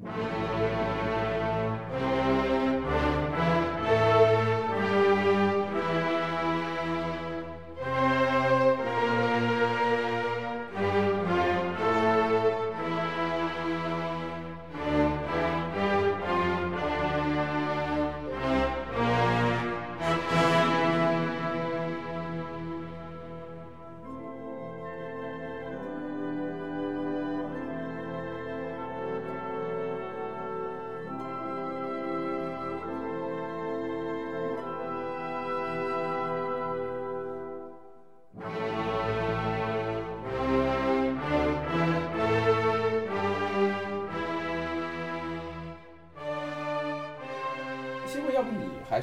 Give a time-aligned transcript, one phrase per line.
[0.00, 1.37] 新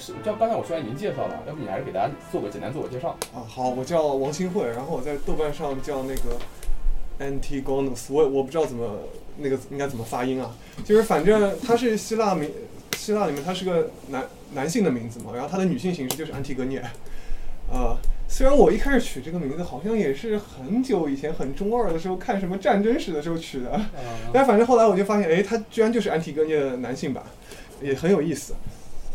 [0.06, 3.18] 是，就刚才我虽然已经介绍了，要不你还是给大家做个简单自我介绍。
[3.34, 6.38] 啊，好，我叫王新慧，然后我在豆瓣上叫那个
[7.20, 9.00] Antigonus，我我不知道怎么
[9.38, 12.52] 那个应该怎么发音啊，就是反正他是希腊名，
[12.96, 16.84] 希腊里面他是个男男性的名字嘛，然后他的女性形式就是安提戈涅，
[17.74, 17.98] 呃，
[18.28, 23.82] 虽然我一开始取这个名字好像也是很久以前很中二的时候看什么战争史的时候取的，
[24.32, 27.24] 但反正后来我就发现，哎，他居然就是安提戈涅的男性版，
[27.82, 28.54] 也很有意思。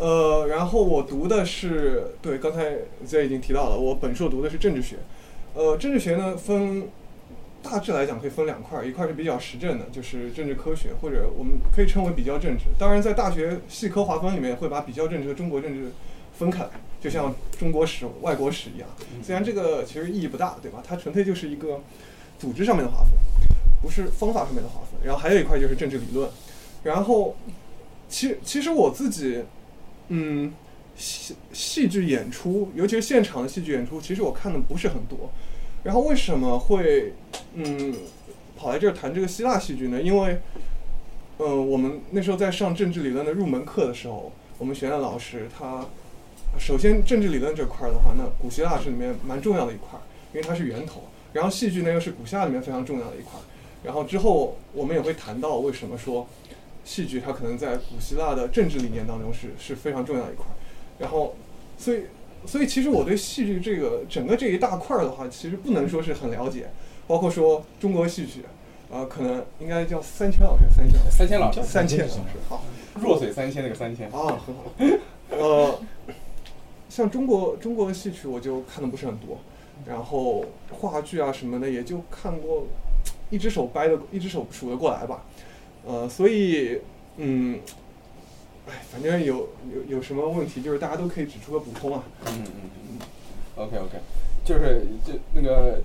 [0.00, 4.96] 呃，然后我读的是，对，刚才 Z 已经提到了，我本硕读的是政治学。
[5.52, 6.88] 呃，政治学呢分
[7.62, 12.64] 大致来讲可以分两块儿，一块儿是比较实证的，就是政治科学，或者我们可以称为比较政治。
[12.78, 15.92] 当然，在大学系科划分里面会把比较政治和中国政治
[16.32, 18.88] 分开来，就像中国史、外国史一样。
[19.22, 20.82] 虽然这个其实意义不大，对吧？
[20.82, 21.78] 它纯粹就是一个
[22.38, 23.10] 组织上面的划分，
[23.82, 24.98] 不是方法上面的划分。
[25.04, 26.30] 然后还有一块就是政治理论。
[26.84, 27.36] 然后，
[28.08, 29.42] 其其实我自己。
[30.12, 30.52] 嗯，
[30.96, 35.30] 戏戏剧演出，尤其是现场的戏剧演出，其实我看的不是很多。
[35.84, 37.14] 然后为什么会
[37.54, 37.94] 嗯
[38.56, 40.02] 跑来这儿谈这个希腊戏剧呢？
[40.02, 40.38] 因为
[41.38, 45.86] 嗯，我们那时候在上政治理论的入门课的时候，我们学院老师他
[46.58, 50.02] 首先政治理论这块儿的话，那古希腊是里面蛮重要的一块儿，
[50.34, 51.04] 因为它是源头。
[51.32, 53.42] 然后戏剧呢又是古希腊里面非常重要的一块儿。
[53.84, 56.26] 然后之后我们也会谈到为什么说。
[56.84, 60.46] 戏剧它可能在古希腊的政治理念当中是是非常重要的一块，
[60.98, 61.36] 然后，
[61.78, 62.04] 所以
[62.46, 66.70] 所以其实我对戏剧这个整个这一大块的话，其实不能说是很了解，
[67.06, 68.44] 包括说中国戏曲，
[68.90, 72.18] 呃，可能应该叫三千老师，三千三千老师，三千老师，
[72.48, 72.64] 好，
[72.94, 74.08] 弱水三千那个三千。
[74.10, 74.64] 啊，很好，
[75.30, 75.78] 呃，
[76.88, 79.38] 像中国中国的戏曲我就看的不是很多，
[79.86, 82.66] 然后话剧啊什么的也就看过，
[83.28, 85.24] 一只手掰的，一只手数得过来吧。
[85.86, 86.78] 呃，所以，
[87.16, 87.58] 嗯，
[88.68, 92.04] 哎，反正有有有什么问题，就是大家都可以指出个补充啊。
[92.26, 92.98] 嗯嗯嗯。
[93.56, 93.98] OK OK，
[94.44, 95.80] 就是这那个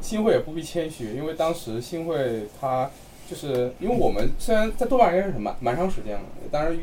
[0.00, 2.88] 新会也不必谦虚，因为当时新会他
[3.28, 6.76] 就是因为我们虽然在豆瓣认识蛮蛮长时间了，当然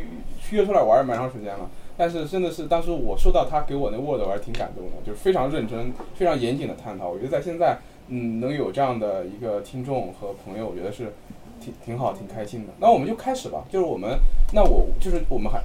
[0.52, 7.10] 约出来玩蛮长时间了，但是真的是当时我收到他给我那 Word，我还挺感动的，就是非常认真、非常严谨的探讨。
[7.10, 7.78] 我觉得在现在，
[8.10, 11.14] 嗯，能有这样的一个听众和朋友，我觉得是。
[11.60, 12.74] 挺挺好，挺开心的。
[12.80, 13.64] 那我们就开始吧。
[13.70, 14.18] 就是我们，
[14.54, 15.62] 那我就是我们还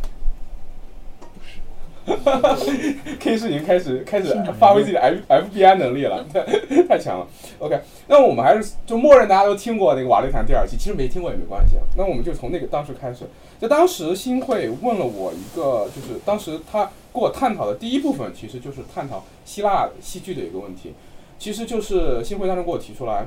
[2.04, 2.12] 不
[2.58, 6.22] 是，K 是已经开始开始发挥自己的 F FBI 能力了，
[6.86, 7.26] 太强了。
[7.58, 11.76] OK，那我们还是就默认大家都听过那个《瓦力谈》第二期，其实没听过也没关系。
[11.96, 13.24] 那我们就从那个当时开始。
[13.58, 20.92] 就当时新会问了我一个，就是当时他跟我探讨的第一部分，其实就是探讨希腊戏剧的一个问题。
[21.38, 23.24] 其实就是新会当时给我提出来。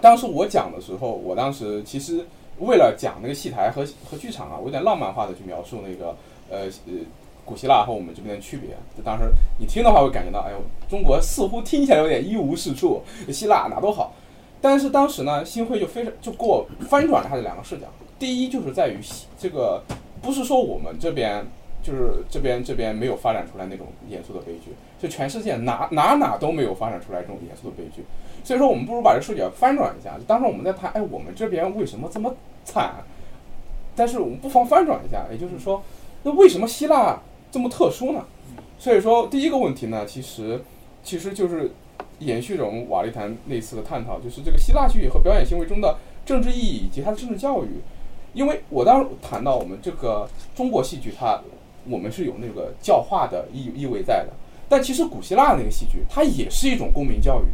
[0.00, 2.24] 当时我讲的时候，我当时其实
[2.58, 6.16] 为了讲那个戏台和和剧场啊，我有点浪漫化的去描述那个
[6.50, 6.92] 呃呃
[7.44, 8.70] 古希腊和我们这边的区别。
[8.96, 9.24] 就当时
[9.58, 10.58] 你听的话，会感觉到，哎呦，
[10.88, 14.14] 中国似乎听起来有点一无是处，希腊哪都好。
[14.60, 17.86] 但是当时呢，新会就非常就给我翻转了他的两个视角。
[18.18, 18.98] 第一就是在于
[19.36, 19.82] 这个
[20.22, 21.44] 不是说我们这边
[21.82, 24.70] 就是这边这边没有发展出来那种严肃的悲剧，
[25.00, 28.04] 就全世界哪哪哪都没有发展出来这种严肃的悲剧。
[28.44, 30.18] 所以说，我们不如把这视角翻转一下。
[30.26, 32.96] 当时我们在谈，哎，我们这边为什么这么惨？
[33.94, 35.82] 但是我们不妨翻转一下，也就是说，
[36.22, 38.24] 那为什么希腊这么特殊呢？
[38.78, 40.60] 所以说，第一个问题呢，其实
[41.04, 41.70] 其实就是
[42.18, 47.68] 延续着我们瓦利谈那次的探讨，就是这个希腊戏剧和表演行为中的政治意义以及它的政治教育。
[48.32, 51.40] 因为我当时谈到我们这个中国戏剧，它
[51.88, 54.32] 我们是有那个教化的意意味在的，
[54.70, 57.44] 但其实古希腊那个戏剧，它也是一种公民教育。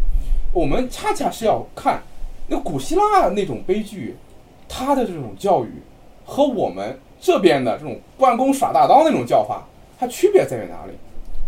[0.53, 2.03] 我们恰恰是要看
[2.49, 4.17] 那古希腊那种悲剧，
[4.69, 5.71] 它的这种教育
[6.25, 9.67] 和我们这边的这种关公耍大刀那种教法，
[9.99, 10.93] 它区别在于哪里？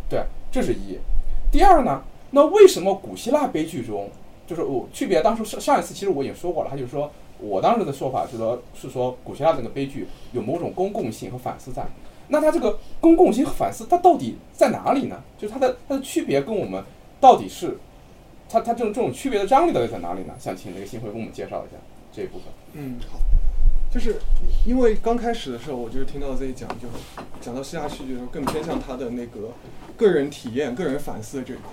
[0.08, 0.98] 对，这是一。
[1.50, 4.08] 第二呢，那为什么古希腊悲剧中，
[4.46, 5.22] 就是我区别？
[5.22, 11.82] 当初上上一次其实我已经说过了，他就是说我当时的说法是说，是说古希腊这个悲剧有某种公共性和反思在。
[12.28, 15.20] 那它这个公共性反思，它到底在哪里呢？
[15.36, 16.82] 就是它的它的区别跟我们
[17.20, 17.76] 到底是，
[18.50, 20.34] 它它这种这种区别的张力到底在哪里呢？
[20.38, 21.76] 想请那个新辉给我们介绍一下
[22.12, 22.46] 这一部分。
[22.74, 23.20] 嗯，好，
[23.92, 24.16] 就是
[24.66, 26.88] 因为刚开始的时候，我就是听到这一讲，就
[27.40, 29.52] 讲到希腊戏剧的时候，更偏向他的那个
[29.96, 31.70] 个人体验、个人反思的这一块。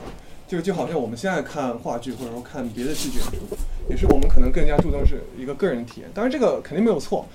[0.48, 3.20] 就就好像我们现在看话剧或者说看别的戏剧，
[3.90, 6.10] 也是我们可能更加注重是一个个人体验。
[6.14, 7.28] 当然这个肯定没有错，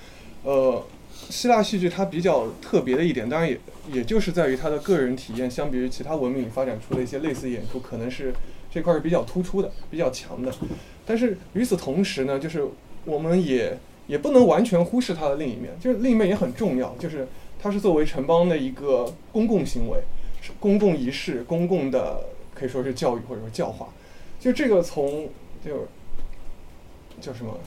[0.44, 0.82] 呃。
[1.30, 3.58] 希腊戏剧它比较特别的一点，当然也
[3.92, 8.34] 也就是在于它的个人体验，相比于其他文明发展出的一些类似演出，可能是
[8.72, 10.52] 这块是比较突出的、比较强的。
[11.04, 12.66] 但是与此同时呢，就是
[13.04, 17.28] 我们也也不能完全忽视它的另一面，就是另一面也很重要，就是
[17.60, 19.98] 它是作为城邦的一个公共行为、
[20.58, 22.24] 公共仪式、公共的
[22.54, 23.88] 可以说是教育或者说教化。
[24.40, 25.28] 就这个从
[25.64, 25.86] 就
[27.20, 27.58] 叫什么？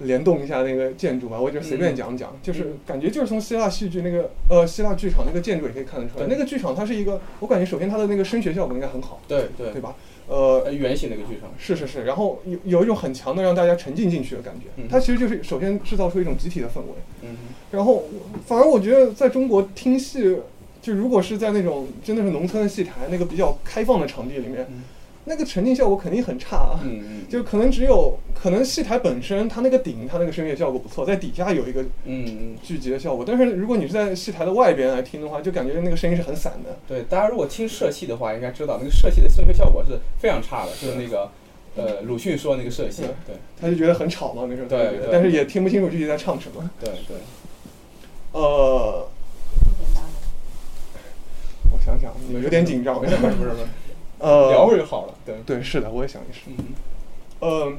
[0.00, 9.72] 联动一下那个建筑吧，我就随便讲讲，就是感觉就是从希腊戏剧那个呃希腊剧场那个建筑也可以看得出来，那个剧场它是一个，我感觉首先它的那个声学效果应该很好，对对。
[9.72, 9.94] 对吧？
[10.28, 11.48] 呃，圆形那个剧场。
[11.56, 17.36] 是是是，然后有有一种很强的让大家沉浸进去的感觉，它其实就是首先制造出一种集体的氛围，嗯，
[17.70, 18.04] 然后
[18.44, 20.38] 反而我觉得在中国听戏，
[20.82, 24.66] 就如果是在那种真的是农村的戏台那个比较开放的场地里面。
[25.28, 36.78] 那个沉浸效果肯定很差啊，嗯嗯， 就可能只有可能戏台本身它那个顶它那个声乐效果不错，在底下有一个嗯聚集的效果，但是如果你是在戏台的外边来听的话，就感觉那个声音是很散的。
[36.86, 41.28] 对，大家如果听社戏的话，应该知道那个社戏的声乐效果是非常差的，就是那个
[41.74, 46.70] 呃鲁迅说那个社戏，对，他就觉得很吵嘛那时候，对，但是也听不清楚具体在唱什么。
[46.80, 47.16] 对对，
[48.30, 49.08] 呃，
[51.72, 53.66] 我想想，有点紧张，不是不是不是。
[54.18, 55.14] 呃，聊会就好了。
[55.24, 56.40] 对对，是的，我也想也是。
[56.46, 56.64] 嗯，
[57.40, 57.72] 呃，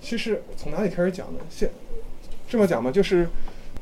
[0.00, 1.40] 其实从哪里开始讲呢？
[1.50, 1.70] 先
[2.48, 3.28] 这么讲吧，就是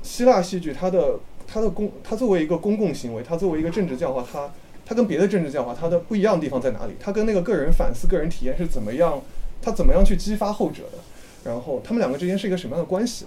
[0.03, 4.53] 希腊戏剧它的它的公，它作为一个公共行为，它作为一个政治教化，它
[4.85, 6.95] 它跟别的政治教化它的不一样的地方在哪里？
[6.99, 9.23] 它跟那个个人反思、个人体验是怎么样？
[9.63, 10.99] 它怎么样去激发后者的？
[11.45, 13.27] 然后他们两个之间是一个什么样的关系？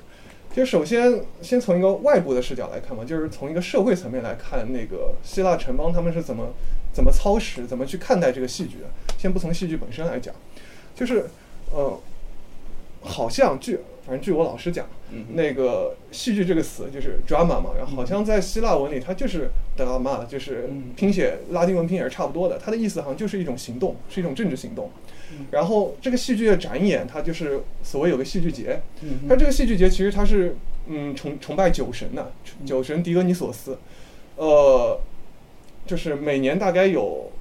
[0.54, 6.50] 就首先先从一个外部的视角来看嘛，就是从一个社会层面来看，那个希腊城邦他们是怎么。
[6.98, 8.78] 怎么操持，怎么去看待这个戏剧？
[9.20, 10.34] 先不从戏剧本身来讲，
[10.96, 11.28] 就是
[11.72, 12.00] 呃，
[13.02, 14.88] 好像据反正据我老师讲，
[15.36, 24.90] 那个戏剧这个词就是 drama 嘛，然后好像在希腊文里它就是 drama，就是拼写拉丁文拼写是差不多的，它的意思好像就是一种行动，是一种政治行动。
[25.52, 28.82] 然后这个戏剧的展演，它就是所谓有个戏剧节，
[29.30, 30.56] 它这个戏剧节其实它是
[30.88, 32.32] 嗯崇崇拜酒神的，
[32.66, 33.78] 酒神狄俄尼索斯，
[34.38, 35.00] 呃。
[35.88, 37.32] 就是每年大概有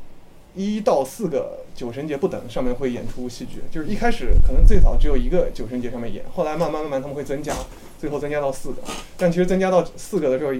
[0.54, 3.60] 一到四个酒神节不等，上面会演出戏剧。
[3.70, 7.52] 就是一开始可能最早只有一个酒神节上面演，后来慢慢慢慢他们会增加，
[7.98, 8.76] 最后增加到四个。
[9.18, 10.54] 但其实增加到四个的时候，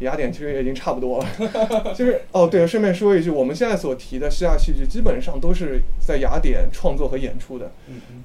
[0.00, 1.26] 雅典其实也已经差不多了。
[1.96, 7.72] 就是哦，对了，顺便说一句，我们现在所提的希腊戏剧基本上都是在雅典创作和演出的。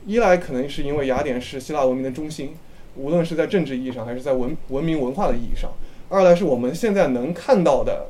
[0.06, 2.56] 一来可能是因为雅典是希腊文明的中心，
[2.96, 5.70] 无论是在政治意义上还是在文文明文化的意义上；
[6.10, 8.08] 二来是我们现在能看到的。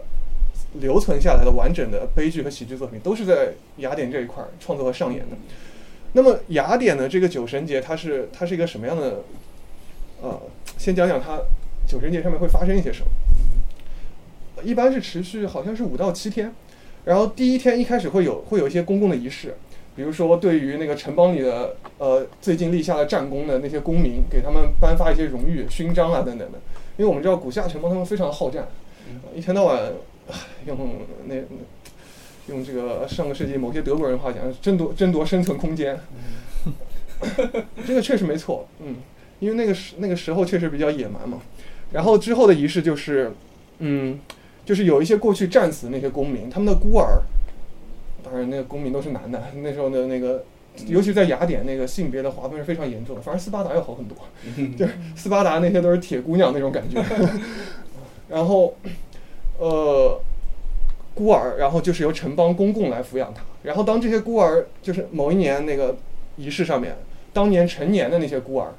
[0.79, 5.35] 留存下来的完整的悲剧和喜剧作品，都是在雅典这一块创作和上演的。
[6.13, 9.23] 那么雅典的这个酒神节，它是它是一个什么样的？
[10.21, 10.41] 呃，
[10.77, 11.37] 先讲讲它
[11.85, 13.07] 酒神节上面会发生一些什么。
[14.63, 16.53] 一般是持续好像是五到七天，
[17.03, 19.55] 然后第一天一开始会有会有一些公共的仪式，
[19.93, 26.57] 比如说对于那个城邦里的呃最近立下了战功的那些公民，给他们颁发一些荣誉勋章啊等等的。
[26.95, 28.69] 因为我们知道古希腊城邦他们非常的好战，
[29.35, 29.91] 一天到晚。
[30.65, 30.77] 用
[31.25, 31.35] 那
[32.47, 35.99] 用这个上个世纪某些德国人话讲，争夺争夺生存空间，
[37.87, 38.97] 这个确实没错，嗯，
[39.39, 41.41] 因为那个时那个时候确实比较野蛮嘛。
[41.91, 43.31] 然后之后的仪式就是，
[43.79, 44.19] 嗯，
[44.65, 47.21] 就是有一些过去战死那些公民，他们的孤儿，
[48.23, 50.43] 当然那个公民都是男的，那时候的那个，
[50.87, 54.17] 尤其在雅典那个性别的划分是非常严重的，反而斯巴达要好很多，
[54.77, 57.03] 就是斯巴达那些都是铁姑娘那种感觉，
[58.29, 58.75] 然后。
[59.57, 60.19] 呃，
[61.13, 63.41] 孤儿，然后就是由城邦公共来抚养他。
[63.63, 65.95] 然后当这些孤儿，就是某一年那个
[66.37, 66.95] 仪式上面，
[67.33, 68.73] 当年成年的那些孤儿，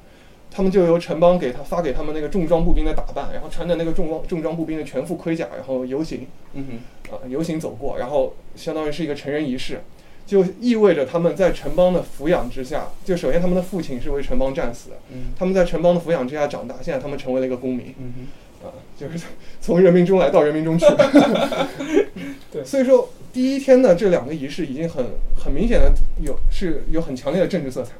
[0.49, 6.65] 他们就由城邦给他发给他们那个重装步兵的打扮，然后穿着那个重装重装步兵的全副盔甲，然后游行，嗯
[7.09, 9.81] 哼，啊，游行走过，然后相当于是一个成人仪式，
[10.25, 18.27] 就意味着他们在城邦的抚养之下，就首先他们的父亲是为城邦战死的，嗯，他们在城邦的抚养之下长大，现在他们成为了一个公民，嗯哼。
[18.63, 19.25] 啊，就是
[19.61, 20.85] 从人民中来到人民中去。
[22.51, 27.91] 对，所以说第一天的这两个仪式已经很很明显的有是有很强烈的政治色彩。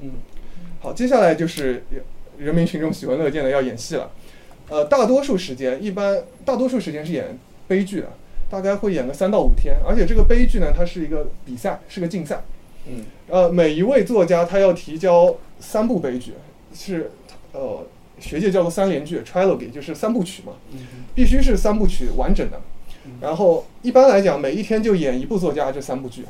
[0.00, 0.10] 嗯，
[0.80, 1.84] 好，接下来就是
[2.38, 4.10] 人民群众喜闻乐见的要演戏了。
[4.68, 7.38] 呃，大多数时间一般大多数时间是演
[7.68, 8.08] 悲剧的，
[8.50, 12.42] 大概会演个三到五天，而且这个悲剧呢，它是一个比赛，是个竞赛。
[12.86, 16.32] 嗯呃，每一位作家他要提交三部悲剧，
[16.74, 17.12] 是
[17.52, 17.86] 呃
[18.22, 20.52] 学界叫做三连剧 （trilogy），就是三部曲嘛，
[21.14, 22.58] 必须是三部曲完整的。
[23.20, 26.24] 然后一般来讲，每一天就演一部作家这三部剧。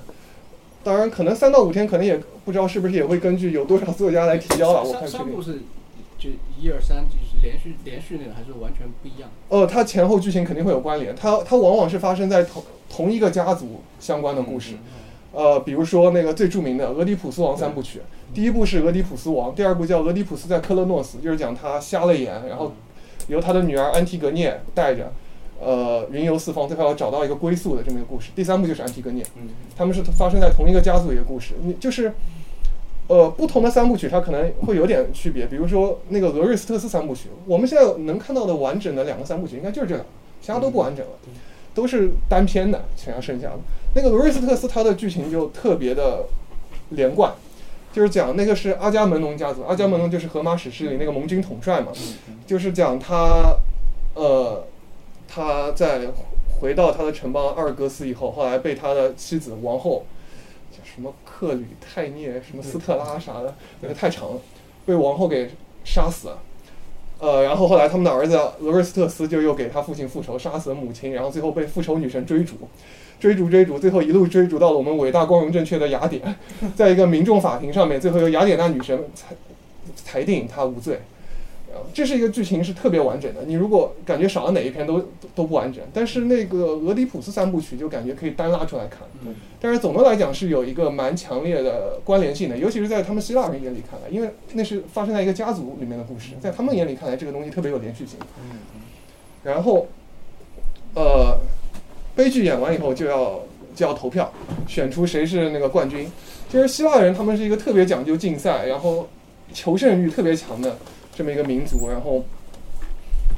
[0.83, 4.83] 当然，可能三到五天，可能也不知道是不是也会根据有多少作家来提交了。
[4.83, 5.61] 我看三这个三部是
[6.19, 9.31] 就一二三，就是连续连续那种，还是完全不一样？
[9.49, 14.75] 呃，它前后剧情肯定会有关联，它它往往是发生在同同一个家族相关的故事。
[15.33, 17.99] 呃，比如说那个最著名的《俄狄浦斯王三部曲》，
[18.35, 22.73] 第一部是俄狄浦斯王，第二部叫《俄狄浦斯在克勒诺斯》，就是讲他瞎了眼，然后
[23.29, 25.11] 由他的女儿安提格涅带着，
[25.59, 28.31] 呃，云游四方，最后要找到一个归宿的这么一个故事。
[28.35, 31.55] 第三部就是安提格涅，嗯他们是发生在同一个家族的一个故事。
[31.63, 32.13] 你就是，
[33.07, 35.47] 呃，不同的三部曲它可能会有点区别。
[35.47, 40.11] 比如说那个俄瑞斯特斯三部曲，我们现在能看到的完整的两个三部曲应该就是这两个，
[40.43, 41.13] 其他都不完整了，
[41.75, 43.59] 都是单篇的，全剩下的。
[43.95, 46.25] 那个罗瑞斯特斯他的剧情就特别的
[46.91, 47.33] 连贯。
[47.93, 51.93] 就是讲那个是阿伽门农家族，阿伽门农就是荷马史诗里那个盟军统帅嘛，
[52.47, 53.55] 就是讲他，
[54.15, 54.65] 呃，
[55.29, 56.01] 他在
[56.59, 60.07] 回到他的城邦阿尔戈斯以后，后来被他的妻子王后
[60.71, 64.41] 叫什么克吕泰涅、什么斯特拉啥的，那个太长了，
[64.87, 65.51] 被王后给
[65.85, 66.39] 杀死了。
[67.19, 72.55] 呃，然后后来他们的儿子罗瑞斯特斯就又给他父亲复仇，杀死了母亲，然后最后被复仇女神追逐，
[73.23, 76.21] 追逐追逐，最后一路追逐到了我们伟大光荣正确的雅典，
[76.75, 79.37] 在一个民众法庭上面，最后由雅典娜女神裁
[79.95, 80.99] 裁定他无罪。
[81.75, 89.03] 呃这是一个剧情是特别完整的，你如果感觉少了哪一篇都都都不完整，但是那个俄狄浦斯三部曲就感觉可以单拉出来看。
[89.25, 98.19] 嗯但是总的来讲是有一个蛮强烈的关联性的，尤其是在他们希腊人眼里看来，因为那是发生在一个家族里面的故事，在他们眼里看来，这个东西特别有连续性。
[98.41, 98.59] 嗯
[99.45, 99.87] 然后，
[100.95, 101.39] 呃，
[102.15, 103.41] 悲剧演完以后就要
[103.75, 104.33] 就要投票，
[104.67, 106.11] 选出谁是那个冠军。
[106.49, 109.09] 就是希腊人他们是一个特别讲究竞赛，然后
[109.55, 110.77] 求胜欲特别强的
[111.15, 111.89] 这么一个民族。
[111.89, 112.25] 然后，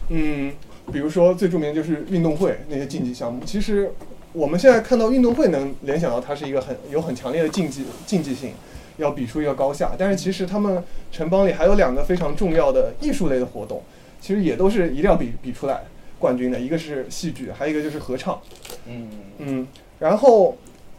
[0.08, 0.52] 嗯，
[0.92, 3.40] 比如说最著名就是运动会那些竞技项目。
[3.44, 3.92] 其实
[4.32, 8.54] 我们现在看到运动会，能联想到它是一个很有很强烈的竞技竞技性，
[8.96, 9.92] 要比出一个高下。
[9.96, 13.80] 但是其实他们城邦里还有两个非常重要的艺术类的活动，
[14.20, 15.84] 其实也都是一定要比比出来
[16.24, 16.58] 冠军的。
[16.58, 18.40] 一个是戏剧，还有一个就是合唱。
[18.86, 20.56] 嗯嗯，然后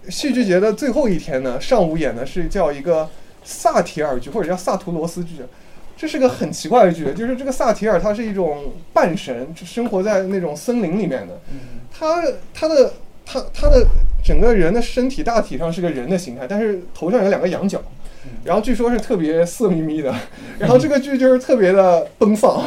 [0.07, 3.09] 戏剧节的最后一天呢，上午演的是叫一个
[3.43, 5.37] 萨提尔剧，或者叫萨图罗斯剧。
[5.97, 11.39] 这是个很奇怪的剧，就是这个萨提尔他是一种半神，就生活在那种森林里面的。
[11.91, 12.21] 他
[12.53, 12.93] 他的
[13.25, 13.87] 他他的
[14.23, 17.81] 整个人的身体大体上是个人的形态，但是头上有两个羊角。
[18.43, 20.13] 然后据说是特别色眯眯的，
[20.59, 22.61] 然后这个剧就是特别的奔放，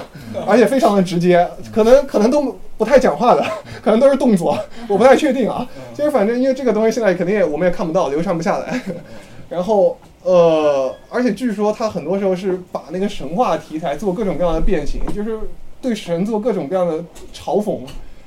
[0.44, 3.46] 而且非常的直接，可能可能都不太讲话的，
[3.80, 5.64] 可能都是动作，我不太确定啊。
[5.94, 8.80] 就是反正因为这个东西现在肯定也我们也看不到，流传不下来。
[9.48, 15.38] 然后呃，而且据说他很多时候是把那个神话题材做各种各样的变形，就是
[15.80, 16.98] 对神做各种各样的
[17.32, 17.78] 嘲讽、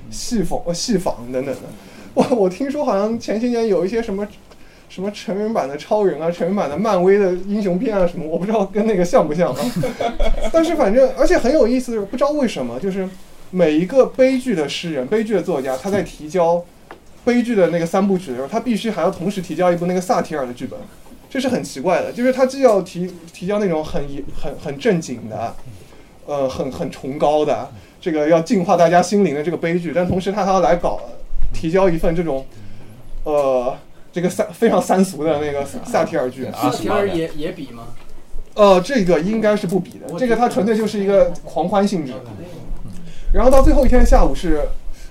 [0.10, 1.62] 戏讽、呃戏仿等等的。
[2.14, 4.26] 我我听说好像前些年有一些什么。
[4.92, 9.72] 什么成人版的超人啊，成人版的漫威的英雄片啊，什么我不知道跟那个像不像啊。
[10.52, 13.08] 但是反正，而且很有意思的是，不知道为什么，就是
[13.52, 16.62] 每一个悲剧的诗人、悲剧的作家，他在提交
[17.24, 20.78] 悲剧的那个三部曲的时候，他必须还要同时提交一部那个萨提尔的剧本，
[21.30, 22.12] 这是很奇怪的。
[22.12, 24.04] 就是他既要提提交那种很
[24.36, 25.56] 很很正经的，
[26.26, 27.72] 呃，很很崇高的
[28.02, 31.00] 这个要净化大家心灵的这个悲剧，但同时他还要来搞
[31.54, 32.46] 提交一份这种，
[33.24, 33.74] 呃。
[34.12, 37.88] 这个三非常三俗的那个 萨提尔剧，萨提尔也也比吗？
[38.54, 42.14] 呃，这个应该是不比的，这个它纯粹就是一个狂欢性质。
[43.34, 44.62] 然后到最后一天下午是，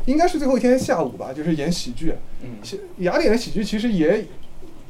[0.04, 2.12] 应该是最后一天下午吧，就是演喜剧。
[2.42, 2.58] 嗯，
[2.98, 4.26] 雅典的喜剧其实也，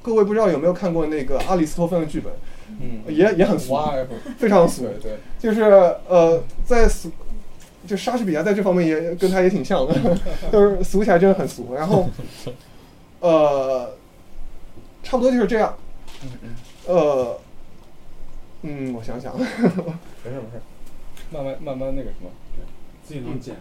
[0.03, 2.33] 各位不知道有没有看过那个阿里斯托芬的剧本？
[2.81, 3.79] 嗯，也也很俗，
[4.37, 4.83] 非常俗。
[4.83, 5.63] 对对，就是
[6.09, 7.09] 呃，在俗，
[7.87, 9.95] 就莎士比亚在这方面也跟他也挺像的，
[10.51, 11.73] 就是俗起来真的很俗。
[11.77, 12.09] 然后，
[13.21, 13.95] 呃。
[15.03, 15.77] 差不多就是这样。
[16.23, 16.51] 嗯嗯。
[16.87, 17.41] 呃，
[18.63, 19.39] 嗯，我想想。
[19.39, 19.53] 没事
[20.25, 20.61] 没事，
[21.31, 22.31] 慢慢慢慢那个什么，
[23.05, 23.57] 自己能剪。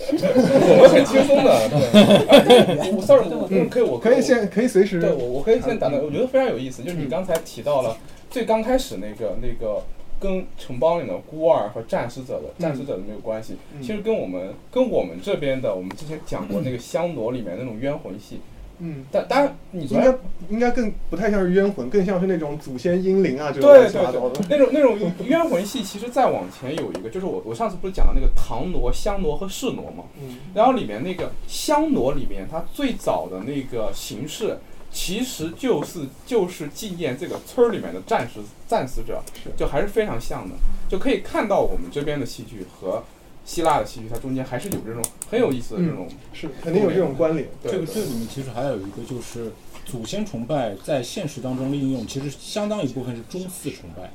[0.00, 2.92] 我们很轻松的，对。
[2.92, 5.00] 我 sorry，我可以，我可以先可以随时。
[5.00, 6.02] 对，我我可以先打断。
[6.02, 7.96] 我觉得非常有意思，就是你刚才提到了
[8.30, 9.82] 最刚开始那个那个
[10.18, 18.40] 跟城邦里的孤儿和战死者的战死者的那个关系，其实跟我们跟我们这边的我们之前讲过那个香罗里面那种冤魂戏。
[18.80, 20.14] 嗯，但当然你应该
[20.48, 24.40] 应该更不太像是冤魂，更像是那种祖先英灵啊这种对乱七八糟的。
[24.42, 30.04] 对对，那种那种冤魂戏，其实再往前有一个，就是我我上次不是讲了那个唐挪、香挪和士挪嘛？
[30.20, 34.58] 嗯然后里面那个香挪里面，它最早的那个形式，
[34.90, 39.22] 其实就是就是纪念这个村儿里面的战士战死者，
[39.56, 40.54] 就还是非常像的，
[40.88, 43.02] 就可以看到我们这边的戏剧和
[43.48, 46.06] 希腊的戏剧，它中间还是有这种很有意思的这种。
[46.34, 47.48] 是肯定有这种关联。
[47.62, 49.50] 对这个这里面其实还有一个就是
[49.86, 54.12] 祖先崇拜在现实当中的应用，其实相当一部分是中祀崇拜。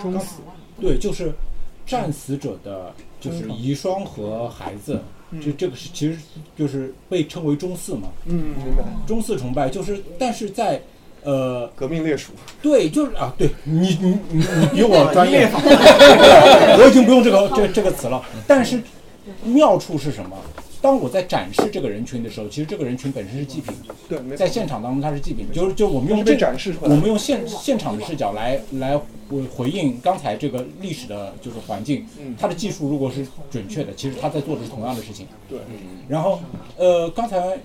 [0.00, 0.42] 中死，
[0.80, 1.32] 对，就是
[1.86, 5.00] 战死者的，就是遗孀和孩子，
[5.40, 6.18] 就这个是其实
[6.56, 8.08] 就是被称为中祀嘛。
[8.26, 8.84] 嗯，明白。
[9.06, 10.82] 中祀崇拜就是，但是在
[11.24, 18.20] 呃，革命烈属，对，就是啊，对你你你你比我专业， 我已经不用这个这这个词了。
[18.46, 18.82] 但是
[19.44, 20.36] 妙处是什么？
[20.82, 23.72] 当我在展示这个人群的时候，其实这个人群本身是祭品，
[24.08, 26.90] 对，在现场当中他是祭品，就是就我们用这展示出来。
[26.90, 28.98] 我们用现现场的视角来来
[29.30, 35.26] 回回应刚才这个历史的就是环境嗯，他的技术如果是准确的，其实他在做的是同样的事情。
[35.48, 35.60] 对，
[36.08, 36.40] 然后
[36.76, 37.56] 呃，刚才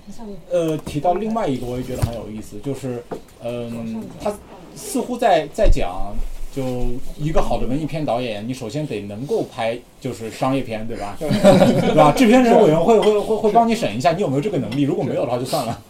[0.48, 3.02] 呃提到另外一个，我也觉得很有意思，就是
[3.42, 4.32] 嗯、他
[4.76, 6.14] 似乎在在讲。
[6.54, 6.86] 就
[7.18, 11.16] 一个好的文艺片导演，你首先得能够拍就是商业片，对吧？
[11.18, 11.28] 对
[11.94, 12.12] 吧？
[12.16, 14.82] 制片人委员会会会会帮你审一下，你有没有这个能力。
[14.82, 15.80] 如果没有的话，就算了。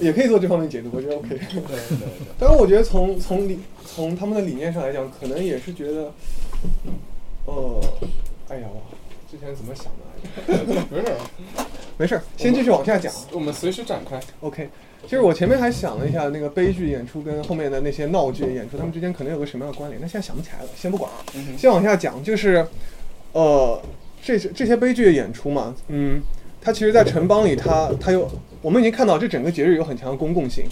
[0.00, 1.28] 也可以做这方面解读，我觉得 OK。
[1.28, 2.08] 对对对。
[2.38, 6.10] 但是，我觉得从从理从他们的理念上来讲，可能也是觉得，
[7.44, 7.80] 呃，
[8.48, 8.80] 哎呀，我
[9.30, 10.00] 之前怎么想的
[10.48, 10.64] 来着？
[10.90, 11.18] 没事儿，
[11.96, 13.12] 没事儿，先继续往下讲。
[13.32, 14.20] 我们随时展开。
[14.40, 14.68] OK，
[15.04, 20.00] 其实我前面还想了一下，那个悲剧演出跟后面的那些闹剧演出，他们之间可能有个什么样的关联？
[20.00, 21.10] 但现在想不起来了，先不管。
[21.34, 22.66] 嗯先往下讲，就是，
[23.32, 23.80] 呃，
[24.22, 26.20] 这些这些悲剧的演出嘛，嗯，
[26.60, 28.28] 它其实，在城邦里它，它有，
[28.60, 30.64] 我们已经看到这整个节日有很强的公共性。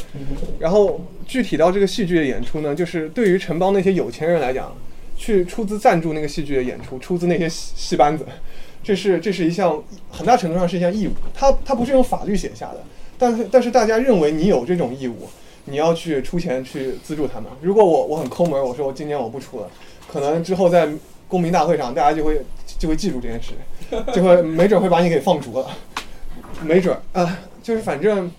[0.59, 4.75] 然后具体到这个戏剧的演出呢，就是对于城邦那些有钱人来讲，
[5.17, 8.27] 去出资赞助那个戏剧的演出，出资那些戏戏班子，
[8.83, 12.83] 这是这是一项很大程度上是一项义务，它它不是用法律写下的，
[13.17, 15.29] 但是但是大家认为你有这种义务，
[15.67, 17.49] 你要去出钱去资助他们。
[17.61, 19.71] 如果我我很抠门，我说我今年我不出了，
[20.09, 20.89] 可能之后在
[21.29, 22.43] 公民大会上大家就会
[22.79, 23.53] 就会记住这件事，
[24.13, 25.71] 就会没准会把你给放逐了，
[26.63, 28.31] 没准啊，就是反正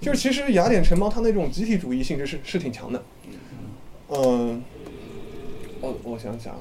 [0.00, 3.02] 就是其实雅典城邦它那种集体主义性质是是挺强的，
[4.08, 4.62] 嗯，
[5.80, 6.54] 我我想想，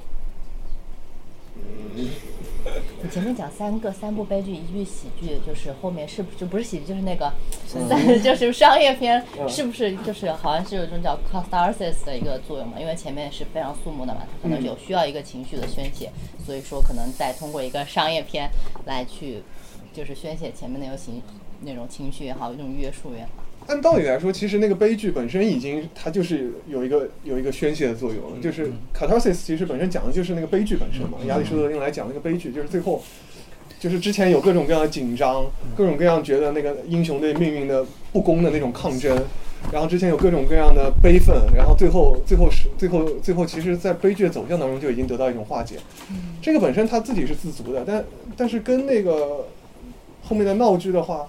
[3.02, 7.32] 你前面讲三个三部悲剧一句喜剧，就是后面是不就不是喜剧，就是那个
[7.65, 12.80] 三 就是商业片，嗯是不是就是好像是有一种叫 catharsis 的一个作用嘛？
[12.80, 16.12] 因为前面是非常肃穆的嘛，它可能有需要一个情绪的宣泄，
[16.45, 18.50] 所以说可能再通过一个商业片
[18.86, 19.41] 来去
[19.93, 21.22] 就是宣泄前面那种情
[21.62, 23.30] 那种情绪也好，一种约束也好。
[23.69, 31.19] 按道理来说，其实那个悲剧本身已经它就是有一个有一个宣泄的作用了，就是 catharsis 其实本身讲的就是那个悲剧本身嘛。
[31.27, 32.99] 亚里士多德用来讲那个悲剧，就是最后
[33.79, 35.45] 就是之前有各种各样的紧张，
[35.77, 39.15] 各种各样觉得那个英雄对命运的不公的那种抗争，
[39.71, 45.75] 然后之前有各种各样的悲愤，然后最后最后是最后最后，其实在悲剧的走向当中就已经得到一种化解。
[46.41, 48.03] 这个本身他自己是自足的，但
[48.36, 49.45] 但是跟那个
[50.23, 51.27] 后面的闹剧的话。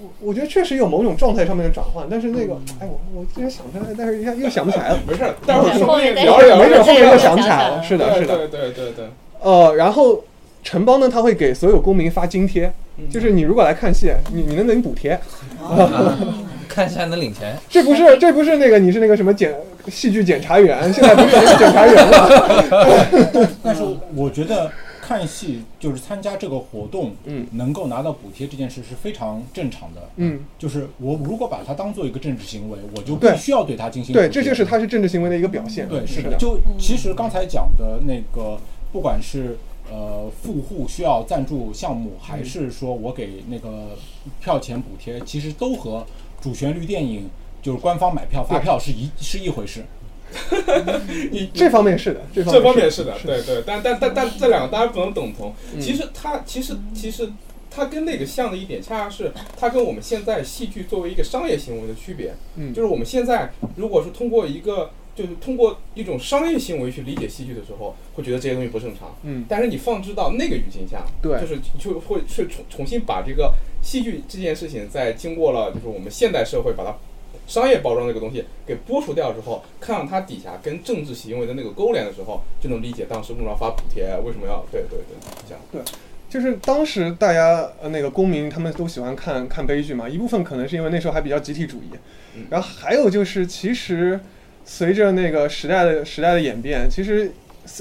[0.00, 4.98] 我我觉得确实有某种状态上面的转换，但是那个，哎，我我之前想出来，但是一下又想不起来了。
[5.06, 7.82] 没事儿，待会儿说不定对聊着聊着没准后面又想起来了。
[7.82, 8.36] 是的，是的。
[8.36, 9.06] 对对对对，
[9.40, 10.22] 呃，然后
[10.62, 12.72] 城邦呢，他会给所有公民发津贴，
[13.10, 15.18] 就是你如果来看戏，你你能领补贴。
[16.68, 17.56] 看戏还能领钱。
[17.68, 19.52] 这不是这不是那个你是那个什么检
[19.88, 23.48] 戏剧检察员，现在不是那个检察员了。
[23.64, 23.82] 但是
[24.14, 24.70] 我觉得
[25.08, 30.02] 看戏就是参加这个活动，嗯能够拿到补贴这件事是非常正常的。
[30.16, 35.88] 嗯，就是我如果把它当做一个政治行为，我就必须要对它进行对，这就是它是政治行为的一个表现。
[35.88, 36.36] 对，是的的。。
[36.36, 38.60] 就其实刚才讲的那个，
[38.92, 39.56] 不管是
[39.90, 43.96] 呃富户需要赞助项目，还是说我给那个
[44.42, 46.04] 票钱补贴，其实都和
[46.42, 47.30] 主旋律电影
[47.62, 49.86] 就是官方买票发票是一是一回事。
[51.30, 55.54] 你这方面是的，这方面是是的，对对，但但但但这两个当然不能等同。
[55.74, 55.80] 嗯。
[55.80, 57.30] 其实它其实其实
[57.70, 62.34] 它跟那个像的一点，恰恰是它跟我们现在戏剧作为一个商业行为的区别。
[62.56, 62.74] 嗯。
[62.74, 69.16] 就是我们现在如果是通过一个就是通过一种商业行为去理解戏剧的时候，会觉得这些东西不正常。
[69.22, 69.44] 嗯。
[69.48, 71.40] 但是你放置到那个语境下，对。
[71.40, 76.96] 就是就会去重重新把这个戏剧这件事情，在经过了就是我们现代社会把它
[77.48, 85.16] 商业包装这个东西给剥除掉之后，看到它底下跟政治行为的那个勾连的时候，就能理解当时为什么要发补贴，为什么要对对对
[85.48, 85.84] 这样。
[86.28, 91.88] 就是当时大家呃那个公民他们都喜欢看看悲剧嘛，一部分可能是因为那时候还比较集体主义，
[92.50, 94.20] 然后还有就是其实
[94.66, 97.32] 随着那个时代的时代的演变，其实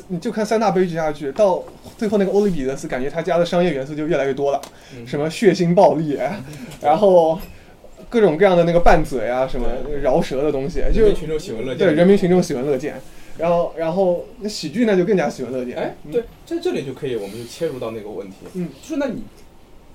[0.08, 1.62] 你就看三大悲剧下去，到
[1.98, 4.62] 最后那个欧里比得斯，感觉他加的商业元素就越来越多了，
[5.06, 6.18] 什么血腥暴力，
[6.82, 7.38] 然后
[8.10, 9.68] 各种各样的那个拌嘴啊，什么
[10.02, 11.88] 饶舌的东西，就人民群众喜闻乐见。
[11.88, 13.02] 对，人民群众喜闻乐见。
[13.38, 15.78] 然后，然后那喜剧那就更加喜闻乐见。
[15.78, 18.38] 哎，对，在这里就可以，我们就切入到那个问题。
[18.56, 19.22] 嗯，就是那你，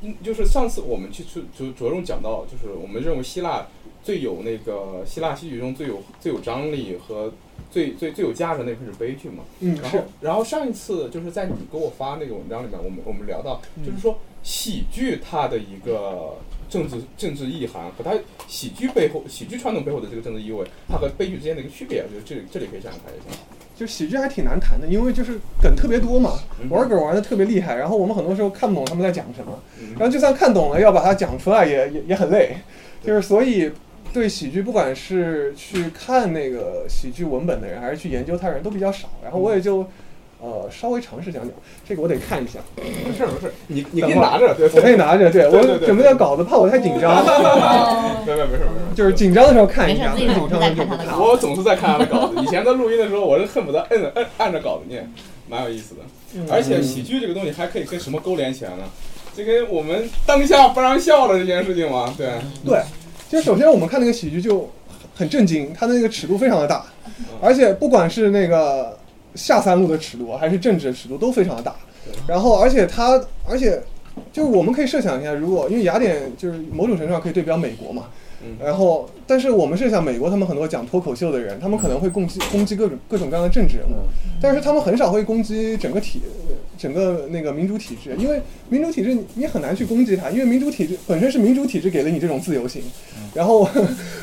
[0.02, 3.66] 嗯，就是上次我们去去着着重讲到，就是我们认为希腊
[4.04, 7.32] 最有那个希腊戏剧中最有最有张力和
[7.68, 9.42] 最最最有价值的那部是悲剧嘛。
[9.58, 16.36] 嗯，然后然后上一次就是在你给我发那个文章里面，我们我们聊到，就是说喜剧它的一个
[16.72, 18.12] 政治政治意涵和它
[18.48, 23.38] 喜剧背后喜剧传统背后的这个政治意味，它和悲剧之间的一个区别，我觉得这里这里可以展开一下。
[23.76, 26.38] 就喜剧还挺难谈的，因为就是梗特别多嘛，
[26.70, 29.58] 玩梗玩的特别厉害，然后我们很多时候看不懂他们在讲什么，
[29.98, 32.56] 然后就算看懂了，要把它讲出来也也也很累，
[33.04, 33.70] 就是所以
[34.12, 39.86] 对喜剧，不管是去看那个喜剧文本的人，还是去研究它的人都比较少，然后我也就。
[40.42, 41.52] 呃，稍微尝试讲讲，
[41.88, 42.58] 这个我得看一下。
[42.74, 47.24] 没事没事，你你可以拿着，对，我可以拿着，对我准备的稿子，怕我太紧张。
[48.26, 51.16] 没没没事没事，就是紧张的时候看一下，不紧张的就不看。
[51.16, 55.08] 我总是在看他的稿子，以前在录音的时候，我是恨不得摁摁按着稿子念，
[55.48, 56.00] 蛮有意思的。
[56.50, 58.82] 而且喜剧这个东西还可以跟什么勾连起来呢？
[59.36, 62.28] 这跟我们当下不让笑的这件事情嘛，对。
[62.66, 62.82] 对，
[63.30, 64.68] 就首先我们看那个喜剧就
[65.14, 66.84] 很震惊，它的那个尺度非常的大，
[67.40, 68.98] 而且不管是那个。
[69.34, 71.74] 下三路的尺度还是政治的尺度都非常的大，
[72.26, 73.82] 然后而且它而且
[74.32, 78.08] 就是我们可以设想一下，如果因为雅典就是某种程度上可以对标美国嘛，
[78.60, 83.94] 然后但是我们设想美国他们很多讲脱口秀的人，他们可能会攻击攻击各种各种各样的政治人物，
[84.40, 86.20] 但是他们很少会攻击整个体
[86.76, 92.82] 整个那个民主体制，因为民主体制你很难去攻击它，因为民主体制本身是民主体制给了你这种自由性，
[93.34, 93.68] 然后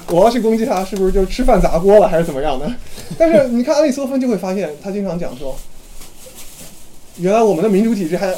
[0.07, 2.69] 我要去攻击他，是不是就吃饭砸锅了还是怎么样的？
[3.17, 5.55] 但是你看阿里斯芬就会发现，他经常讲说，
[7.17, 8.33] 原来我们的民主体制还，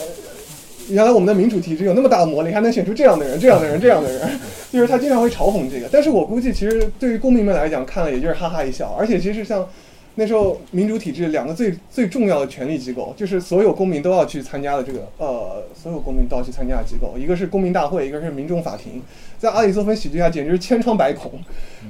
[0.92, 4.40] 原来我们的民主体制有那么大的魔力，还能选出这样的人、这样的人、这样的人，
[4.72, 5.88] 就是他经常会嘲讽这个。
[5.92, 8.96] 但是我估计，其实对于公民们来讲，看了也就是哈哈一笑。
[9.00, 9.68] 而且其实像
[10.16, 19.02] 那时候民主体制两个最最重要的权力机构，就是所有公民都要去参加的这个呃，所有公民都要去参加的机构，一个是公民大会，一个是民众法庭。
[19.40, 21.32] 在阿里斯芬喜剧下，简直是千疮百孔。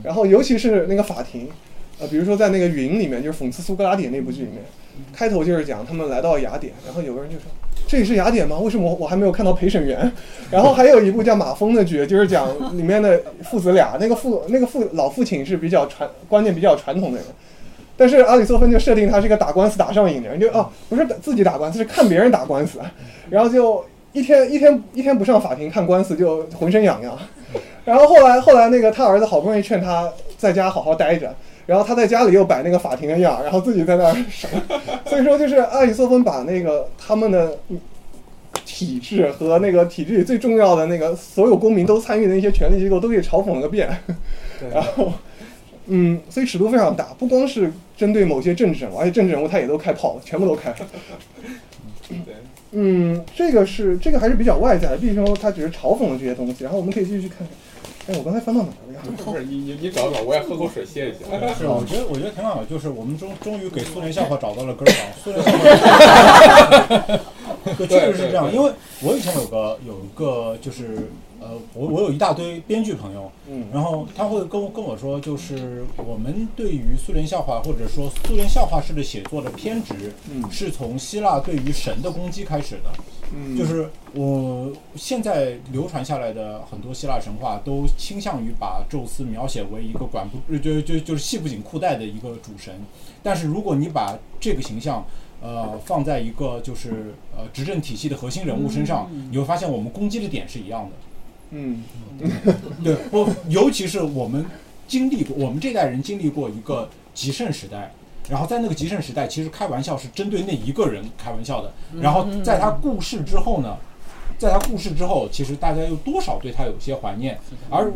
[0.04, 1.50] 然后尤其是那个法庭。
[2.00, 4.64] 呃，比如说在那个《云》里面，就是讽刺苏格拉底那部剧里面，
[5.14, 7.44] 开头就是讲他们来到雅典，然后有个人就说
[7.92, 8.58] ：“这里是雅典吗？
[8.58, 10.10] 为什么我还没有看到陪审员？”
[10.50, 17.28] 然后还有一部叫《马蜂》的剧，就是讲里面的父子俩，那个父那个父老父亲是比较传观念比较传统的人，
[17.98, 22.80] 但是阿里索芬就设定他是一个打官司打上瘾的人，就哦不是自己打官司，是看别人打官司，
[23.30, 27.14] 然后就一天一天一天不上法庭看官司就浑身痒痒，
[27.84, 31.36] 然后后来后来那个他儿子好不容易劝他在家好好待着。
[31.66, 34.50] 然后他在家里又摆那个法庭的样，然后自己在那儿审。
[35.06, 37.58] 所以说，就是阿里索芬把那个他们的
[38.66, 43.90] 体制和那个体制里最重要的那个所有公民都参与的一些权力机构都给嘲讽了个遍。
[44.74, 45.12] 然后，
[45.88, 50.74] 嗯，所以尺度非常大，不光是针对某些政治人物，而且政治人物他也都开炮，全部都开。
[52.72, 56.64] 嗯，这个是这个还是比较外在的，毕竟说他只是嘲讽了这些东西。
[56.64, 57.48] 然后我们可以继续去看看。
[58.08, 59.02] 哎，我刚才翻到哪儿了呀？
[59.24, 61.20] 不是你你你找找，我也喝口水歇一歇。
[61.58, 64.92] 是，我觉得我觉得挺好，就是我们终终于给苏联笑话找到了根儿。
[65.24, 65.52] 苏联笑
[67.08, 67.18] 话，
[67.88, 71.10] 确实是这样，因为我以前有个有一个就是
[71.40, 79.94] 呃，我我有一大堆编剧朋友，嗯，然后他会跟跟我说，就是我们对于苏联笑话或者说苏联笑话式的写作的偏执，
[80.32, 82.92] 嗯，是从希腊对于神的攻击开始的。
[83.58, 92.74] 就是我现在流传下来的很多希腊神话，都倾向于把宙斯描写为一个管不就就就是系不紧裤带的一个主神。
[93.24, 95.06] 但是如果你把这个形象，
[95.42, 100.96] 呃，放在一个就是呃执政体系的核心人物身上，你会发现我们攻击的点是一样的。
[101.52, 101.84] 嗯，
[102.84, 104.46] 对，不，尤其是我们
[104.88, 107.94] 经历过，我们这代人经历过一个极盛时代。
[108.30, 111.72] 然后在那个极盛时代，其实开玩笑是针对那一个人开玩笑的。
[112.00, 113.78] 然后在他故世之后呢，
[114.38, 117.38] 在他故世之后，其实大家又多少对他有些怀念。
[117.70, 117.92] 而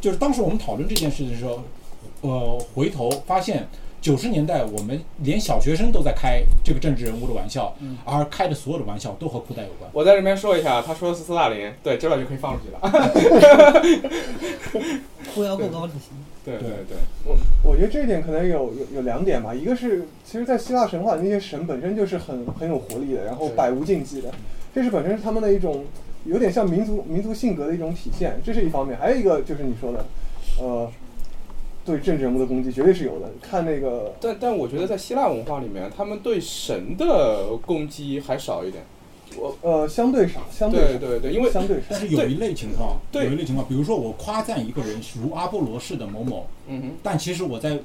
[0.00, 1.62] 就是当时我们讨论这件事的时候，
[2.22, 3.68] 呃，回头发现
[4.00, 9.90] 九十年代我们连小学生都在开这个政治人物的玩笑，而开的所有的玩笑都和裤带有关。
[9.92, 12.80] 我在这边说一下，他说的是斯大林，对，这边就可以放出去了。
[15.34, 16.02] 裤腰够高就行。
[16.48, 24.32] 对对对，我我觉得这一点可能有有有两点吧，一个是其实，在希腊神话里那些神本身就是很很有活力的，然后百无禁忌的，
[24.74, 25.84] 这是本身是他们的一种
[26.24, 28.96] 有点像民族民族性格的一种体现，这是一方面。
[28.98, 30.04] 还有一个就是你说的，
[30.60, 30.90] 呃，
[31.84, 33.28] 对政治人物的攻击绝对是有的。
[33.42, 38.84] 看那个，但但我觉得在希腊文化里面，他们对神的攻击还少一点。
[39.36, 42.00] 我呃，相对少，相对少，对对，因为相对少但。
[42.00, 47.78] 是有一类情况，对有一类情况，比如说我夸赞一个人如阿波罗式的某某，嗯哼，但其实我在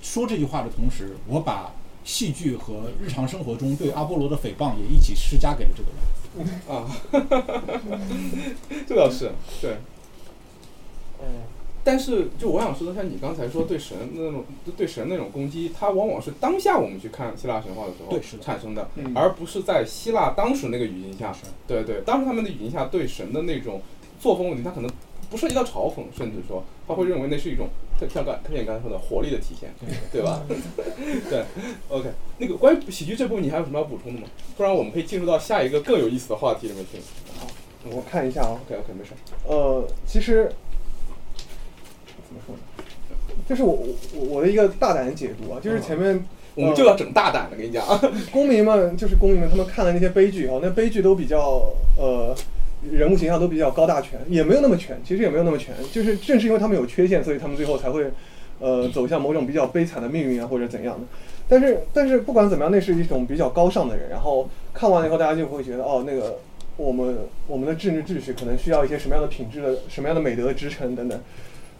[0.00, 1.72] 说这句话的同时，我把
[2.04, 5.98] 戏剧和日常生活中对阿波罗的诽谤也一起施加给了这个人。
[6.68, 6.90] 啊，
[8.86, 9.76] 这倒是对。
[11.20, 11.26] 嗯，
[11.84, 14.44] 但是，就我想说的，像你刚才说对神那种
[14.76, 21.32] 对神那种攻击，它往往是当下我们去看希腊神话的时候对是的产生的，嗯而不是在希腊当时那个语境下。
[21.66, 23.82] 对对，当时他们的语境下对神的那种
[24.18, 24.90] 作风问题，他可能
[25.30, 27.68] 不涉及到嘲讽，甚至说他会认为那是一种
[28.00, 29.70] 像像刚像你刚才说的活力的体现，
[30.10, 30.42] 对吧？
[31.28, 31.44] 对
[31.88, 34.26] ，OK，那个关于喜剧这部分，你还有什么要补充的吗？
[34.56, 36.98] 不然我们可以进入到下一个更有意思的话题里面去。
[37.38, 37.46] 好
[37.90, 39.10] 我看一下啊，OK OK，没事。
[39.46, 40.73] 呃，其实怎
[42.34, 42.60] 么说呢？
[43.48, 43.78] 这是我
[44.14, 47.84] 我我的一个大胆的解读啊，就是前面我们就要整大胆的，跟你讲。
[48.32, 52.34] 公民们就是公民们，他们看了那些悲剧啊，那悲剧都比较呃，
[52.90, 58.10] 人物形象都比较高大全，也没有那么全，其实也没有那么全，就是正是因为他们有缺陷，所以他们最后才会
[58.60, 61.06] 呃走向某种比较悲惨的命运啊，或者怎样的。
[61.46, 66.38] 但是但是不管怎么样，那是一种比较高尚的人，然后看完了以后，大家就会觉得哦，那个
[66.76, 71.20] 我们我们的政治秩序可能需要一些什么样的品质的、什么样的美德的支撑等等。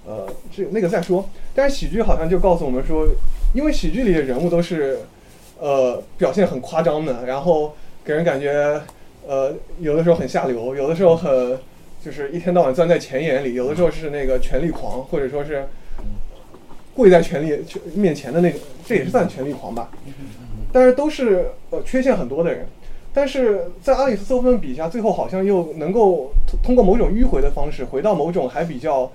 [0.06, 1.28] 呃，这那个再说。
[1.54, 3.06] 但是喜剧好像就告诉我们说，
[3.54, 4.98] 因为喜剧里的人物都是
[5.58, 8.80] 呃表现很夸张的，然后给人感觉
[9.26, 11.58] 呃有的时候很下流，有的时候很
[12.04, 15.64] 就是一天到晚钻在钱眼里，有的时候是那个权力狂，或者说是
[16.94, 17.64] 跪在权力
[17.94, 19.90] 面前的那个，这也是算权力狂吧。
[20.72, 22.66] 但是都是呃缺陷很多的人。
[23.16, 29.08] 但是在阿里斯托芬笔下，最后好像又能够通通过某种迂回的方式，回到某种还比较，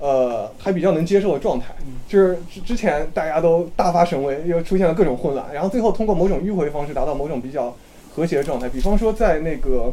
[0.00, 1.74] 呃，还比较能接受的状态。
[2.08, 7.74] 就是之之前大家都大发神威，又出现了各种混乱，然后最后通过某种迂回方式达到某种比较
[8.14, 8.68] 和谐的状态。
[8.68, 9.92] 比方说在那个，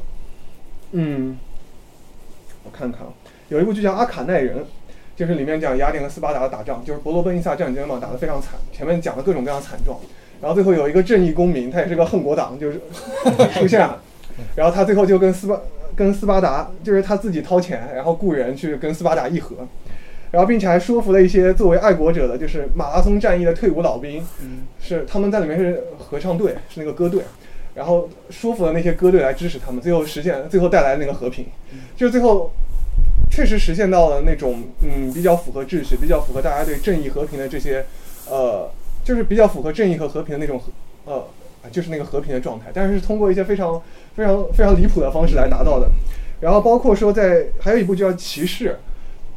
[0.92, 1.38] 嗯，
[2.64, 3.14] 我看看啊，
[3.50, 4.58] 有一部剧叫《阿卡奈人》，
[5.16, 10.00] 就是里面讲雅典和斯巴达的打仗，就是伯罗奔尼撒战争嘛，打得非常惨，前面讲了各种各样的惨状。
[10.42, 12.82] 然后最后有一个正义公民，他也是个恨国党，就是
[13.54, 14.02] 出现了。
[14.56, 15.58] 然后他最后就跟斯巴
[15.96, 19.56] 跟斯巴达，就是他自己掏钱，然后雇人去跟斯巴达议和，
[20.34, 24.22] 然后并且还说服了一些作为爱国者的，就是马拉松战役的退伍老兵，
[24.82, 27.22] 是他们在里面是合唱队，是那个歌队，
[27.76, 31.46] 然后说服了那些歌队来支持他们，最后实现，最后带来那个和平，
[31.96, 32.52] 就是最后
[33.32, 37.86] 确实实现到了那种嗯比较符合秩序、比较符合大家对正义和平的这些
[38.30, 38.70] 呃。
[39.06, 40.72] 就是比较符合正义和和平的那种和
[41.04, 41.22] 呃，
[41.70, 43.82] 就是那个和平的状态，但是是通过一些非常
[44.16, 45.90] 非常非常离谱的方式来达到的。
[46.40, 48.70] 然后包括说在还有一部叫《骑士》，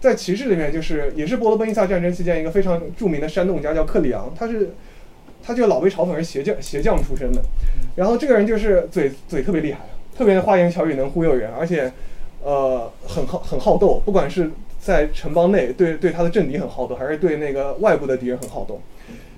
[0.06, 4.70] 在《骑士》里面就是也是波罗奔尼撒战争期间一个非常著名的煽动家叫克里昂，他是
[5.42, 7.42] 他就老被嘲讽是鞋匠鞋匠出身的。
[7.96, 9.80] 然后这个人就是嘴嘴特别厉害，
[10.16, 11.92] 特别的花言巧语能忽悠人，而且
[12.42, 18.80] 呃很好很好斗，不管是在城邦内对对他的政敌很好斗，还是对那个外部的敌人很好斗。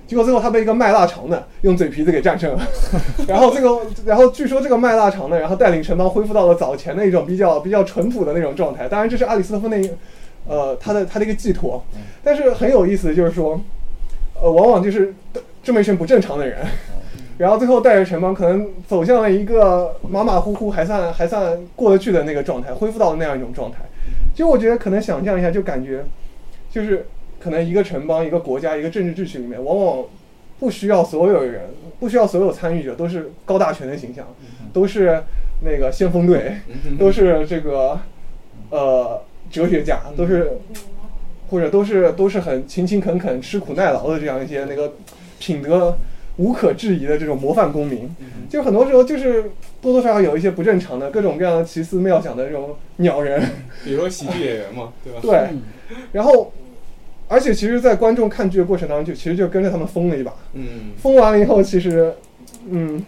[0.07, 2.67] 结果最后他被一个卖腊肠的用嘴皮子给战胜了，
[3.27, 8.87] 然后这个，然后据说这个卖腊肠的，然后带领城邦恢复到了早前的一种比较比较淳朴的那种状态。
[8.87, 9.79] 当然这是阿里斯托夫那，
[10.47, 11.83] 呃，他的他的一个寄托。
[12.23, 13.59] 但是很有意思，就是说，
[14.41, 15.13] 呃，往往就是
[15.63, 16.59] 这么一群不正常的人，
[17.37, 23.79] 然后最后带着城邦可能走向了一个马马虎虎还算还算过得去的那个状态，恢复到了那样一种状态。
[24.33, 26.03] 其实我觉得可能想象一下，就感觉
[26.71, 27.05] 就是。
[27.41, 30.03] 可能一个城邦、一个国家、一个政治秩序里面，往往
[30.59, 31.61] 不需要所有人，
[31.97, 34.27] 不需要所有参与者都是高大全的形象，
[34.73, 35.23] 都是
[35.63, 36.57] 那个先锋队，
[36.99, 37.97] 都是这个
[38.71, 40.51] 呃哲学家，都是
[41.49, 44.93] 或者都是都是很勤勤恳恳、吃苦耐劳的这样一些那个
[45.39, 45.97] 品德
[46.37, 48.09] 无可置疑的这种模范公民。
[48.49, 53.41] 就很多时候就是多多少少有一些不正常的、各种各样的奇思妙想的这种鸟人，
[53.83, 55.19] 比如说喜剧演员嘛，对吧？
[55.21, 55.49] 对，
[56.11, 56.51] 然后。
[57.31, 60.33] 而且其实，在观众看剧的过程当中，就其实就跟着他们疯了一把。
[60.53, 62.11] 嗯，疯完了以后，其实，
[62.67, 63.05] 嗯，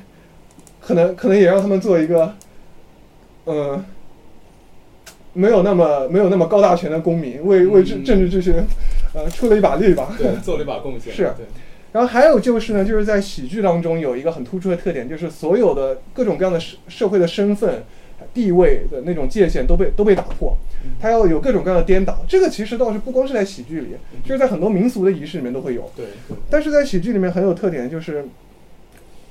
[0.79, 2.35] 可能可能也让他们做一个，
[3.45, 3.83] 呃，
[5.33, 8.53] 没有那么没有那么高大全的公民，为为政政治秩序，
[9.13, 10.15] 呃，出了一把力吧。
[10.17, 11.13] 对， 做了一把贡献。
[11.13, 11.31] 是。
[11.91, 17.83] 然后还有就是呢，就是在喜剧当中有一个很突出的特点，就是所有的各种各样的社社会的身份。
[18.35, 20.55] 地位的那种界限都被都被打破，
[21.01, 22.23] 它要有各种各样的颠倒。
[22.27, 23.87] 这个其实倒是不光是在喜剧里，
[24.23, 25.91] 就是在很多民俗的仪式里面都会有。
[25.97, 26.05] 对。
[26.47, 28.23] 但是在喜剧里面很有特点，就是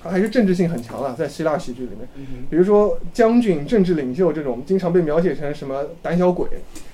[0.03, 2.09] 它还是政治性很强的，在希腊喜剧里面。
[2.17, 6.49] 嗯比如说将军、政治领袖这种，经常被描写成什么胆小鬼，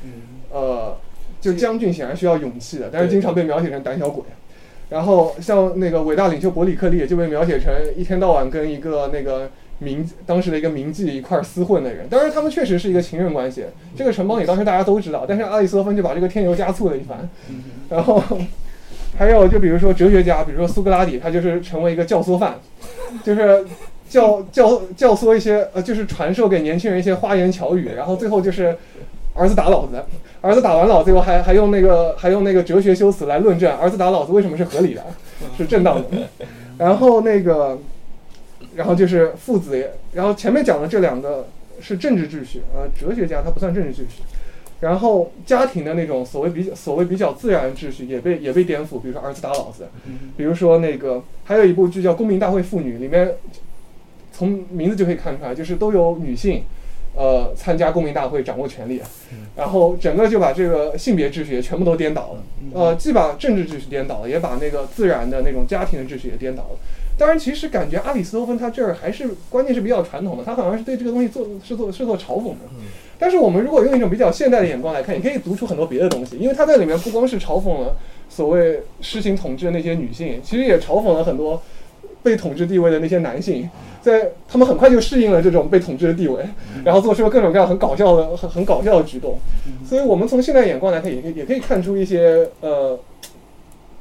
[0.04, 0.10] 嗯
[0.50, 0.96] 呃，
[1.40, 4.24] 就将军显然需要勇气的，但是经常被描写成胆小鬼。
[4.88, 12.08] 然后像那个伟大领袖伯里克利就被描写成一天到晚跟一个那个名当时的一个名妓一块厮混的人。
[12.08, 13.64] 当然他们确实是一个情人关系，
[13.96, 17.28] 这个城邦里当时大家都知道，但是阿里斯托芬就把这个添油加醋了一番。
[17.88, 18.22] 然后
[19.18, 22.54] 还有就比如说哲学家，比如说苏格拉底，他就是成为一个教唆犯，
[23.24, 23.64] 就是
[24.08, 28.76] 教教教唆一些呃，就是传授给年轻人一些花言巧语，然后最后就是
[29.34, 30.02] 儿子打老子，
[30.40, 35.02] 儿子打完老子以后还还用那个还用那个哲学修辞来论证儿子打老子为什么是合理的，
[35.56, 36.04] 是正当的。
[36.78, 37.78] 然后那个，
[38.74, 41.48] 然后就是父子也，然后前面讲的这两个
[41.80, 44.22] 是政治秩序，呃，哲学家他不算政治秩序。
[44.80, 49.88] 然后家庭的那种所谓比较所谓比较自然秩序也被也被颠覆，比如说儿子打老子，
[50.36, 53.36] 比如说那个还有一部剧叫《公民大会妇女》，里面
[54.32, 56.62] 从名字就可以看出来，就是都有女性，
[57.16, 59.00] 呃，参加公民大会掌握权力，
[59.56, 62.42] 然后整个就把这个性别秩序也全部都颠倒了，
[62.74, 66.78] 呃，既把政治秩序颠倒了，也把那个自然的那种家庭的秩序也颠倒了。
[67.18, 72.68] 当然，其实感觉阿里斯托芬他这儿还是关键是比较传统的，他好像是对这个东西做是做是做嘲讽的。
[73.18, 77.96] 但是我们如果用一种比较现代的眼光来看，也可以读出很多别的东西，因为他在里面不光是嘲讽了
[78.28, 81.62] 所谓实行统治的那些女性，其实也嘲讽了很多
[82.22, 83.68] 被统治地位的那些男性，
[84.02, 86.44] 在他们很快就适应了这种被统治的地位，
[86.84, 89.38] 然后做出了各种各样很搞笑的、很很搞笑的举动。
[89.84, 92.98] 所以我们从现代眼光来看，也可以也可以看出一些呃。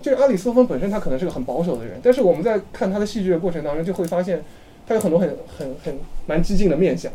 [0.01, 4.43] 就是阿里斯托芬本身，他可能是个很保守的人，但是我们在看他的戏剧的过程当中，就会发现
[4.86, 5.97] 他有很多很很很
[6.28, 7.12] 蛮激进的面相。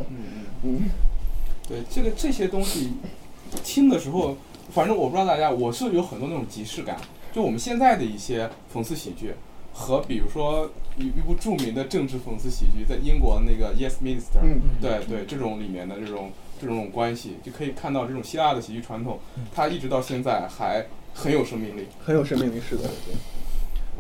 [0.64, 0.90] 嗯，
[1.70, 2.94] 对，这个这些东西
[3.62, 4.37] 听的时候，
[4.72, 6.96] 反正我不知道大家，我是有很多那种即视感。
[7.33, 9.33] 就我们现在的一些讽刺喜剧，
[9.72, 19.20] 和比如说一一部著名的政治讽刺喜剧，在英国那个《Yes Minister》，嗯对对，这种里面的这种这种关系，就可以看到这种希腊的喜剧传统，
[19.54, 21.87] 它一直到现在还很有生命力。
[22.04, 22.83] 很有生命力，是的。
[23.06, 23.14] 对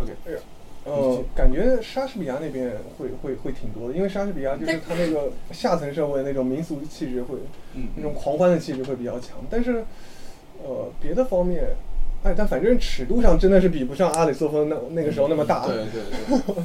[0.02, 0.42] OK，
[0.90, 7.36] 呃，感觉莎士比亚那边会会会挺多的，因为莎士比亚就是他那个下层社会那种民俗气质会，
[7.74, 9.36] 嗯那种狂欢的气质会比较强。
[9.48, 9.84] 但是，
[10.62, 11.64] 呃，别的方面，
[12.24, 15.66] 哎，但反正尺度上真的是比不上阿里斯托芬那那个时候那么大。
[15.66, 16.64] 对对对。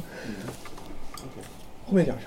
[1.88, 2.26] 后面讲啥？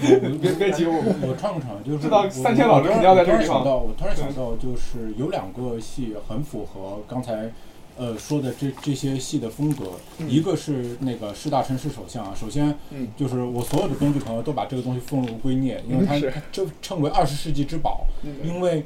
[0.00, 0.94] 别别急，我
[1.26, 3.64] 我串个场，就是知道三千老师肯定要在这个地方。
[3.64, 7.50] 我突然想到，就是有两个戏很符合刚才
[7.96, 9.92] 呃说的这这些戏的风格，
[10.28, 13.08] 一个是那个师大城市首相啊，首先嗯。
[13.16, 16.18] 就是我所有的编剧朋友都把这个东西奉为圭臬，因为它
[16.52, 18.34] 就称为二十世纪之宝，嗯。
[18.44, 18.84] 因为。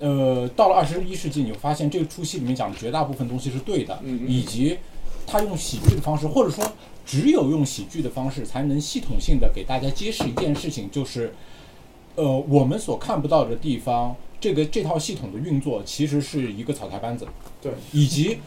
[0.00, 4.78] 呃，到了二十一世纪，你会发现这出戏里面讲的绝大部分东西是对的，嗯嗯以及
[5.26, 6.64] 他用喜剧的方式，或者说
[7.04, 11.34] 只有用喜剧的方式，才能系统性的给大家揭示一件事情，就是，
[12.18, 17.24] 呃，我们所看不到的地方，这个这套系统的运作其实是一个草台班子，
[17.62, 18.38] 对，以及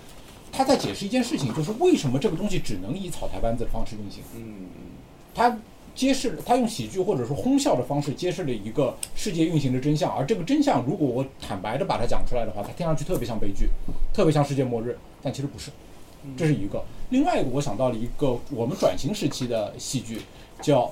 [0.51, 4.67] 他在解释一件事情，就是为什么这个东西只能以草台班子的方式运行，嗯
[5.33, 5.57] 他
[5.95, 13.69] 揭示了他用喜剧或者说哄笑的方式揭示了一个世界运行的真相，而这个真相如果我坦白的把它讲出来的话，它听上去特别像悲剧，
[14.13, 15.71] 特别像世界末日，但其实不是，
[16.35, 16.83] 这是一个。
[17.11, 20.19] 另外一个我想到了一个我们转型时期的戏剧，
[20.61, 20.91] 叫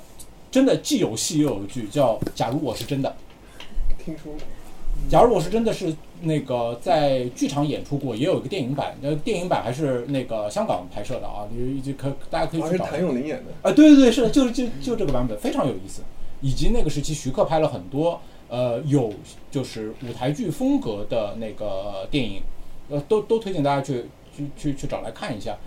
[0.51, 3.15] 真的既有戏又有剧，叫《假如我是真的》。
[4.03, 4.41] 听说过。
[5.09, 12.83] 假如我是真的是那个在剧场演出过，也有一个电影版，呃，电影版还是那个香港拍摄的啊，你就可大家可以去找。
[12.83, 13.51] 好像是谭咏麟演的。
[13.61, 16.01] 啊，对对对，是的，就是就就这个版本非常有意思，
[16.41, 19.13] 以及那个时期徐克拍了很多呃有
[19.49, 22.41] 就是舞台剧风格的那个电影，
[22.89, 24.03] 呃，都都推荐大家去
[24.35, 25.57] 去去去找来看一下。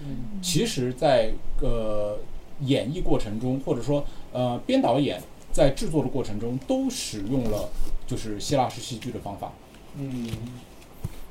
[0.43, 2.19] 其实在，呃
[2.65, 5.21] 演绎过程中，或者说呃编导演
[5.53, 7.69] 在制作的过程中，都使用了
[8.07, 9.53] 就是希腊式戏剧的方法。
[9.97, 10.29] 嗯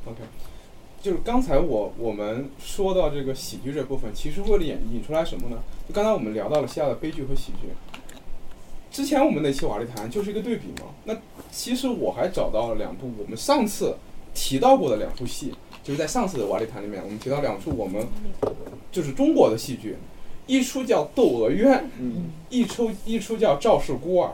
[0.05, 0.21] ，OK，
[1.01, 5.57] 就是刚才我我们说到这个喜剧这部分，其实为了引引出来什么呢？
[5.87, 7.69] 就刚才我们聊到了希腊的悲剧和喜剧。
[8.91, 10.89] 之前我们那期瓦力谈就是一个对比嘛。
[11.05, 11.15] 那
[11.49, 13.95] 其实我还找到了两部我们上次
[14.33, 18.05] 提到过的两部戏，就是在上次的瓦力谈里面，我们提到两出我们
[18.91, 19.95] 就是中国的戏剧，
[20.47, 24.27] 一出叫《窦娥冤》，嗯一出一出叫《赵氏孤儿》。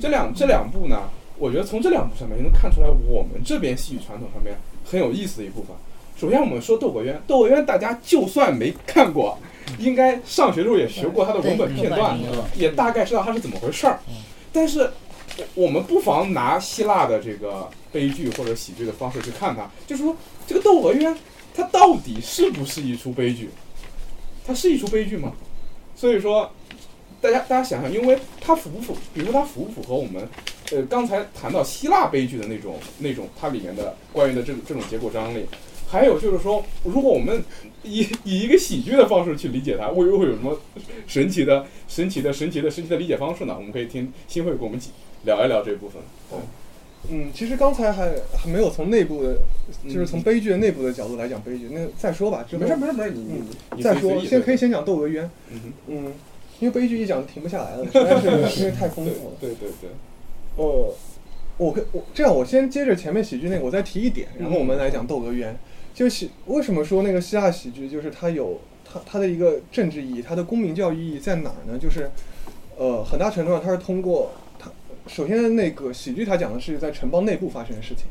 [0.00, 5.74] 这两这两部呢，我觉得从这两部上面就能看出来我们这边戏剧传统上面很有意思的一部分。
[6.16, 9.36] 首先我们说《窦娥冤》，《窦娥冤》大家就算没看过，
[9.78, 12.16] 应该上学的时候也学过它的文本片段，
[12.56, 13.98] 也大概知道它是怎么回事儿。
[14.52, 14.88] 但是
[15.54, 21.12] 我们不妨拿希腊的这个悲剧或者喜剧的方式去看它，就是说这个《窦娥冤》
[21.52, 23.50] 它到底是不是一出悲剧？
[24.46, 25.32] 它是一出悲剧吗？
[25.96, 26.50] 所以说，
[27.20, 30.28] 大家大家想想，因为它符不符，比如说它符不符合我们，
[30.72, 35.46] 呃，刚才谈到希腊悲剧的那种那种它里面的关于的这种这种结构张力，
[35.88, 37.42] 还有就是说，如果我们
[37.82, 40.58] 以以一个喜剧的方式去理解它，会会有什么
[41.06, 43.54] 神奇的、神奇的、神奇的、神奇的理解方式呢？
[43.56, 44.80] 我们可以听新会给我们
[45.24, 46.02] 聊一聊这部分。
[46.30, 46.38] 对，
[47.10, 49.36] 嗯，其实刚才还还没有从内部的，
[49.86, 51.68] 就是从悲剧的内部的角度来讲悲剧。
[51.70, 53.42] 那再说吧，没事没事没事，你你
[53.76, 54.56] 你再说，先可以以。
[54.56, 55.30] 先讲窦娥冤。
[55.50, 56.12] 嗯，嗯，
[56.60, 58.26] 因为悲剧一讲停不下来了，实在是
[58.60, 59.36] 因为太丰富了。
[59.40, 59.90] 对对对，
[60.56, 60.94] 呃，
[61.58, 65.56] 我跟我这样，我先接着前面喜剧那个，我再提一点，然后我们来讲窦娥冤。
[65.92, 71.78] 就喜为什么说那个希腊喜剧，就是它有它它的一个政治意义，它的公民教育意义在哪儿呢？
[71.78, 72.10] 就是
[72.76, 74.43] 呃，很大程度上它是通过它
[75.06, 78.06] 首先那个喜剧它讲的是在城邦内部发生的事情，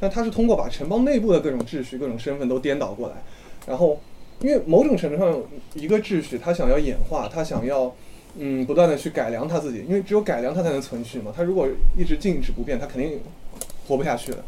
[0.00, 3.16] 但它是通过把城邦内部的各种秩序、各种身份都颠倒过来，
[3.66, 4.00] 然后
[4.40, 5.42] 因为某种程度上
[5.74, 7.94] 一个秩序它想要演化，它想要
[8.36, 11.32] 嗯不断的去改良它自己，因为只有改良它才能存续嘛。
[11.36, 13.20] 它如果一直静止不变，它肯定
[13.86, 14.44] 活不下去的。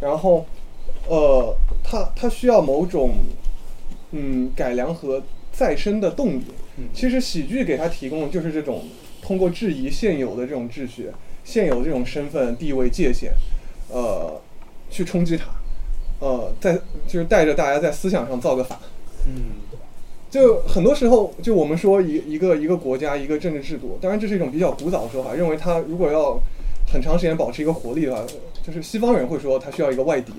[0.00, 0.46] 然后
[1.08, 3.16] 呃，它它需要某种
[4.12, 5.22] 嗯改良和
[5.52, 6.44] 再生的动力。
[6.92, 8.84] 其实喜剧给它提供的就是这种
[9.22, 11.10] 通过质疑现有的这种秩序、
[11.46, 13.32] 现有这种身份地位界限，
[13.88, 14.38] 呃，
[14.90, 15.44] 去冲击它，
[16.18, 16.74] 呃，在
[17.08, 18.78] 就是带着大家在思想上造个反。
[19.26, 19.64] 嗯
[20.28, 26.38] 就很多时候，就我们说一一个一个国家一个政治制度，当然这是一种比较古早的说法，认为它如果要
[26.92, 28.22] 很长时间保持一个活力的话，
[28.66, 30.32] 就是西方人会说它需要一个外敌。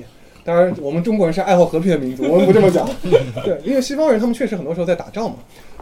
[0.43, 2.87] 当然，我们中国人是爱好和平的民族，我们不这么讲。
[3.43, 5.37] 对，因为西方人他们确实很多时候在打仗嘛。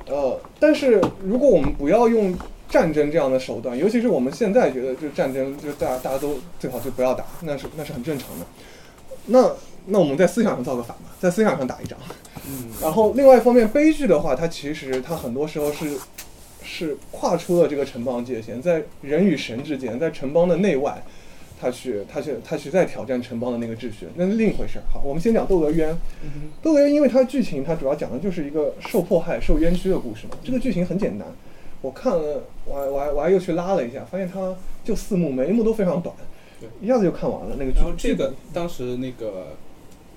[0.07, 2.34] 呃，但是如果我们不要用
[2.70, 8.45] 战争这样的手段，尤其是我们现在觉得就是战争，就是大家大家都最好就不要打，那是那是很正常的。
[9.28, 9.51] 那
[9.88, 11.97] 那我们在思想上造个反嘛，在思想上打一仗。
[12.47, 15.97] 嗯然后另外一方面，悲剧的话，它其实它很多时候是
[16.63, 21.03] 是跨出了这个城邦界限，在人与神之间，在城邦的内外，
[21.59, 24.84] 他去他去他去再挑战城邦的那个秩序，那是另一回事儿。
[24.91, 25.95] 好，我们先讲窦娥冤。
[26.61, 30.38] 窦娥冤因为它剧情它主要讲的就是一个受迫害、受冤屈的故事嘛。
[30.43, 31.28] 这个剧情很简单，
[31.86, 36.15] 我看了，我还我还我还又去拉了一下，发现它就四幕，每一幕都非常短
[36.59, 37.91] 对，一下子就看完了那个剧然后。
[37.95, 39.49] 这个当时那个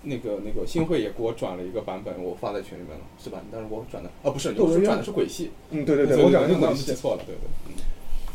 [0.04, 3.42] 那个那个新会也给我转了一个版本，我发在群里面了，是吧？
[3.52, 5.50] 但是我转的啊不是，我是转的是鬼戏。
[5.70, 6.84] 嗯，对对对，我讲的是鬼戏。
[6.84, 7.74] 记错了，对对。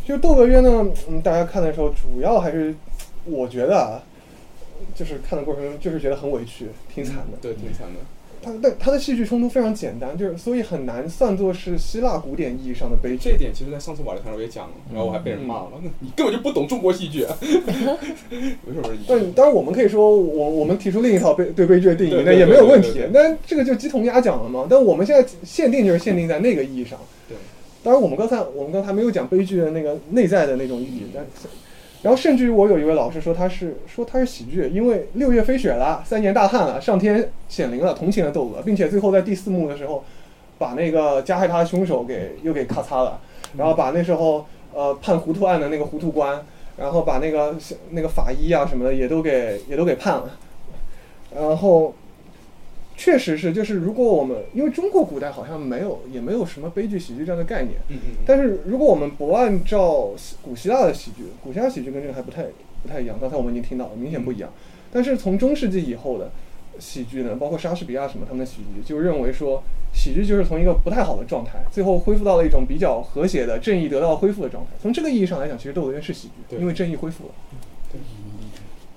[0.05, 2.75] 就是窦娥冤呢，嗯，大家看的时候，主要还是
[3.25, 4.03] 我觉得啊，
[4.93, 7.37] 就是看的过程中就是觉得很委屈，挺惨的。
[7.41, 7.99] 对，挺惨的。
[8.43, 13.29] 它但它的戏剧冲突非常简单，就是所以很难算作是希腊古典意义上的悲剧。
[13.29, 17.25] 这一点其实，在上次瓦力谈时候也讲了，然后我还被人骂了，你根本就不懂中国戏剧。
[17.39, 22.81] 没事没事，你但当然，我们可以说，我我们提出另一套悲对悲剧的定义，那也没有问。
[22.81, 24.67] 题那这个就鸡同鸭讲了嘛。
[24.69, 26.99] 但我们现在限定就是限定在那个意义上。
[27.29, 27.37] 对。
[27.83, 31.25] 当然，我们刚才我们刚才没有讲悲剧的那个内在的那种意义，但
[32.03, 40.03] 然后甚至于我有一位老师说他是说他是喜剧，因为六月飞雪了，三年大旱了，上天显灵了，同情了窦娥，并且最后在第四幕的时候，
[40.59, 43.21] 把那个加害他的凶手给又给咔嚓了，
[43.57, 46.45] 然后把那时候呃判糊涂案的那个糊涂官，
[46.75, 47.55] 然后把那个
[47.91, 50.29] 那个法医啊什么的也都给也都给判了，
[51.33, 51.95] 然后
[52.95, 62.43] 确实是就是如果我们因为中国古代好像没有也没有什么悲剧喜剧这样的概念，嗯嗯但是如果我们不按照古希腊的喜剧，古希腊喜剧跟这个还不太
[62.81, 63.17] 不太一样。
[63.19, 64.51] 刚才我们已经听到了，明显不一样。
[64.91, 66.31] 但是从中世纪以后的
[66.79, 69.63] 喜剧呢，包括莎士比亚什么他们的喜剧，就认为说
[69.93, 74.71] 喜剧就是从一个不太好的状态，最后恢复到了一种比较和谐的正义得到恢复的状态。
[74.81, 77.31] 从这个意义上来讲，其实《窦娥冤》是喜剧，对因为正义恢复了。
[77.91, 77.99] 对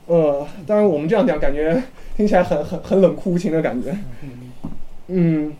[0.06, 1.82] 呃，当然我们这样讲，感觉
[2.16, 3.96] 听起来很很很冷酷无情的感觉。
[5.08, 5.52] 嗯，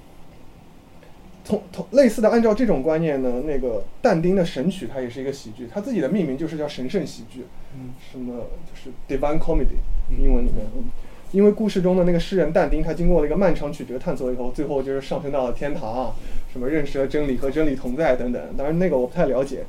[1.45, 7.45] 同同类似的，按照这种观念呢，那个但丁的《神曲》它也是一个喜剧，它自己的命名就是叫神圣喜剧，
[7.75, 9.79] 嗯什么就是 divine comedy，
[10.11, 10.85] 英文里面，嗯，
[11.33, 16.15] 因为故事中的那个诗人但丁，他经过了一个漫长曲折探索以后，最后就是上升到了天堂，
[16.53, 18.43] 什么认识了真理和真理同在等等。
[18.57, 19.65] 当然那个我不太了解。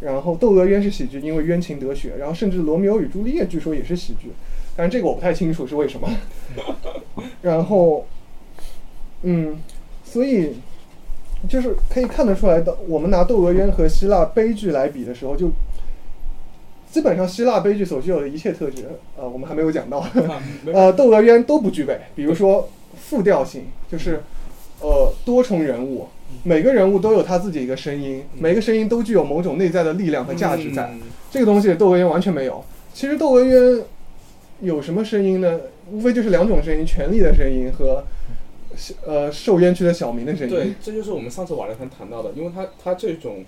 [0.00, 2.14] 然后《窦娥冤》是喜剧，因为冤情得雪。
[2.18, 4.30] 然后甚至《罗密欧与朱丽叶》据说也是喜剧，
[4.76, 6.08] 但是这个我不太清楚是为什么。
[7.42, 8.06] 然后，
[9.22, 9.58] 嗯，
[10.04, 10.54] 所以
[11.48, 15.50] 就是可以看得出来的，我们拿《窦娥冤》和希腊悲剧来比的时候，就
[16.90, 20.04] 基本上希腊悲剧所具有的一切特质，呃，我们还没有讲到，
[20.72, 21.98] 呃，《窦娥冤》都不具备。
[22.14, 24.22] 比如说复调性，就是
[24.80, 26.08] 呃多重人物，
[26.42, 30.90] 每个人物都有他自己一个声音，每个声音都具有某种内在的力量和价值在。
[30.92, 31.00] 嗯
[31.30, 32.64] 这个东西《窦娥冤》完全没有。
[32.92, 33.62] 其实《窦娥冤》
[34.60, 35.60] 有什么声音呢？
[35.92, 38.02] 无非就是两种声音：权力的声音和
[39.06, 40.52] 呃受冤屈的小民的声音。
[40.52, 43.44] 对，这就是我们上次瓦莱谈谈到的，因为他他这种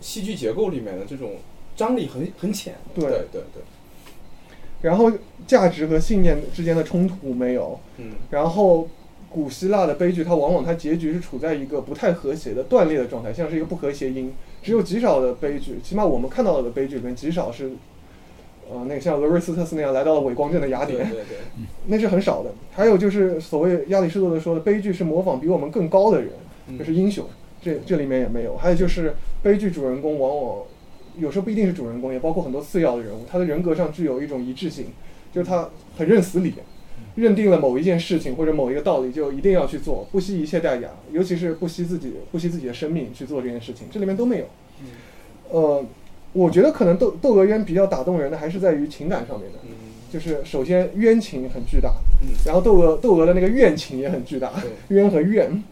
[0.00, 1.32] 戏剧结构里面的这种
[1.74, 2.74] 张力很很浅。
[2.94, 3.62] 对对对对，
[4.82, 5.10] 然后
[5.48, 8.88] 价值和信念之间的冲突没有，嗯然后
[9.36, 14.32] 古希腊的悲剧，它往往它结局是处在一个不太和谐的断裂的状态，像是一个不和谐音。
[14.62, 17.72] 只有极少的悲剧，起码我们看到的悲剧里面极少是，
[18.70, 21.38] 呃，那个像俄瑞斯特斯那样来到了伪光正的雅典，对对对，
[21.88, 22.50] 那是很少的。
[22.72, 26.30] 还有就是所谓亚里士多德说的，悲剧是模仿比我们更高的人，
[26.68, 27.26] 嗯就是英雄，
[27.60, 28.56] 这这里面也没有。
[28.56, 30.62] 还有就是悲剧主人公往往
[31.18, 34.86] 有时候不一定是主人公，也包括很多次要的人物，他的人格上具有一种一致性，
[35.30, 35.68] 就是他
[35.98, 36.54] 很认死理，
[37.16, 44.46] 认定了某一件事情或者某一个道理就一定要去做，不惜一切代价，尤其是不惜自己不惜自己的生命去做这件事情，这里面都没有。
[45.50, 45.84] 呃，
[46.32, 49.70] 我觉得可能窦窦娥冤比较打动人的还是在于情感上面的，嗯。
[50.08, 52.28] 就是首先冤情很巨大，嗯。
[52.44, 54.96] 然后窦娥窦娥的那个怨情也很巨大，对。
[54.96, 55.62] 冤和怨，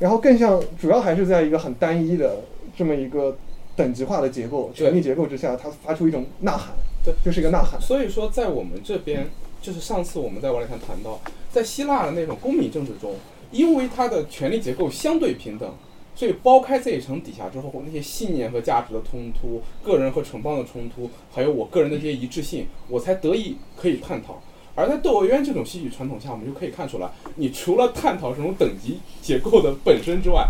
[0.00, 2.42] 然后更像主要还是在一个很单一的
[2.76, 3.36] 这么一个
[3.76, 6.74] 等级化的结构、权力结构之下，它发出一种呐喊，
[7.04, 7.80] 对，就是一个呐喊。
[7.80, 9.28] 所以说，在我们这边，
[9.64, 11.18] 就是上次我们在瓦里谈谈到，
[11.50, 13.14] 在希腊的那种公民政治中，
[13.50, 15.74] 因为它的权力结构相对平等，
[16.14, 24.38] 所以剥开这一层底下之后，那些信念和价值的冲突、个人和城邦的冲突，还有我个人的这些一致性，我才得以可以探讨。
[24.74, 30.46] 而在窦娥冤这种戏剧传统下，我们就可以看出来，你除了探讨这种等级结构的本身之外，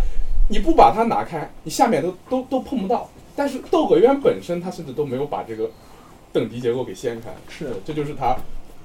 [0.50, 3.08] 你不把它拿开，你下面都都都碰不到。
[3.36, 5.70] 但是窦娥冤本身，它甚至都没有把这个
[6.32, 7.30] 等级结构给掀开。
[7.48, 8.36] 是，这就是它，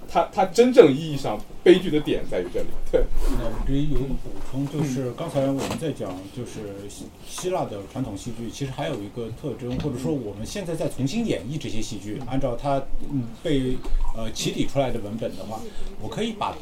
[0.08, 2.68] 它它真正意义上悲剧的点在于这里。
[2.92, 3.04] 对，
[3.38, 12.82] 那我这里有一个补充，就是刚才我们在讲，就是希希腊的传统戏剧，其实还有一个特征，或者说我们现在在重新演绎这些戏剧，按照它
[13.12, 13.78] 嗯被
[14.16, 15.60] 呃起底出来的文本的话，
[16.02, 16.56] 我可以把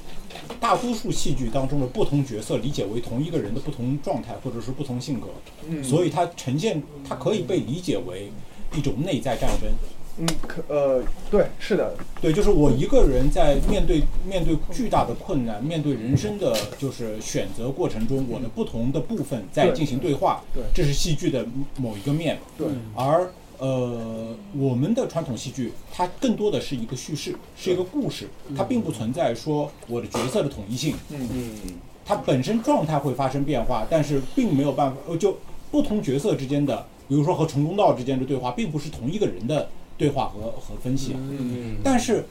[0.59, 5.27] 大多数戏剧当中的不同角色理解为同一个人的不同状态，或者是不同性格，
[5.69, 8.29] 嗯所以它呈现，它可以被理解为
[8.75, 9.71] 一种内在战争。
[10.19, 21.45] 嗯，可呃，对，是的，对，就是我一个人在面对面对巨大的困难，面对人生的就是选择过程中，我的不同的部分在进行对话，对这是戏剧的
[21.77, 22.39] 某一个面。
[22.57, 31.29] 对，而呃，我们的传统戏剧它更多的是一个叙事，是一个故事，它并不存在说我的角色的统一性，嗯。
[31.31, 31.73] 嗯，
[32.05, 35.37] 它本身状态会发生变化，但是并没有办法，呃，就
[35.69, 41.13] 不同角色之间的，比如说和成公道之间的对话，并不是同一个人的对话和和分析。
[41.15, 42.25] 嗯但是，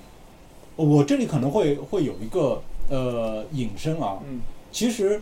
[0.76, 4.40] 我这里可能会会有一个呃引申啊，嗯。
[4.70, 5.20] 其实，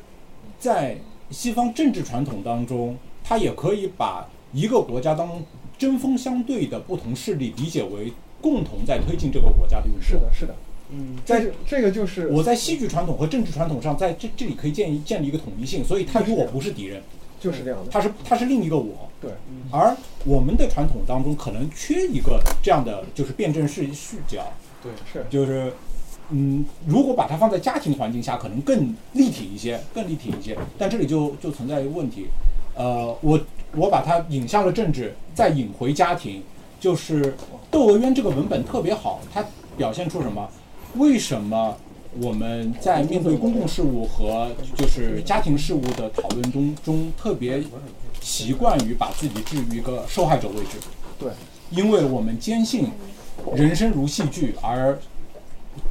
[0.58, 0.98] 在
[1.30, 5.42] 西方政治传统当中，它也可以把一个国家当中
[5.78, 10.02] 针锋相对的不同势力理解为共同在推进这个国家的运作。
[10.02, 10.54] 是的，是的，
[10.90, 17.00] 嗯在这个就是我在戏剧传统和政治传统上，在这这里可以建立建立一个统一性，所以他与我不是敌人，
[17.40, 19.08] 就是这样的，他是他是另一个我。
[19.24, 19.32] 对，
[19.70, 24.52] 而我们的传统当中可能缺一个这样的就是辩证视视角，
[24.82, 25.72] 对，是就是，
[26.30, 30.56] 嗯，如果把它放在家庭环境下，可能更立体一些，更立体一些。
[30.76, 32.26] 但这里就就存在一个问题，
[32.74, 33.40] 呃，我
[33.76, 36.42] 我把它引向了政治，再引回家庭，
[36.78, 37.22] 就是
[37.70, 39.44] 《窦娥冤》这个文本特别好，它
[39.76, 40.48] 表现出什么？
[40.96, 41.76] 为什么
[42.20, 47.60] 我们在面对公共事务和就是家庭事务的讨论中中特别
[48.24, 50.78] 习惯于把自己置于一个受害者位置？
[51.18, 51.30] 对，
[51.70, 52.90] 因为我们坚信
[53.54, 54.98] 人生如戏剧，而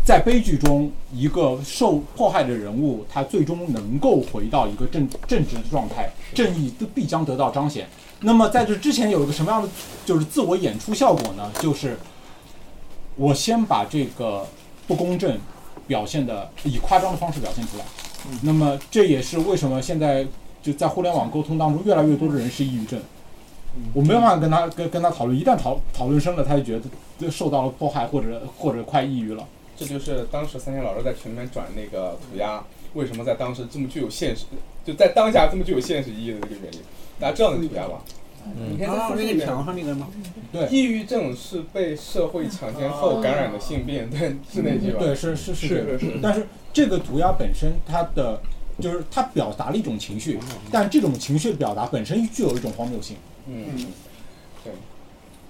[0.03, 7.87] 在悲剧中，一个受迫害的人物，他最终能够回到一个正正直的状态，正义都必将得到彰显。
[8.21, 9.69] 那么在这之前有一个什么样的
[10.05, 11.51] 就是自我演出效果呢？
[11.59, 11.97] 就是
[13.15, 14.47] 我先把这个
[14.87, 15.37] 不公正
[15.85, 17.85] 表现的以夸张的方式表现出来。
[18.41, 20.25] 那么这也是为什么现在
[20.63, 22.99] 就在互联网沟通当中，越来越多的人是抑郁症。
[23.93, 26.79] 我没办法跟他跟跟他讨论，一旦讨讨论深了，他就觉
[27.19, 29.45] 得受到了迫害，或者或者快抑郁了。
[29.75, 34.45] 这就是当时三千老师在群里面转那个涂鸦，为什么在当时这么具有现实，
[34.85, 36.79] 就在当下这么具有现实意义的这个原因。
[37.19, 38.01] 大家知道那涂鸦吧？
[38.69, 40.07] 你可以在那个墙上那个吗？
[40.51, 44.99] 对抑郁症是被社会强奸后感染的性病，对，是那句吧？
[44.99, 48.41] 对，是是是是是但是这个涂鸦本身，它的
[48.79, 50.39] 就是它表达了一种情绪，
[50.71, 53.15] 但这种情绪表达本身具有一种荒谬性，
[53.47, 53.65] 嗯。
[54.63, 54.73] 对。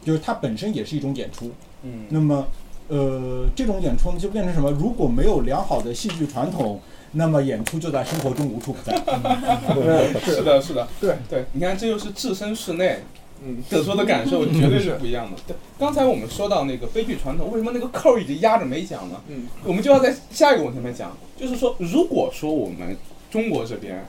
[0.03, 1.51] 就是它本身也是一种演出。
[1.83, 2.05] 嗯。
[2.09, 2.45] 那么，
[2.89, 4.69] 呃，这种演出呢，就变成什么？
[4.71, 6.81] 如果没有良好的戏剧传统，
[7.13, 8.97] 那么演出就在生活中无处不在。
[9.73, 10.19] 对。
[10.35, 11.15] 是的，是的，对。
[11.29, 12.99] 对，你看，这就是置身事内
[13.45, 15.37] 嗯，得出的感受，绝对是不一样的。
[15.47, 19.21] 对，刚才我们说到那个悲剧传统，为什么那个扣儿一直压着没讲呢？
[19.27, 22.95] 嗯，我们就要在下一个问题里面讲，就是说，如果说我们
[23.33, 24.05] 中国这边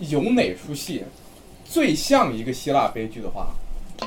[0.00, 1.04] 有哪出戏
[1.64, 3.50] 最像一个希腊悲剧的话，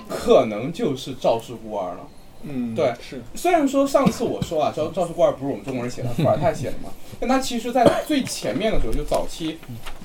[0.09, 2.05] 可能就是赵氏孤儿了。
[2.43, 9.57] 嗯，对是，虽然说上次我说啊，赵赵氏孤儿不是我们中国人写的，伏尔泰写的嘛， 但他其实在最前面的时候，就早期，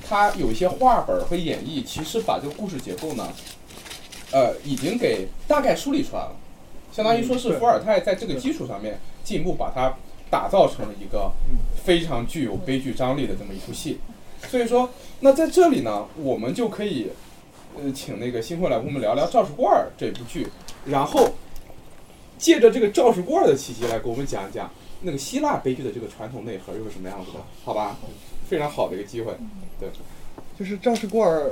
[0.07, 3.27] 他有一些画本和演绎，其实把这个故事结构呢，
[4.31, 6.31] 呃，已经给大概梳理出来了，
[6.93, 9.93] 相当于说是伏尔泰在这个基础上面进一步把它
[10.29, 11.33] 打造成了一个
[11.83, 13.99] 非常具有悲剧张力的这么一出戏。
[14.49, 14.89] 所以说，
[15.21, 17.09] 那在这里呢，我们就可以，
[17.75, 20.47] 呃，请那个新会来跟我们聊聊《赵氏孤儿》这部剧，
[20.85, 21.29] 然后
[22.37, 24.69] 借着这个赵氏孤儿的契机来给我们讲一讲
[25.01, 27.97] 那个希腊悲剧的这个传统内核又是什么样子的，好吧？
[28.47, 29.33] 非常好的一个机会，
[29.79, 29.89] 对，
[30.59, 31.51] 就是赵氏孤儿，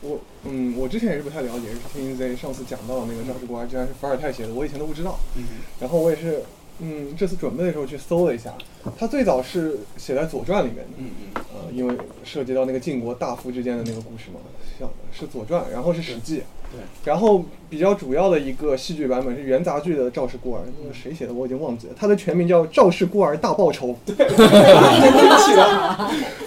[0.00, 5.20] 我嗯，我之前也是不太了解，是听 Z 上次讲到那个赵氏孤儿居然是伏尔泰写的，我以前都不知道。
[5.36, 5.44] 嗯
[5.78, 6.42] 然后我也是，
[6.82, 8.52] 嗯，这次准备的时候去搜了一下，
[8.98, 11.42] 他最早是写在《左传》里面的，嗯嗯。
[11.54, 14.40] 呃，因为涉及到那个晋国大夫之间的那个故事嘛，
[14.78, 16.38] 像是《左传》，然后是《史记》，
[16.72, 23.88] 对，然后比较主要的一个戏剧版本是元杂剧的《赵氏孤儿》，那个谁写的我已经忘记了，它的全名叫《赵氏孤儿大报仇》。
[24.06, 24.26] 对。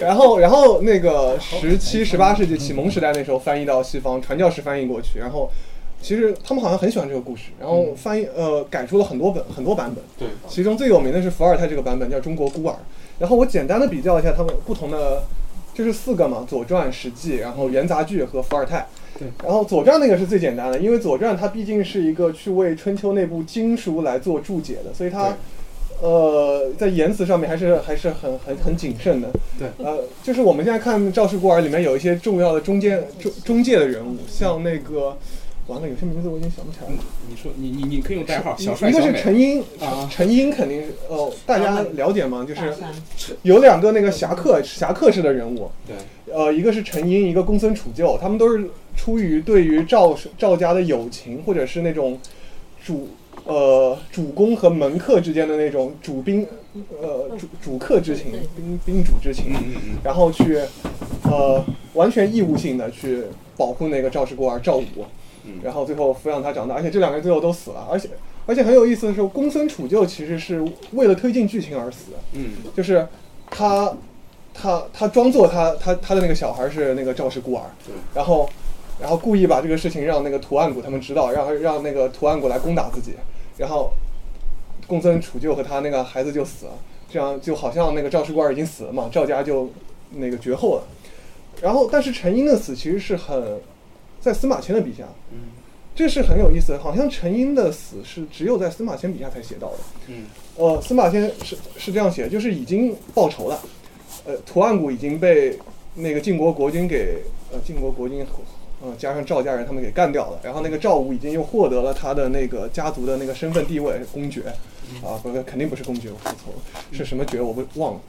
[0.00, 5.48] 然后，然后那个十七、十八世纪启蒙时代那时候翻译到西方，传教士翻译过去，然后
[6.04, 12.72] 其实他们好像很喜欢这个故事，然后翻译呃改出了很多本很多版本，对，其中最有名的是伏尔泰这个版本叫《中国孤儿》，
[13.18, 15.22] 然后我简单的比较一下他们不同的，
[15.72, 18.86] 就是四个嘛，《左传》《史记》，然后元杂剧和伏尔泰。
[19.18, 25.34] 对，然后《左传》那个是最简单的，因为《左传》它毕竟是一个去为春秋那部经书来做注解的，所以它
[26.02, 29.28] 呃在言辞上面还是还是很很很谨慎的。
[29.58, 35.16] 对，呃，就是我们现在看《赵氏孤儿》里面有一些重要的中间中中介的人物，像那个
[35.66, 36.96] 完了有些名字我已经想不起来了。
[37.28, 42.44] 你说你你你可以用代号小帅一个是陈英啊，陈英肯定是哦，大家了解吗？
[42.46, 42.72] 就是
[43.42, 52.18] 有两个那个侠客侠客式的人物，对，呃，一个是陈英，一个公孙楚旧，他们都是出于对于赵赵家的友情，或者是那种
[52.84, 53.08] 主
[53.44, 56.46] 呃主公和门客之间的那种主宾
[57.00, 59.54] 呃主主客之情，宾宾主之情，
[60.02, 60.58] 然后去
[61.22, 63.22] 呃完全义务性的去
[63.56, 65.04] 保护那个赵氏孤儿赵武，嗯
[65.62, 68.08] 然后最后抚养他长大，而且这两个人最后都死了，而且
[68.46, 72.10] 而且很有意思的是，公孙杵臼其实是为了推进剧情而死。
[72.12, 72.50] 的，嗯。
[72.76, 73.06] 就是
[73.50, 73.92] 他
[74.52, 78.48] 他他装作他他他的那个小孩是那个赵氏孤儿，对，然后
[79.00, 83.12] 然后故意把这个事情让那个图案谷他们知道，让让那个图案谷来攻打自己，
[83.58, 83.92] 然后
[84.86, 86.72] 公孙杵臼和他那个孩子就死了，
[87.10, 89.70] 这样就好像那个赵氏孤儿已经死了嘛，赵家就
[90.10, 90.84] 那个绝后了。
[91.62, 93.60] 然后，但是陈英的死其实是很
[94.24, 95.38] 在司马迁的笔下，嗯。
[95.94, 96.78] 这是很有意思的。
[96.80, 99.78] 好像陈英的死是只有在司马迁笔下才写到的。
[100.08, 100.24] 嗯。
[100.56, 103.60] 呃，司马迁是是这样写，就是已经报仇了，
[104.24, 105.56] 呃，图案谷已经被
[105.94, 107.22] 那个晋国国君给
[107.52, 108.26] 呃晋国国君
[108.82, 114.42] 嗯加上赵家人他们给干掉了，然后那个赵武已经又获得了他的那个家族的那个身份地位公爵，
[115.02, 118.00] 啊不肯定不是公爵，我说错了，是什么爵我不忘了，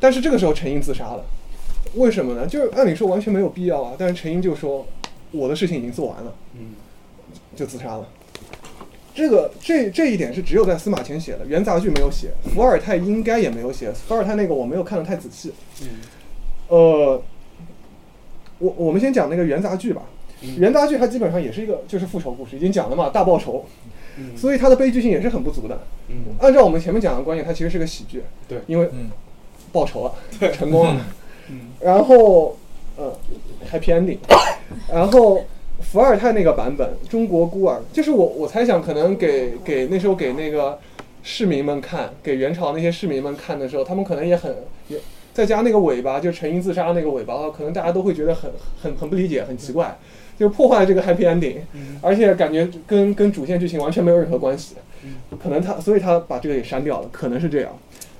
[0.00, 1.24] 但是这个时候陈英自杀了，
[1.94, 2.46] 为什么呢？
[2.46, 4.84] 就是按理说完全没有必要啊，但是陈英就说
[5.32, 6.74] 我的事情已经做完了，嗯
[7.54, 8.08] 就自杀了。
[9.14, 13.90] 这个这这一点是只有在司马迁写的，元杂剧没有写，伏尔泰应该也没有写。
[13.90, 15.52] 伏尔泰那个我没有看得太仔细。
[15.82, 15.88] 嗯
[16.68, 17.22] 呃，
[18.58, 20.02] 我我们先讲那个元杂剧吧。
[20.42, 23.64] 嗯元杂剧它基本上也是一个就是复仇故事，已经讲了嘛，大报仇，
[24.18, 25.80] 嗯所以它的悲剧性也是很不足的。
[26.08, 29.10] 嗯按照我们前面讲的观念，它其实是个喜剧，对因为嗯
[29.72, 31.06] 报仇了，成功了。
[31.48, 32.58] 嗯然后，
[32.96, 33.18] 呃
[33.66, 34.18] ，happy ending。
[34.92, 35.44] 然后
[35.80, 40.78] 伏尔泰那个版本《中国孤儿》，就是我我猜想，可能给给那时候给那个
[41.22, 44.54] 市民们看，给元朝那些市民们看的时候，他们可能也很
[44.88, 44.98] 也
[45.32, 48.50] 再加那个尾巴，就陈英自杀那个尾巴，可能大家都会觉得很
[48.82, 49.96] 很很不理解，很奇怪，
[50.38, 51.58] 就破坏了这个 happy ending，
[52.00, 54.76] 而且感觉跟跟主线剧情完全没有任何关系。
[55.40, 57.70] 可能他，所以他把这个给删掉了，可能是这样。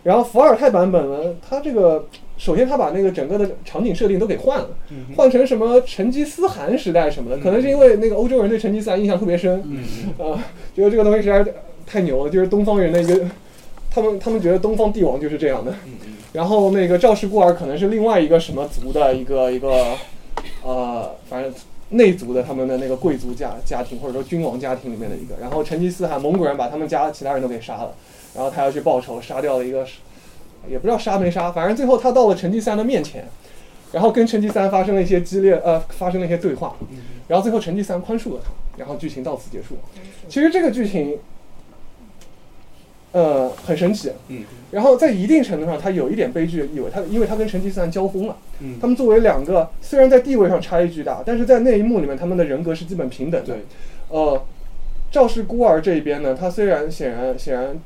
[0.03, 2.07] 然后伏尔泰版本呢，它这个
[2.37, 9.83] 首先他把那个整个的场景设定都给换了，嗯换成什么成吉思汗时代什么的，可能是因为那个欧洲人对成吉思汗印象特别深，嗯。
[10.25, 11.55] 啊，觉得这个东西实在是
[11.87, 13.27] 太牛了，就是东方人的一个，
[13.91, 15.73] 他们他们觉得东方帝王就是这样的。
[15.87, 15.93] 嗯。
[16.33, 19.95] 然后那个赵氏孤儿可能是另外一个什么族的一个一个，
[20.63, 21.51] 呃，反正
[21.91, 25.37] 内族的他们的那个贵族家家庭或者说君王家庭里面的一个。
[25.41, 27.95] 然后成吉思汗蒙古人把他们家其他人都给杀了，
[28.35, 29.87] 然后他要去报仇，杀掉了一个，
[30.69, 33.25] 也不知道杀没杀，反正最后他到了成吉思汗的面前，
[33.93, 36.77] 然后跟成吉思汗发生了一些激烈呃发生了一些对话，
[37.29, 39.77] 然后最后成吉思汗宽恕了他，然后剧情到此结束。
[40.29, 41.19] 其实这个剧情。
[43.13, 44.13] 呃，很神奇。
[44.29, 48.37] 嗯然后在一定程度上，他有一点悲剧意味，他因为他跟成吉思汗交锋了。
[48.61, 53.55] 嗯他们作为两个，虽然在地位上差异巨大，但是在那一幕里面，他们的人格是基本平等的。
[53.55, 53.65] 对，
[54.09, 54.43] 呃，
[55.11, 57.81] 赵氏孤儿这一边呢，他虽然显然显然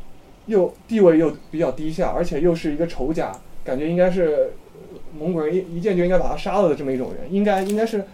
[0.47, 3.33] 又地位又比较低下，而且又是一个仇家，
[3.65, 4.51] 感觉应该是
[4.93, 8.05] 呃蒙古人一一见就应该把他杀了的这么一种人，应该应该是，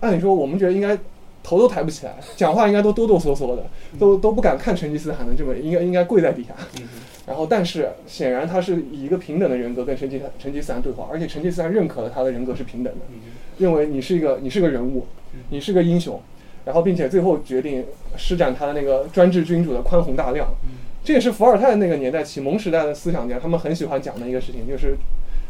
[0.00, 0.98] 按理说我们觉得应该
[1.42, 3.66] 头都抬不起来，讲话应该都哆哆嗦嗦的，
[3.98, 6.54] 都都不敢看成吉思汗的这么应该应该跪在地下。
[6.80, 6.88] 嗯
[7.26, 13.18] 然后，但是显然他是以一个平等的人格跟成吉成吉思汗对话，而且成吉思汗认可了他的人格是平等的，嗯
[13.58, 15.06] 认为你是一个你是个人物，
[15.50, 16.20] 你是个英雄，
[16.64, 17.84] 然后并且最后决定
[18.16, 20.46] 施展他的那个专制君主的宽宏大量。
[21.06, 24.96] 这也是伏尔泰那个年代启蒙时代的思想家他们很喜欢讲的一个事情，就是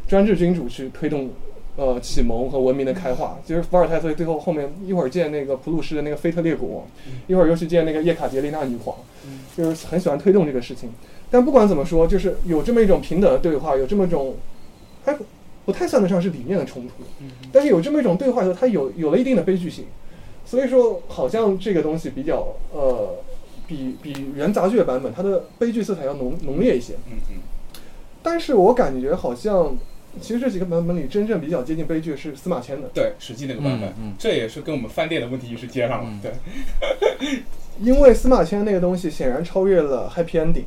[0.06, 1.30] 专制君主去推动
[1.76, 3.38] 呃启蒙和文明的开化。
[3.46, 6.84] 就是伏尔泰，所以最后后面一会儿见那个普鲁士的那个腓特烈国王，
[7.26, 8.94] 一会儿又去见那个叶卡捷琳娜女皇，
[9.56, 10.90] 就是很喜欢推动这个事情。
[11.30, 14.34] 但不管怎么说，就是有这么一种平等的对话，有这么一种
[15.06, 15.24] 还不
[15.64, 16.92] 不太算得上是理念的冲突，
[17.50, 19.86] 但是有这么一种对话以后，它有有了一定的悲剧性。
[20.44, 23.16] 所以说，好像这个东西比较呃，
[23.66, 26.94] 比比原杂剧的版本它的悲剧色彩要浓浓烈一些。
[27.10, 27.36] 嗯嗯
[28.22, 29.76] 但是我感觉好像，
[30.20, 36.10] 其实这几个版本里真正比较接近悲剧的是司马迁的，对，史记那个版本嗯嗯，这也是跟我们饭店的问题是接上了。
[36.10, 36.32] 嗯对，
[37.80, 40.64] 因为司马迁那个东西显然超越了 happy ending。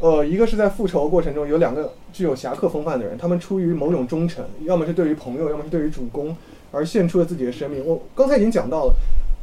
[0.00, 6.36] 呃，一个是在复仇过程中有两个具有侠客风范的人，他们出于某种忠诚，要么是对于朋友，要么是对于主公，
[6.70, 7.82] 而献出了自己的生命。
[7.86, 8.94] 我刚才已经讲到了，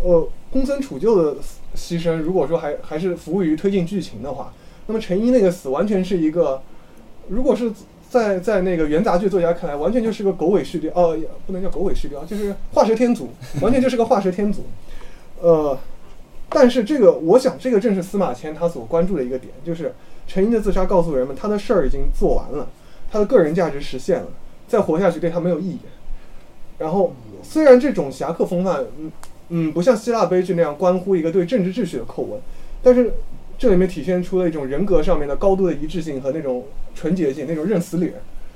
[0.04, 1.36] 呃，公孙杵臼的
[1.76, 4.54] 牺牲，如果说还还是服务于推进剧情的话，
[4.88, 6.62] 那么陈一那个死完全是一个，
[7.30, 7.72] 如果是
[8.10, 13.30] 在在那个元杂剧作家看来，完全就是个狗尾续貂，哦，也不能叫狗尾续貂，就是画蛇添足，
[13.62, 14.66] 完全就是个画蛇添足。
[15.40, 15.78] 呃，
[16.50, 19.96] 但是这个，我想这个正是司马迁他所关注的一个点，就是
[20.28, 22.68] 陈英的自杀告诉人们，他的事儿已经做完了，
[23.10, 24.28] 他的个人价值实现了，
[24.68, 25.78] 再活下去对他没有意义。
[26.78, 29.12] 然后，虽然这种侠客风范，嗯
[29.54, 32.40] 嗯，不像希腊悲剧那样关乎一个对政治秩序的叩问，
[32.82, 33.14] 但是
[33.60, 38.12] 这里面体现出了一种人格上面的高度的一致性和那种纯洁性，那种认死理。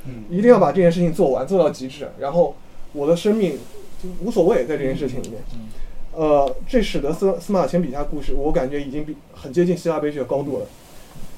[0.07, 2.07] 嗯一定要把这件事情做完，做到极致。
[2.19, 2.55] 然后
[2.93, 3.57] 我的生命
[4.01, 5.41] 就无所谓在这件事情里面。
[6.13, 10.65] 呃，这使得司司马迁笔下故事，我感觉已经比很接近希腊悲剧的高度了，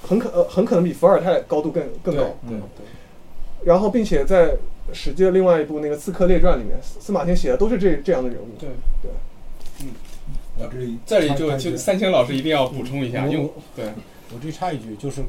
[0.03, 2.21] 很可呃很可能比伏尔泰高度更更高。
[2.21, 2.85] 对嗯对，
[3.65, 4.49] 然后，并且在
[4.93, 8.49] 《史记》的另外一部那个《刺客列传》里面，司司马迁写的都是这这样的人物。
[8.59, 8.69] 对
[9.01, 9.11] 对，
[10.59, 13.86] 我这里这里就就三千老师一定要补充一下，我因为对，
[14.34, 15.23] 我这里插一句，就是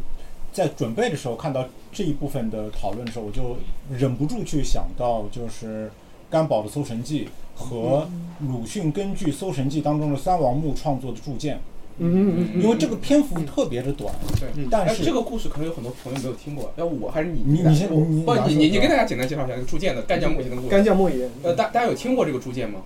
[0.53, 3.57] 在准备的时候看到这一部分的讨论的时候，我就
[3.95, 5.91] 忍不住去想到，就是
[6.31, 8.09] 甘宝的《搜神记》和
[8.41, 11.61] 鲁迅根据《搜神记》当中的三王墓创作的铸剑，
[11.99, 18.25] 嗯嗯嗯，因为这个篇幅特别的短，对，但是哎这个故事可能有很多朋友没有听过，要我还是你你你先你
[18.55, 20.69] 你你跟大家简单介绍一下这个铸剑的干将莫邪的故事。
[20.69, 20.83] 干。
[20.83, 21.29] 将莫邪。
[21.43, 22.81] 呃，大大家有听过这个铸剑吗？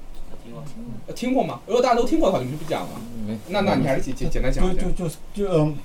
[1.06, 1.60] 呃听过吗？
[1.66, 2.88] 如果大家都听过的话，你们就不讲了。
[3.26, 5.08] 没那那你还是简简简单讲一下就就。
[5.08, 5.76] 就就嗯。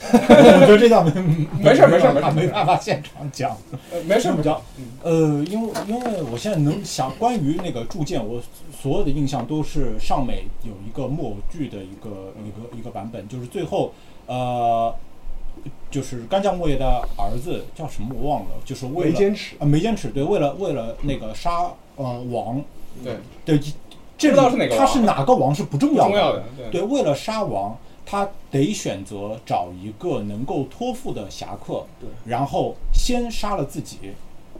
[0.12, 1.12] 我觉得这叫没
[1.58, 3.54] 没事儿没事儿没事儿 没办法现场讲。
[3.92, 4.62] 呃，没事不着。
[5.02, 8.40] 呃，因为因为我现在能想关于那个铸剑，我
[8.72, 13.92] 所有的印象都是上美有一个木偶剧的一个一个一个版本，就是最后
[14.24, 14.94] 呃，
[15.90, 22.64] 就是干将莫邪的儿子叫什么我忘了，就是为了没坚持啊没坚持，对，为了为了那个杀呃王
[23.04, 23.74] 对，的一，
[24.20, 33.98] 这不知道是哪个王他是哪个王是不重要重要的对对，为了杀王，他得选择找一个能够托付的侠客，对，然后先杀了自己，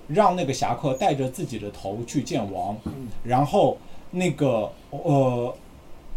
[0.08, 3.76] 让那个侠客带着自己的头去见王，嗯然后
[4.10, 5.54] 那个呃。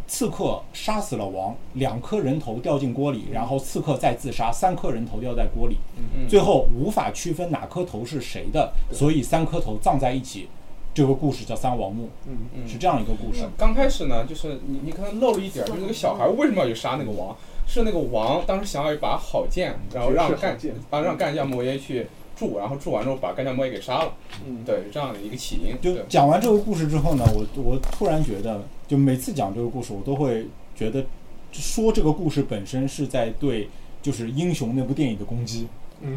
[0.06, 10.50] 刺客杀死了王，两颗人头掉进锅里，然后刺客再自杀，三颗人头掉在锅里，嗯最后无法区分哪颗头是谁的，所以三颗头葬在一起。
[10.94, 13.44] 这个故事叫三王墓，嗯嗯是这样一个故事。
[13.58, 17.36] 刚开始呢，就是你你可能漏了一点儿，就是那个小孩为什么要去杀那个王？
[17.66, 20.58] 是那个王当时想要一把好剑，然后让干
[20.90, 24.14] 啊让干将莫邪去铸，然后铸完之后把干将莫邪给杀了。
[24.46, 25.80] 嗯，对，这样的一个起因。
[25.82, 31.06] 就讲完这个故事之后呢，我我突然觉得，就每次讲这个故事，我都会觉得
[31.54, 33.70] 说这个故事本身是在对
[34.02, 35.68] 就是英雄那部电影的攻击。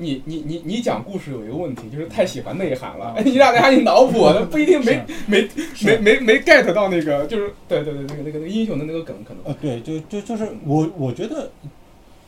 [0.00, 5.48] 你你你你讲故事有一个问题，就是太喜欢内涵了， 你让大家你脑补，不一定没没
[5.82, 9.42] 没没没 get 到那个，就是对对对，那个那个那个英雄的那个梗可能。
[9.44, 11.50] 呃，对，就就就是我我觉得，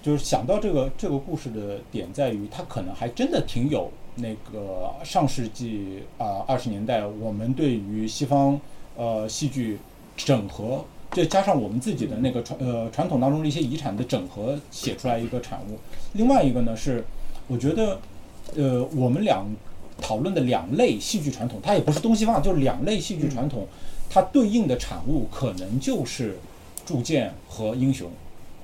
[0.02, 8.60] 就是想到这个这个故事的点在于，它可能还真的挺有那个上世纪啊二十年代我们对于西方
[8.96, 9.78] 呃戏剧
[10.16, 15.78] 整合再加上我们自己的那个传呃传统当中的一些遗产的整合写出来一个产物。
[16.12, 17.04] 另外一个呢是，
[17.50, 17.98] 我觉得
[18.56, 19.44] 呃我们俩
[20.00, 23.66] 讨论的两类戏剧传统，它也不是东西方，就是两类戏剧传统，
[24.08, 26.38] 它对应的产物可能就是
[26.86, 28.08] 铸剑和英雄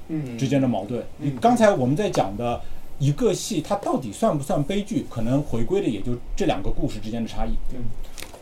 [0.09, 1.05] 嗯之间的矛盾。
[1.41, 2.61] 刚才我们在讲的
[2.99, 7.51] 一个戏，它到底算不算悲剧，可能回归的也就这两个故事之间的差异。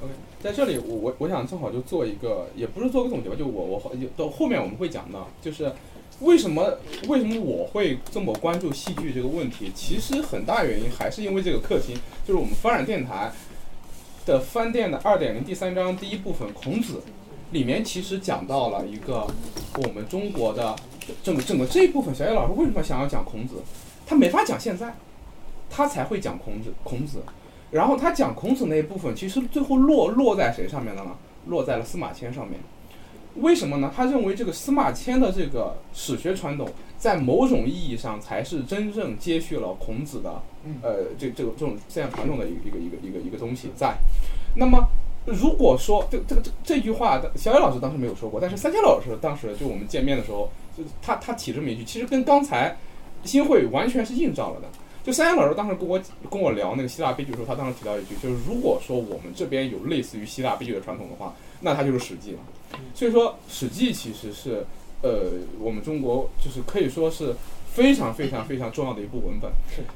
[0.02, 5.72] OK，在这里我我我想正好就做一个，也不是做个总结吧，就我我后到后面我们会讲到，就是
[6.24, 11.94] 为什么为什么我会这么关注戏剧这个问题，其实很大原因还是因为这个课题，
[12.26, 13.30] 就是我们翻转电台
[14.24, 17.02] 的翻电的二点零第三章第一部分孔子
[17.52, 19.26] 里面其实讲到了一个
[19.76, 20.74] 我们中国的
[21.22, 23.56] 整个整个这一部分，小叶老师为什么想要讲孔子？
[24.06, 24.96] 他没法讲现在，
[25.68, 27.22] 他才会讲孔子孔子。
[27.70, 31.10] 然后他讲孔子那一部分，其实最后落落在谁上面了呢？
[31.46, 32.58] 落在了司马迁上面。
[33.36, 33.92] 为什么呢？
[33.94, 36.68] 他认为这个司马迁的这个史学传统，
[36.98, 40.40] 在某种意义上才是真正接续了孔子的，
[40.82, 43.96] 呃，这这个这种思想传统的一个一个一个一个一个东西在。
[44.54, 44.88] 那么，
[45.24, 52.76] 如果说这这个这这句话，小野老师当时没有说过，但是三千老师当时就我们见面的时候，就他他提这么一句，其实跟刚才
[53.24, 54.68] 新会完全是映照了的。
[55.02, 62.40] 就三岩老师当时跟我跟我聊那个希腊悲剧的时候，他当时提到一句，就是如果说我们这边有类似于希腊悲剧的传统的话，那它就是《史记》了。
[62.94, 64.64] 所以说，《史记》其实是
[65.02, 67.34] 呃我们中国就是可以说是
[67.72, 69.50] 非常非常非常重要的一部文本。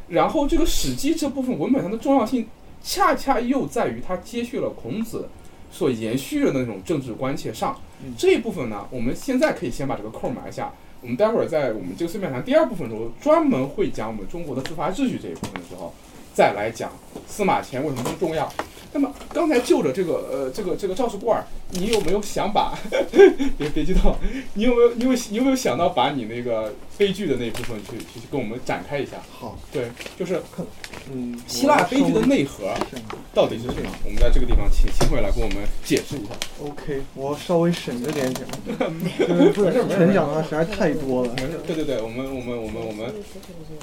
[0.09, 2.49] 然后这个《史记》这部分文本上的重要性，
[2.83, 5.29] 恰恰又在于它接续了孔子
[5.71, 7.79] 所延续的那种政治关切上。
[8.17, 10.73] 这一部分呢，我们现在可以先把这个扣埋下。
[11.01, 15.95] 我们待会儿在我们这个碎片谈第二部分的时候，专门会讲我们中国的司法秩序这一部分的时候，
[16.35, 16.91] 再来讲
[17.27, 18.53] 司马迁为什么这么重要。
[18.93, 22.79] 那么刚才就着这个呃这个这个赵氏罐儿，你有没有想把
[23.59, 24.17] 别别激动，
[24.55, 29.19] 你有没有你有你有没有想到把你那个悲剧的那一部分去去去跟我们展开一下？
[29.31, 30.41] 好，对，就是
[31.13, 32.73] 嗯，希腊悲剧的内核
[33.35, 33.91] 到底是什么？
[34.05, 36.31] 我们在这个地方请秦晖来给我们解释一下。
[36.63, 38.45] OK，我稍微省着点讲，
[39.19, 41.35] 就是不是全讲的实在太多了。
[41.67, 43.15] 对对对，我们我们我们我们，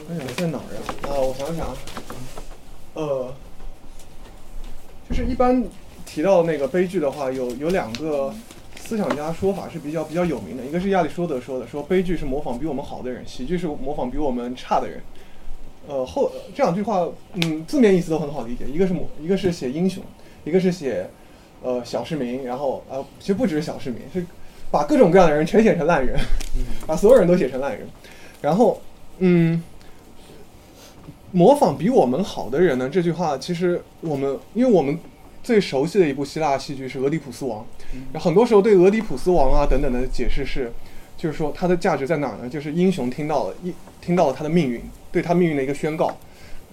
[0.09, 0.81] 哎呀，在哪儿啊？
[1.03, 1.75] 啊，我想想啊，
[2.93, 3.33] 呃，
[5.09, 5.63] 就是一般
[6.05, 8.33] 提到那个悲剧的话，有有两个
[8.75, 15.01] 思想家说法是比较比较有名的，一个是亚里士多德说的，说悲剧是模仿比我们好的人，喜剧是模仿比我们差的人。
[15.87, 20.03] 呃，后这两句话，嗯，字面意思都很好理解，一个是模，一个是写英雄，
[20.43, 21.07] 一个是写
[21.61, 24.25] 呃小市民，然后呃，其实不只是小市民，是
[24.71, 26.19] 把各种各样的人全写成烂人，
[26.87, 27.87] 把所有人都写成烂人，
[28.41, 28.81] 然后
[29.19, 29.61] 嗯。
[31.35, 32.87] 模仿比我们好的人呢？
[32.89, 34.97] 这句话其实我们，因为我们
[35.43, 37.59] 最熟悉的一部希腊戏剧是《俄狄浦斯王》，
[38.13, 40.71] 然后很多时候对俄狄浦斯王啊等等的解释是，
[41.17, 42.47] 就是说它的价值在哪儿呢？
[42.47, 44.81] 就是英雄听到了一听到了他的命运，
[45.11, 46.17] 对他命运的一个宣告，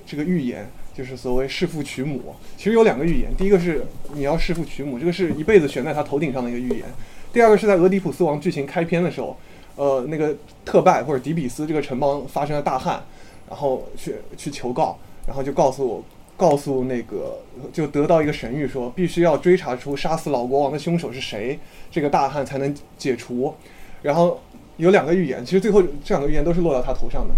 [0.06, 2.32] 这个预言就是所谓弑父娶母。
[2.56, 3.84] 其实有两个预言，第一个是
[4.14, 6.86] 你要弑父娶母，这个是一辈子悬在他头顶上的一个预言；
[7.32, 9.36] 第二个是在俄狄浦斯王剧情开篇的时候，
[9.74, 13.02] 呃，那个特拜或者底比斯这个城邦发生了大旱。
[13.52, 14.96] 然后去去求告，
[15.26, 16.02] 然后就告诉我，
[16.38, 17.38] 告诉那个，
[17.70, 21.58] 就得到一个神谕说，必须要追查出杀死老国王的凶手是谁，
[21.90, 23.54] 这个大汉才能解除。
[24.00, 24.40] 然后
[24.78, 27.34] 有两个预言，其实最后这两个预言都是落到他头上的。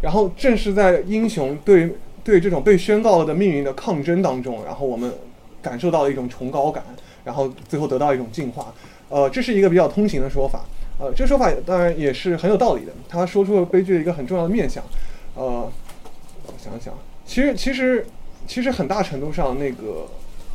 [0.00, 1.92] 然后正是在英雄对
[2.24, 5.12] 对这种被宣告了的命运的抗争当中，然后我们
[5.60, 6.82] 感受到了一种崇高感，
[7.24, 8.72] 然后最后得到一种进化。
[9.10, 10.64] 呃，这是一个比较通行的说法。
[10.98, 14.82] 呃，这说法当然也是很有道理的，他说出了悲剧的一个很重要的面向。
[15.38, 15.70] 呃，
[16.46, 16.92] 我想想，
[17.24, 18.04] 其实其实
[18.44, 20.08] 其实很大程度上，那个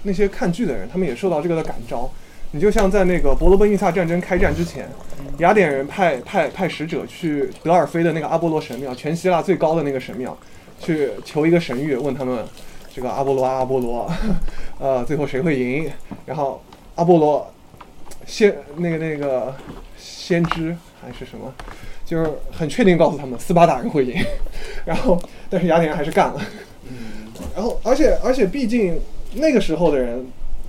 [0.03, 2.11] 那些看剧的人，他们也受到这个的感召。
[2.51, 4.87] 你就像在那个伯罗奔尼撒战争开战之前，
[5.39, 10.37] 雅典人派派派使者去德尔菲的那个阿波罗神庙，全希腊最高的那个神庙，
[10.79, 12.45] 去求一个神谕，问他们
[12.93, 14.11] 这个阿波罗阿波罗，
[14.79, 15.89] 呃，最后谁会赢？
[16.25, 16.61] 然后
[16.95, 17.51] 阿波罗
[18.27, 19.55] 先那个那个
[19.97, 21.51] 先知还是什么？
[22.05, 24.15] 就是很确定告诉他们斯巴达人会赢，
[24.85, 25.17] 然后
[25.49, 26.41] 但是雅典人还是干了，
[27.55, 28.99] 然后而且而且毕竟
[29.35, 30.25] 那个时候的人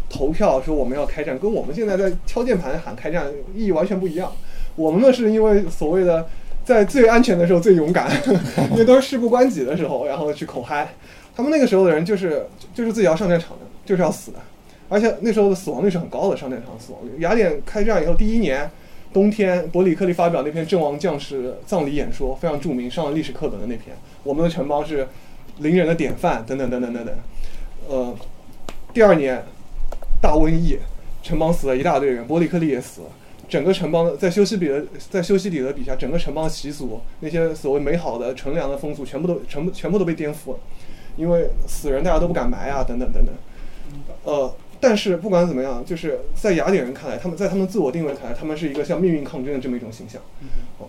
[0.08, 4.32] 投票说我们要开战，跟我们现在在敲键盘喊开战意义完全不一样。
[4.76, 6.26] 我们呢是因为所谓的
[6.64, 8.10] 在最安全的时候最勇敢，
[8.70, 10.94] 因为都是事不关己的时候，然后去口嗨。
[11.36, 14.38] 他们那个时候的人就是就是自己要上战场的，就是要死的，
[14.88, 17.20] 而且那时候的死亡率是很高的，上战场死亡率。
[17.20, 18.70] 雅典开战以后第一年。
[19.14, 23.96] 冬天，伯里克利发表那篇阵亡将士葬礼演说，非常著名，上了历史课本的那篇。
[24.24, 25.06] 我们的城邦是
[25.58, 27.14] 邻人的典范，等等等等等等。
[27.88, 28.12] 呃，
[28.92, 29.40] 第二年
[30.20, 30.80] 大瘟疫，
[31.22, 33.06] 城邦死了一大堆人，伯里克利也死了。
[33.48, 40.58] 整个城邦在修昔底的在修昔底德笔下，整个城邦习俗那些所谓美好的纯良的风俗，全部都全部全部都被颠覆了，
[41.16, 43.32] 因为死人大家都不敢埋啊，等等等等。
[44.24, 44.52] 呃，
[44.86, 50.20] 但是不管怎么样，就是在雅典人看来，他们在他们自我定位看来，他们是一个向命运抗争的这么一种形象。
[50.78, 50.86] 哦，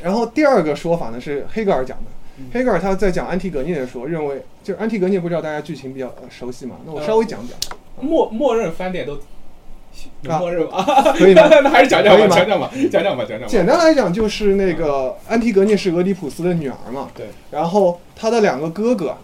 [0.00, 2.04] 然后第二个说法呢是黑格尔讲的。
[2.52, 6.76] 黑格尔他在讲安提格涅的时候，认为就是安提格涅，不知道大家剧情比较呃熟悉嘛？
[6.86, 7.58] 那我稍微讲讲。
[8.00, 9.14] 默默认翻点都
[10.28, 10.84] 啊默认啊，
[11.16, 13.46] 可以吗那还是讲讲吧，讲讲吧，讲讲吧，讲讲吧。
[13.48, 19.16] 简单来讲，就是那个安提格涅是俄狄浦斯的女儿嘛，对，然后他的两个哥哥，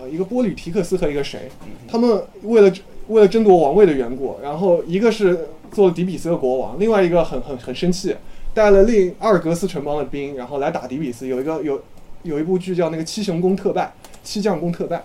[0.00, 2.72] 呃，一个波吕提克斯和一个谁，嗯他们为了
[3.10, 8.14] 为了争夺王位的缘故，然后一个是做了底比斯的国王，另外一个很很很生气，
[8.54, 11.26] 带了另阿尔格斯城邦的兵，然后来打底比斯。
[11.26, 11.82] 有一个有
[12.22, 13.92] 有一部剧叫那个七雄攻特拜，
[14.22, 15.04] 七将攻特拜，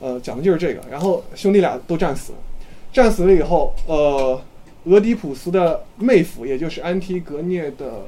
[0.00, 0.80] 呃，讲的就是这个。
[0.90, 2.38] 然后兄弟俩都战死了，
[2.92, 4.40] 战死了以后，呃，
[4.84, 8.02] 俄狄浦斯的妹夫，也就是安提格涅的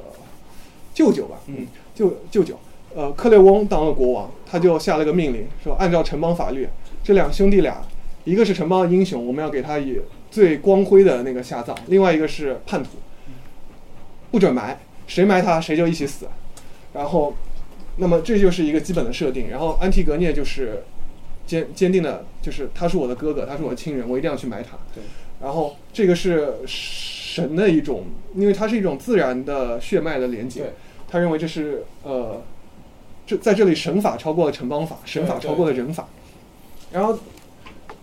[0.93, 2.59] 舅舅吧，嗯，舅舅舅，
[2.95, 6.67] 呃，克列翁当了国王，他就下了个命令，说按照城邦法律，
[7.03, 7.81] 这两兄弟俩，
[8.27, 12.89] 一个是城邦英雄，我们要给他以最光辉的那个下葬；另外一个是叛徒，
[14.29, 16.27] 不准埋，谁埋他谁就一起死。
[16.93, 17.33] 然后，
[17.95, 19.49] 那么这就是一个基本的设定。
[19.49, 20.83] 然后安提格涅就是
[21.45, 24.77] 坚坚定的，就是他是我的哥哥，他是我的亲人，我一定要去埋他。
[24.93, 25.01] 对。
[25.41, 30.73] 然后这个是神的一种，因为它是一种自然的血脉的连接。
[31.07, 32.43] 他认为这是呃，
[33.25, 36.09] 这在这里神法超过了城邦法，神法超过了人法。
[36.91, 37.17] 然后，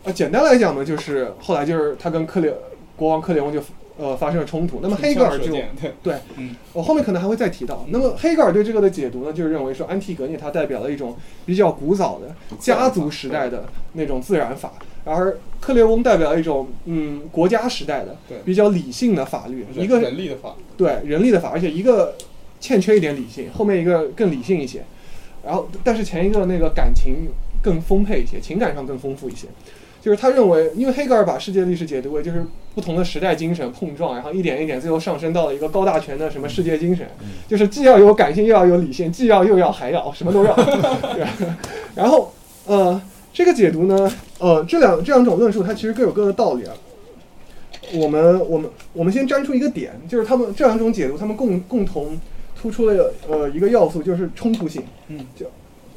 [0.05, 2.51] 呃，简单来讲呢，就是后来就是他跟克里
[2.95, 3.61] 国王克里翁就
[3.97, 4.81] 呃发生了冲突。
[4.83, 7.87] 那么黑格尔就对，对，嗯我后面可能还会再提到。
[7.89, 14.75] 那么黑格尔对这个的解读呢，就是认为说安提格涅它代表了一种比较古早的家族时代的那种自然法，
[15.05, 22.15] 而克列翁代表了一种嗯国家时代的比较理性的法律，一个人力的法，对人力的法，而且一个
[22.61, 24.85] 欠缺一点理性，后面一个更理性一些，
[25.43, 27.29] 然后但是前一个那个感情
[27.63, 29.47] 更丰沛一些，情感上更丰富一些。
[30.05, 32.45] 就是他认为，因为黑格尔把世界历史解读为就是
[32.75, 37.07] 不同的时代精神碰撞，然后一点一点，最后上升到了一个高大全的什么世界精神，
[37.49, 40.55] 就是既要有感性又要有理性，既要又要还要，什么都要。
[41.17, 41.27] 对
[41.95, 42.35] 然后
[42.67, 43.01] 呃，
[43.33, 46.75] 这个解读呢，呃，这两这两种论述它其实各有各的道理啊。
[47.95, 52.21] 我们我们我们先摘出一个点，就是他们这两种解读，他们共共同
[52.61, 54.83] 突出了呃一个要素，就是冲突性。
[55.09, 55.47] 嗯，就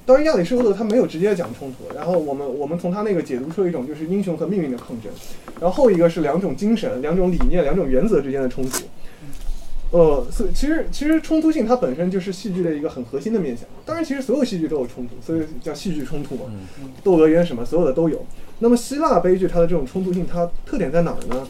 [0.08, 5.12] 当然亚里士多德他没有直接讲冲突，然后我们我们从他那个解读出一种就是英雄和命运的抗争，
[5.60, 8.86] 然后后一个是两种精神、两种理念、两种原则之间的冲突。
[9.92, 13.66] 呃，所以其实其实冲突性它本身就是戏剧的一个很核心的面向。
[13.86, 16.44] 当然，其实所有戏剧都有冲突，所以叫戏剧冲突嘛。
[17.04, 18.26] 窦娥冤什么所有的都有。
[18.60, 21.46] 那么希腊悲剧它的这种冲突性，它特点在哪儿呢？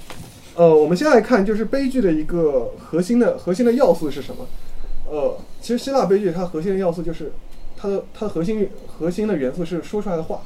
[0.56, 4.48] 呃，我们先来看就是悲剧的一个核心的核心的要素是什么？
[5.10, 7.32] 呃，其实希腊悲剧它核心的要素就是
[7.78, 10.42] 它的它的核心核心的元素是说出来的话。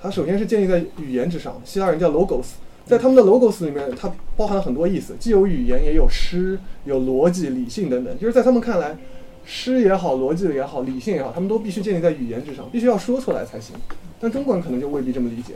[0.00, 2.46] 它首先是建立在语言之上，希腊人叫 logos，
[2.84, 8.18] 在他们的 logos 里面，它包含了很多意思，既有语言，也有诗，有逻辑、理性等等。
[8.18, 8.96] 就是在他们看来，
[9.44, 13.76] 诗也好，逻辑也好，理性也好，他们都必须建立在语言之上，必须要说出来才行。
[14.20, 15.54] 但中国人可能就未必这么理解。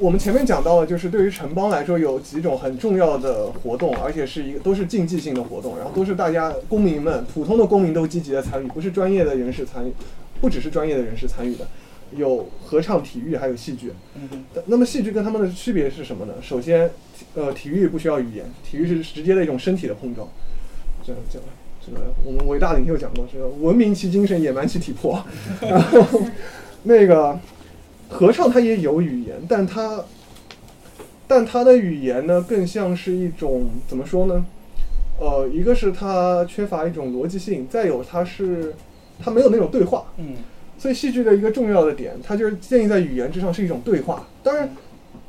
[0.00, 9.92] 我们前面讲到了，就是对于城邦来说，有几种很重要的活动，而且是一个都是竞技性的活动，然后都是大家公民们、普通的公民都积极的参与，不是专业的人士参与，
[10.40, 11.66] 不只是专业的人士参与的，
[12.16, 13.92] 有合唱、体育，还有戏剧。
[14.66, 16.34] 那么戏剧跟他们的区别是什么呢？
[16.40, 16.88] 首先，
[17.34, 20.28] 呃，体育不需要语言，体育是直接的一种身体的碰撞。
[21.04, 21.40] 这这
[21.84, 25.20] 这个我们伟大领袖讲过，这个文明其精神，野蛮其体魄。
[25.60, 26.22] 然后
[26.84, 27.36] 那个
[28.08, 30.04] 合唱它也有语言，但它
[31.26, 34.44] 但它的语言呢，更像是一种怎么说呢？
[35.20, 38.74] 呃，一个是它缺乏一种逻辑性，再有它是
[39.18, 40.04] 它没有那种对话。
[40.16, 40.36] 嗯，
[40.78, 44.26] 所以戏剧的一个重要的点，它就是建立在语言之上，是一种对话。
[44.42, 44.70] 当然，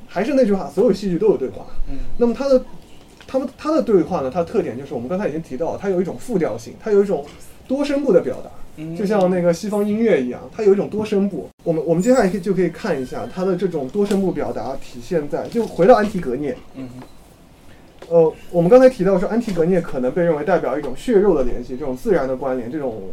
[0.07, 1.65] 还是那句话，所有戏剧都有对话。
[1.89, 2.63] 嗯，那么它的，
[3.25, 7.25] 他们它的对话呢，它的特点就是我们刚才已经提到，它有一种复调性，它有一种
[7.67, 11.47] 多声部的表达，嗯就像那个西方音乐一样，它有一种多声部。
[11.63, 16.55] 我们我们接下来可以就可以看一下它的这种多声部表达体现在，就回到安提格涅。
[16.75, 16.89] 嗯
[18.07, 23.03] 呃，我们刚才提到说，安提格涅可能被认为代表一种血肉的联系，这种自然的关联，这种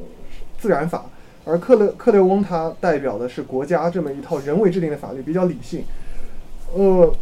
[0.59, 1.05] 自然法。
[1.45, 5.85] 而克勒克勒翁他代表的是国家这么一套人为制定的法律，比较理性。
[6.75, 7.13] 呃，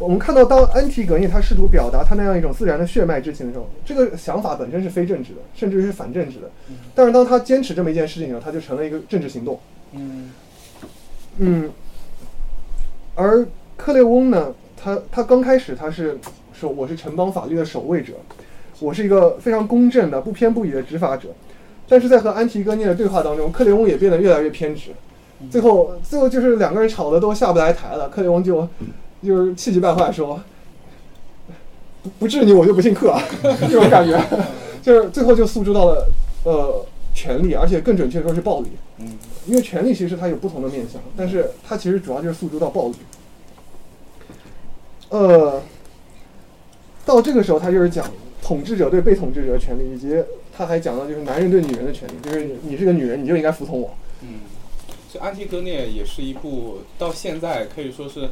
[0.00, 6.50] 我们看到当安提格涅他试图表达他那样一种自然的血脉之情的时候，这个想法本身是非政治的，甚至是反政治的。
[6.94, 9.60] 但是当他坚持这么一件事情的时候，他就成了一个政治行动。
[9.92, 10.32] 嗯
[11.36, 11.70] 嗯，
[13.14, 13.46] 而
[13.76, 16.18] 克雷翁呢，他他刚开始他是
[16.54, 18.14] 说我是城邦法律的守卫者，
[18.80, 21.28] 我是一个非常公正的、不偏不倚的执法者。
[21.86, 24.92] 但是在和安提戈涅的对话当中，克雷翁也变得越来越偏执，
[25.50, 28.08] 最后最后就是两个人吵得都下不来台了。
[28.08, 28.66] 克雷翁就
[29.22, 30.42] 就是气急败坏说
[32.02, 34.18] ：“不不治你我就不姓克啊！” 这种感觉，
[34.82, 36.10] 就是最后就诉诸到了
[36.44, 38.68] 呃权力，而且更准确说是暴力。
[38.98, 42.94] 嗯，因为权力其实它有不同的面向，但是它其实主要就是诉诸到暴力。
[45.10, 45.60] 呃，
[47.04, 48.08] 到这个时候，他就是讲
[48.40, 50.22] 统治者对被统治者的权利，以及
[50.56, 53.94] 他还讲到就是男人对女人的权利，就是你是个女人，你就应该服从我。
[54.22, 54.40] 嗯，
[55.12, 58.30] 这《安提戈涅》也是一部到现在可以说是，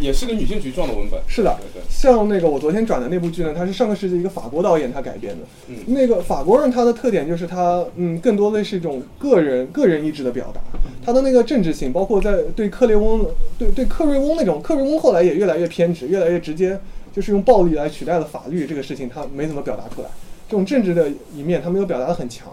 [0.00, 1.20] 也是个女性局状的文本。
[1.26, 5.44] 是的对对，像那个我昨天转的那部剧呢，它是上个世纪一个法国导演他改编的。
[5.68, 10.60] 嗯那个法国人他的特点就是他嗯，更多的是一种个人个人意志的表达，
[11.04, 13.26] 他的那个政治性，包括在对克雷翁
[13.58, 16.78] 对对克瑞翁那种，克瑞翁后来也越来越偏执，越来越直接，
[17.12, 20.08] 就是用暴力来取代了法律这个事情，他没怎么表达出来。
[20.48, 22.48] 这种政治的一面，他没有表达的很强，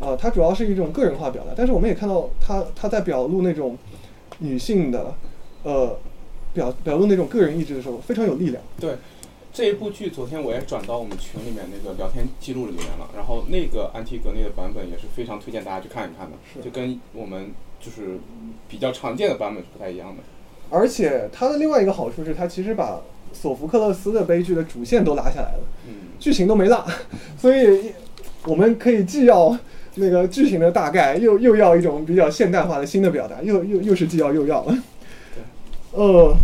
[0.00, 1.52] 啊、他主要是一种个人化表达。
[1.56, 3.76] 但是我们也看到他他在表露那种
[4.40, 5.14] 女性的，
[5.62, 5.96] 呃，
[6.54, 8.62] 表表露那种个人意志的时候，非常有力量。
[8.78, 8.96] 对，
[9.52, 18.18] 这一部剧昨天我也转到我们群里面那个聊天记录里面了，然后那个安提格内的版本也是非常推荐大家去看一看的，是就跟我们就是
[18.68, 20.22] 比较常见的版本是不太一样的。
[20.70, 26.86] 而且它的另外一个好处是，它其实把索福克勒斯的悲剧的主线都拉下来了，嗯，剧情都没落，
[27.38, 27.92] 所以
[28.46, 29.54] 我们可以既要
[29.96, 34.78] 那个剧情的大概，又又要一种比较现代化的新的表达，又又又是既要又要了。
[35.92, 36.36] 呃，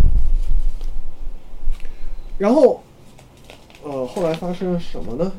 [2.39, 2.83] 然后
[3.83, 5.33] 呃，后来发生了什么呢？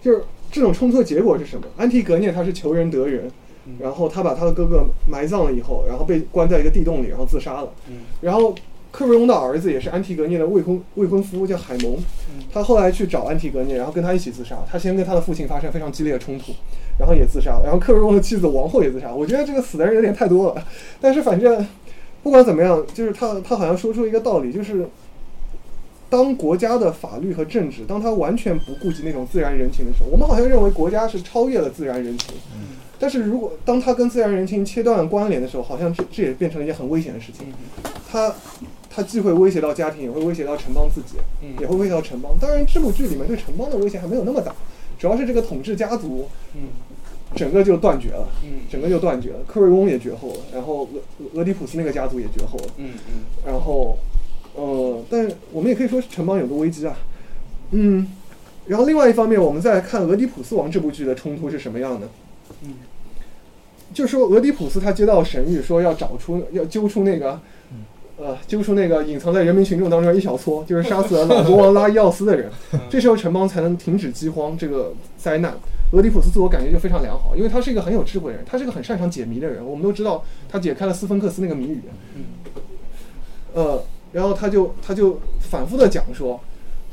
[0.00, 1.66] 就是这种冲突的结果是什么？
[1.76, 3.30] 安提格涅他是求仁得仁，
[3.78, 7.72] 然后他把他的哥哥埋葬了以后，然后被关在一个地洞里，然后自杀了。
[7.88, 8.54] 嗯然后
[8.92, 11.96] 克瑞翁的儿子也是安提格涅的未婚未婚夫，叫海蒙。
[12.52, 14.58] 他后来去找安提格涅，然后跟他一起自杀。
[14.70, 16.52] 他先跟他的父亲发生非常激烈的冲突，
[16.98, 17.62] 然后也自杀了。
[17.64, 19.10] 然后克瑞翁的妻子王后也自杀。
[19.14, 20.62] 我觉得这个死的人有点太多了，
[21.00, 21.66] 但是反正
[22.22, 24.88] 不管怎么样，就是他他好像说出一个道理，就是
[26.08, 32.34] 当国家的法律和政治，当他完全不顾及那种自然人情的时候，我们好像认为国家是超越了自然人情。
[32.98, 37.52] 但是如果当他跟自然人情切断关联的时候，好像这这也变成了一件很危险的事情。
[38.08, 38.32] 他
[38.88, 42.32] 他既会威胁到家庭，也会威胁到城邦自己，嗯也会威胁到城邦。
[42.40, 44.54] 当然，这部剧里面对城邦的威胁还没有那么大，
[44.98, 46.68] 主要是这个统治家族嗯
[47.34, 49.38] 整个就断绝了，嗯整个就断绝了。
[49.46, 50.88] 科瑞翁也绝后了，然后
[51.34, 53.98] 俄俄狄浦斯那个家族也绝后了，嗯嗯然后
[54.54, 56.96] 呃，但我们也可以说是城邦有个危机啊，
[57.70, 58.06] 嗯。
[58.66, 62.08] 然后另外一方面，我们再来看《俄狄浦斯王》这部剧的冲突是什么样的。
[62.62, 62.74] 嗯
[63.92, 67.38] 就说俄狄浦斯他接到神谕，说要找出要揪出那个，
[68.16, 72.50] 呃，揪出那个隐藏在人民群众当中一小撮，就是杀死了老国王拉伊奥斯的人。
[72.88, 75.54] 这时候城邦才能停止饥荒这个灾难。
[75.92, 79.64] 俄狄浦斯自我感觉就非常良好，因为他是一个很有智慧的人，他是个很擅长解谜的人。
[79.64, 81.82] 我们都知道他解开了斯芬克斯那个谜语。
[83.54, 83.82] 呃，
[84.12, 86.40] 然后他就他就反复的讲说，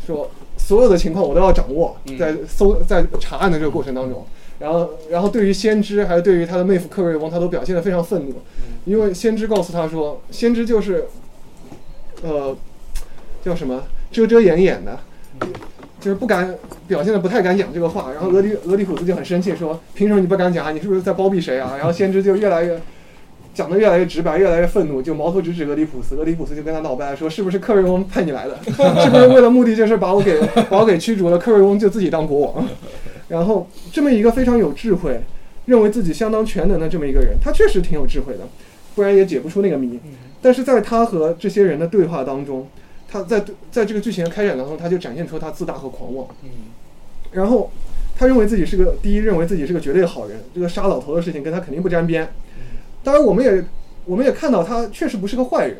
[0.05, 4.25] 说所有的情况我都要掌握，在搜在查案的这个过程当中。
[4.59, 8.35] 然后，然后对于先知，还有对于他的妹夫克瑞翁，他都表现得非常愤怒，
[8.83, 11.05] 因为先知告诉他说，先知就是，
[12.21, 12.53] 呃，
[13.41, 14.99] 叫什么遮遮掩掩的，
[15.99, 16.55] 就是不敢
[16.87, 18.11] 表现的不太敢讲这个话。
[18.13, 20.71] 然后俄狄俄狄浦斯就很生气，说凭什么你不敢讲啊？
[20.71, 21.75] 你是不是在包庇谁啊？
[21.77, 22.79] 然后先知就越来越
[23.53, 26.15] 讲的越来越直白，越来越愤怒，就矛头直指俄狄浦斯。
[26.15, 28.57] 俄狄浦斯就跟他闹掰说，是不是克瑞翁派你来的？
[28.63, 30.39] 是不是为了目的就是把我给
[30.69, 31.37] 把我给驱逐了？
[31.37, 32.67] 克瑞翁就自己当国王。
[33.27, 35.21] 然后这么一个非常有智慧，
[35.65, 38.39] 认为自己相当全能的这么一个人，他确实挺有智慧的，
[38.95, 39.99] 不然也解不出那个谜。
[40.41, 42.67] 但是在他和这些人的对话当中，
[43.11, 46.27] 他在在这个剧情的开展当中，他就展现出他自大和狂妄。
[46.43, 46.49] 嗯
[47.31, 47.71] 然后
[48.17, 52.27] 他认为自己是个第一，认为自己是个绝对好人，这个杀老头的事情跟他肯定不沾边。
[53.03, 53.63] 当然，我们也
[54.05, 55.77] 我们也看到他确实不是个坏人，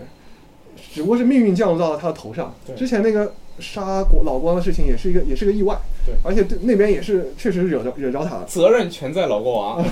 [0.93, 2.53] 只不过是命运降落到了他的头上。
[2.77, 5.75] 之前那个杀国老光的事情也是一个也是个意外。
[6.05, 8.45] 对而且对那边也是确实惹着惹着他了。
[8.47, 9.83] 责任全在老国王。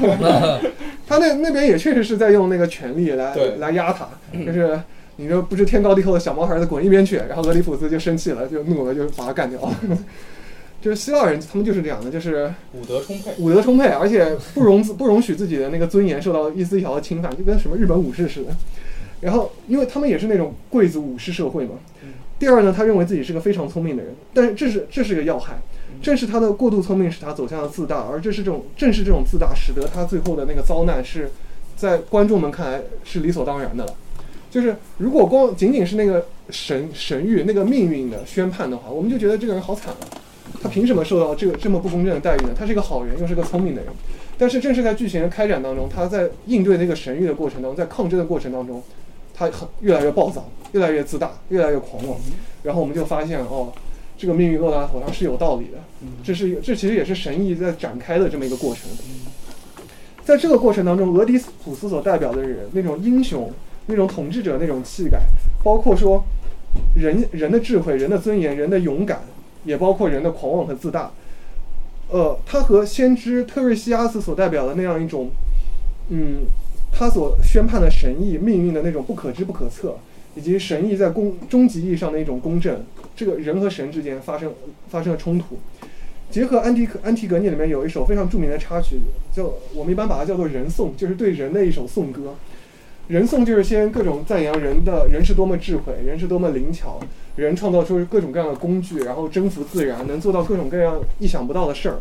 [1.07, 4.07] 他那那边也确实是在用那个权力来来压他，
[4.45, 4.79] 就是
[5.17, 9.75] 你这不知天高地厚的小毛孩子滚一边去，然后俄里普斯就生气了，就怒了，就把他干掉了。
[10.79, 13.31] 就是希腊人，他们就是这样的，就是武德充沛。
[13.39, 18.55] 武德充沛，而且不容自不容许自己的那个尊严受到一丝一毫的侵犯，就跟什么日本武士似的。
[19.19, 21.71] 然后，因为他们也是那种贵族武士社会嘛。
[22.37, 25.57] 第二呢，他认为自己是个非常聪明的人，但是这是这是个要害，
[25.99, 31.31] 正是他的过度聪明使他走向了自大，而这是这种正是这种自大使得他最后的那个遭难是
[31.75, 33.93] 在观众们看来是理所当然的了。
[34.49, 40.07] 就是如果光仅仅是那个神神谕那个命运的宣判的话，我们就觉得这个人好惨啊，
[40.61, 42.49] 他凭什么受到这个这么不公正的待遇呢？
[42.57, 43.91] 他是一个好人，又是个聪明的人。
[44.37, 48.81] 但是正是在剧情的开展当中，他在应对那个神谕的过程当中，在抗争的过程当中，
[49.33, 52.17] 他很越来越暴躁，越来越自大，越来越狂妄。
[52.63, 53.73] 然后我们就发现哦，
[54.17, 58.83] 这个命运落到他头上是有道理的，这是这其实也是神意在展开的这么一个过程。
[60.23, 63.51] 在这个过程当中，俄狄浦斯所代表的人那种英雄、
[63.87, 65.19] 那种统治者那种气概，
[65.63, 66.23] 包括说
[66.95, 69.21] 人人的智慧、人的尊严、人的勇敢，
[69.63, 71.11] 也包括人的狂妄和自大。
[72.09, 75.29] 呃，他和先知特瑞西阿斯所代表的那样一种，
[76.09, 76.45] 嗯，
[76.91, 79.97] 他所宣判的神意、命运的那种不可知、不可测，
[80.35, 82.81] 以及神意在公终极意义上的一种公正，
[83.15, 84.53] 这个人和神之间发生
[84.89, 85.57] 发生了冲突。
[86.29, 88.99] 结合安提安提格涅里面有一首非常著名的插曲，
[89.33, 92.35] 叫我们一般把它叫做人颂，就是对人的一首颂歌。
[93.07, 96.99] 人颂就是先各种赞扬人的人是多么智慧，人是多么灵巧，
[97.37, 101.99] 人创造出各种各样的工具，然后征服自然，能做到各种各样意想不到的事儿，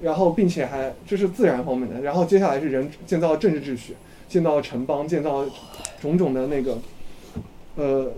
[0.00, 2.00] 然后并且还这是自然方面的。
[2.00, 3.94] 然后接下来是人建造政治秩序，
[4.28, 5.44] 建造城邦，建造
[6.00, 6.78] 种种的那个
[7.76, 8.12] 呃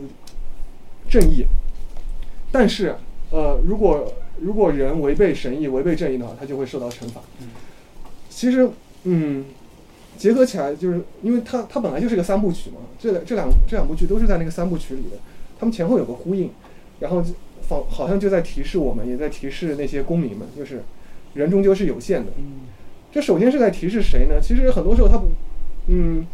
[1.08, 1.44] 正义。
[2.52, 2.94] 但是
[3.30, 7.20] 呃，如果如果人违背神意、违背正义的话，他就会受到惩罚。
[8.28, 8.68] 其实，
[9.04, 9.44] 嗯，
[10.20, 15.16] 结合起来，就是因为它它本来就是个三部曲嘛，这两这两这两部剧都是在那个三部曲里的，
[15.58, 16.50] 他们前后有个呼应，
[16.98, 17.30] 然后就
[17.62, 20.82] 仿好像就在提示我们，也在提示那些公民们，就是
[21.32, 22.32] 人终究是有限的。
[23.10, 24.38] 这首先是在提示谁呢？
[24.42, 25.28] 其实很多时候他不，
[25.86, 26.26] 嗯，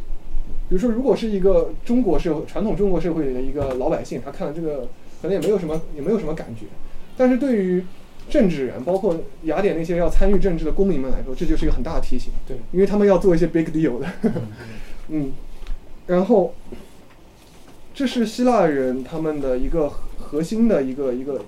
[0.69, 4.89] 比如说如果是一个中国社会传统中国社会里的一个老百姓，他看了这个
[5.23, 6.67] 可能也没有什么也没有什么感觉。
[7.17, 7.85] 但是对于
[8.29, 12.33] 政治人，包括雅典那些要参与政治的公民们来说，这就是一个很大的提醒。
[12.47, 14.07] 对，因为他们要做一些 big deal 的。
[15.09, 15.33] 嗯，
[16.07, 16.55] 然后
[17.95, 21.41] 这是希腊人他们的一个核心的一个一个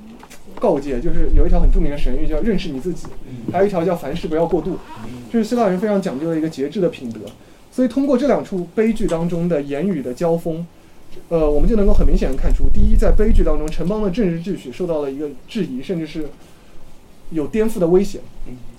[0.61, 3.07] 告诫，就是有一条很著名的神谕叫认识你自己，
[3.53, 4.79] 还有一条叫凡事不要过度。
[5.33, 7.21] 这是希腊人非常讲究的一个节制的品德。
[7.73, 10.67] 所以通过这两处悲剧当中的言语的交锋。
[11.31, 16.27] 呃，我们就能够很明显的看出，第一，在悲剧当中，城邦的政治秩序受到了一个质疑，甚至是
[17.31, 18.21] 有颠覆的危险，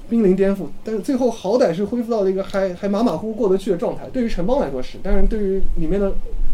[0.09, 0.67] 濒临颠覆。
[0.83, 4.09] 但是最后好歹是恢复到了一个还还马马虎虎过得去的状态。
[4.11, 6.13] 对于城邦来说是，但是对于里面的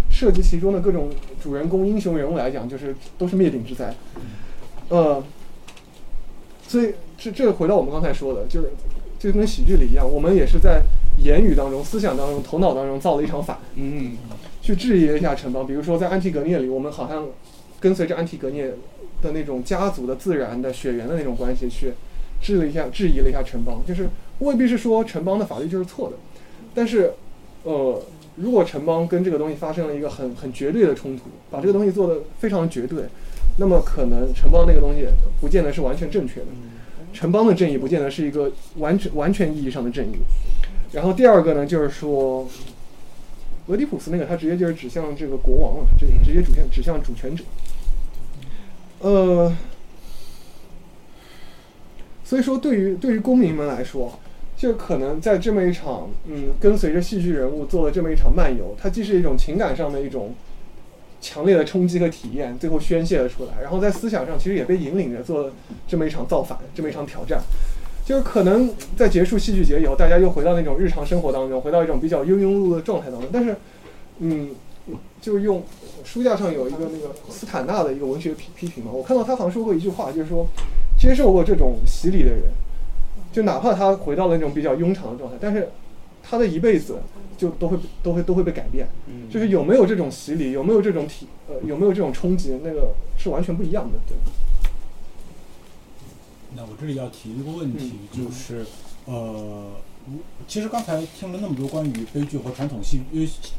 [0.10, 1.10] 涉及其中的各种
[1.42, 3.94] 主人公、英雄人物来讲，就是都是灭顶之灾。
[4.90, 5.24] 呃，
[6.68, 8.72] 所以这这回到我们刚才说的，就是
[9.20, 10.82] 就跟喜剧里一样，我们也是在
[11.24, 13.58] 言语当中、思想当中、头脑当中造了一场反。
[13.76, 14.18] 嗯。
[14.62, 17.28] 去质疑了一下城邦，比如说在安提格涅里，我们好像
[17.80, 18.74] 跟随着安提格涅
[19.22, 21.94] 的那种家族的自然的血缘的那种关系去
[22.42, 24.10] 质了一下、质疑了一下城邦，就是
[24.40, 26.16] 未必是说城邦的法律就是错的，
[26.74, 27.14] 但是
[27.64, 28.02] 呃，
[28.36, 33.04] 如果城邦跟这个东西发生了一个很很绝对的冲突，把这个东西做的非常绝对，
[33.58, 35.08] 那么可能城邦那个东西
[35.42, 36.48] 不见得是完全正确的，
[37.14, 40.18] 城邦的正义不见得是一个完全完全意义上的正义。
[40.92, 42.48] 然后第二个呢，就是说。
[43.68, 47.44] 俄狄浦斯那个，他直接就是指向这个国王了，直直接指向指向主权者。
[49.00, 49.56] 呃，
[52.24, 54.20] 所以说对于对于公民们来说，
[54.58, 60.34] 就可能在这么一场嗯，跟随着戏剧人物做了这么一场漫游，它既是一种情感上的一种
[61.22, 65.54] 强烈的冲击和体验，最后宣泄了出来，然后在思想上其实也被引领着做了
[65.88, 67.42] 这么一场造反，这么一场挑战。
[68.06, 73.28] 就是可能在结束戏剧节以后，大家又回到那种日常生活当中，回到一种比较庸庸碌碌的状态当中。
[73.34, 73.56] 但是，
[74.20, 74.52] 嗯，
[75.20, 75.64] 就用
[76.06, 80.48] 书架上有一个那个斯坦纳的一个文学批批评嘛，我看到他好像说过一句话，就是说，
[80.98, 82.44] 接受过这种洗礼的人，
[83.34, 85.70] 就哪怕他回到了那种比较庸常的状态，但是
[86.24, 87.00] 他的一辈子
[87.38, 88.88] 就都会都会都会被改变。
[89.30, 94.00] 就是有没有这种洗礼，有没有这种体呃有没有这种冲击，那个是完全不一样的。
[94.08, 94.16] 对。
[96.56, 98.66] 那我这里要提一个问题，就是，
[99.04, 99.72] 呃，
[100.48, 103.02] 其实刚才听了那么多关于悲剧和传统戏，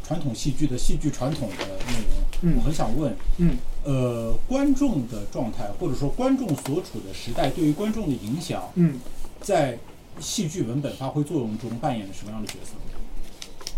[0.04, 1.94] 传统戏剧的戏剧传统的内
[2.42, 9.00] 容，我很想问，嗯，呃，观众的状态或者说观众所处的时代对于观众的影响，嗯，
[9.40, 9.78] 在
[10.20, 12.72] 戏剧文本发挥作用中扮演了什么样的角色？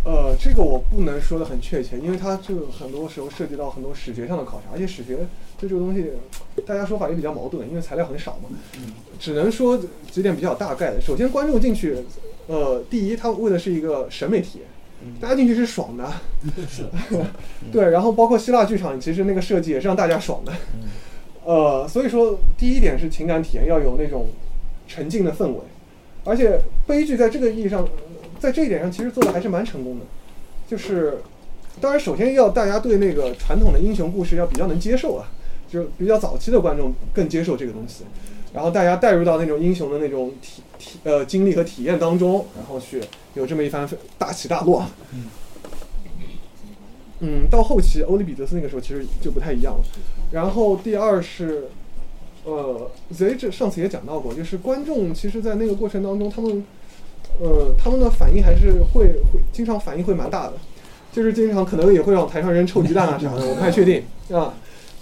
[0.09, 5.19] 呃，这个我不能说的很确切，因为它这个很多时候涉及到很多史学上的考察，而且史学
[5.61, 6.13] 对这个东西，
[6.65, 8.49] 大家说法也比较矛盾，因为材料很少嘛。
[9.21, 9.79] 只能说
[10.11, 10.99] 几点比较大概的。
[10.99, 11.99] 首先，观众进去，
[12.47, 16.11] 呃，第一，他为的是一个审美体验，大家进去是爽的。
[16.67, 16.85] 是。
[17.71, 20.53] 对，然后包括希腊剧场，其实那个设计也是让大家爽的。
[21.45, 24.29] 呃，所以说，第一点是情感体验要有那种
[24.87, 25.59] 沉浸的氛围，
[26.25, 27.87] 而且悲剧在这个意义上，
[28.39, 30.05] 在这一点上其实做的还是蛮成功的，
[30.69, 31.19] 就是
[31.81, 35.29] 当然，首先要大家对那个传统的英雄故事要比较能接受啊，
[35.69, 38.05] 就是比较早期的观众更接受这个东西，
[38.53, 43.01] 然后大家带入到那种英雄的那种体体呃经历和体验当中，然后去
[43.35, 44.85] 有这么一番大起大落。
[47.21, 49.85] 嗯，到后期欧里比德斯那个时候其实就不太一样了。
[50.31, 51.65] 然后第二是，
[52.45, 56.65] 呃，Z 这上次也讲到过，就是观众其实，在那个过程当中，他们，
[57.41, 60.55] 呃，他们的反应还是会会经常反应会蛮大的，
[61.13, 64.03] 就是经常可能也会往台上扔臭鸡蛋啊啥的，我不太确定
[64.33, 64.55] 啊。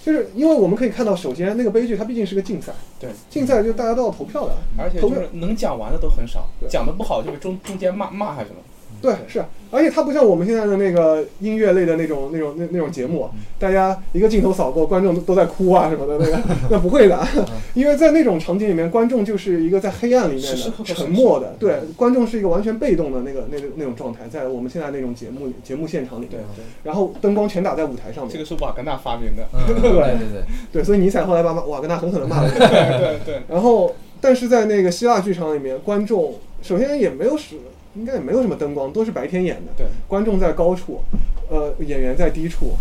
[0.04, 8.60] 就是因为我们可以看到，首先那个悲剧它毕竟是个竞赛，对，竞赛就大家都要投票的，而且就是能讲完的都很少，讲的不好就被中中间骂骂还是什么。
[9.02, 13.28] 对，是，而且它不像我们现在的那个音乐类的那种、那种、那那种节目，
[13.58, 16.40] 大家一个镜头扫过，观众都都在哭啊什么的，那个
[16.70, 17.26] 那不会的，
[17.74, 29.46] 因为在那种场景里面，观众就是一个在黑暗里面的沉默的，对，观众是一个完全被动的那个那个那种状态，在我们现在那种节目节目现场里面，对，然后灯光全打在舞台上面，这个是瓦格纳发明的。
[29.52, 30.42] 嗯， 对对对，
[30.72, 32.68] 对，所以尼采后来把瓦格纳狠狠的骂了一顿。
[32.68, 37.54] 对对对，然后，但是在那个希腊剧场里面，观众首先也没有什，
[37.96, 39.72] 应该也没有什么灯光，都是白天演的。
[39.76, 41.00] 对，观众在高处，
[41.48, 42.72] 呃，演员在低处。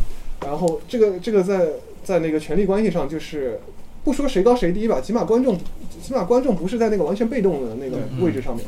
[0.45, 1.67] 然后这个这个在
[2.03, 3.59] 在那个权力关系上，就是
[4.03, 5.57] 不说谁高谁低吧，起码观众
[6.03, 8.65] 起码观众不是在那个完全被动的那个位置上面。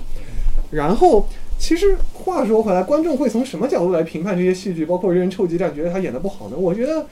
[0.72, 1.28] 然后，
[1.60, 6.58] 其实话说回来，观众会从什么角度来评判这些戏剧，包括人臭鸡蛋，觉得他演的不好呢？
[6.58, 7.06] 我觉得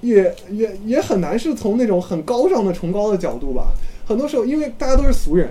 [0.00, 3.72] 也也也很难是从那种很高尚的崇高的角度吧。
[4.06, 5.48] 很多时候，因为大家都是俗人，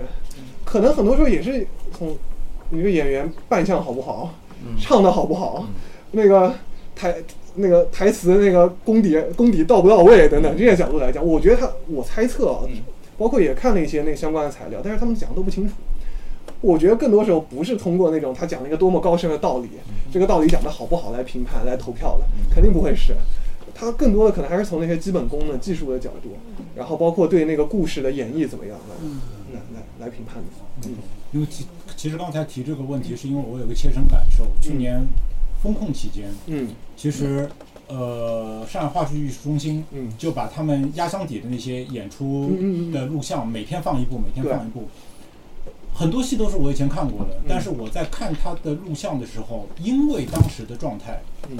[0.64, 1.66] 可能很多时候也是
[1.96, 2.16] 从
[2.70, 4.34] 一个演员扮相好不好，
[4.78, 5.66] 唱的好不好，
[6.12, 6.54] 那个
[6.94, 7.14] 台
[7.54, 12.62] 那个台词那个功底功底到不到位等等这些角度来讲，我觉得他我猜测啊，
[13.16, 15.74] 包括也看了一些那个相关的材料，但是他们讲的都不清楚。
[16.60, 19.68] 我觉得更多时候不是通过那种他讲了一个多么高深的道理，
[20.12, 23.14] 这个道理讲的好不好来评判来投票的，肯定不会是。
[23.74, 26.36] 他更多的可能还是从那些基本功的、技术的角度，
[26.74, 30.88] 然后包括对那个故事的演绎怎么样来来来来评判的。
[30.88, 30.96] 嗯。
[31.30, 31.46] 因为
[31.98, 34.46] 其其实刚才提这个问题，是因为我有个切身感受。
[34.62, 35.04] 去年
[35.60, 36.70] 风控期间，嗯。
[36.96, 37.50] 其实
[37.88, 40.08] 呃，上海话剧艺术中心嗯。
[40.16, 42.56] 就把他们压箱底的那些演出
[42.92, 44.88] 的录像，每天放一部，每天放一部。
[45.92, 47.44] 很多戏都是我以前看过的，嗯。
[47.48, 51.20] 但是我在看他的录像的时候，因为当时的状态，
[51.50, 51.58] 嗯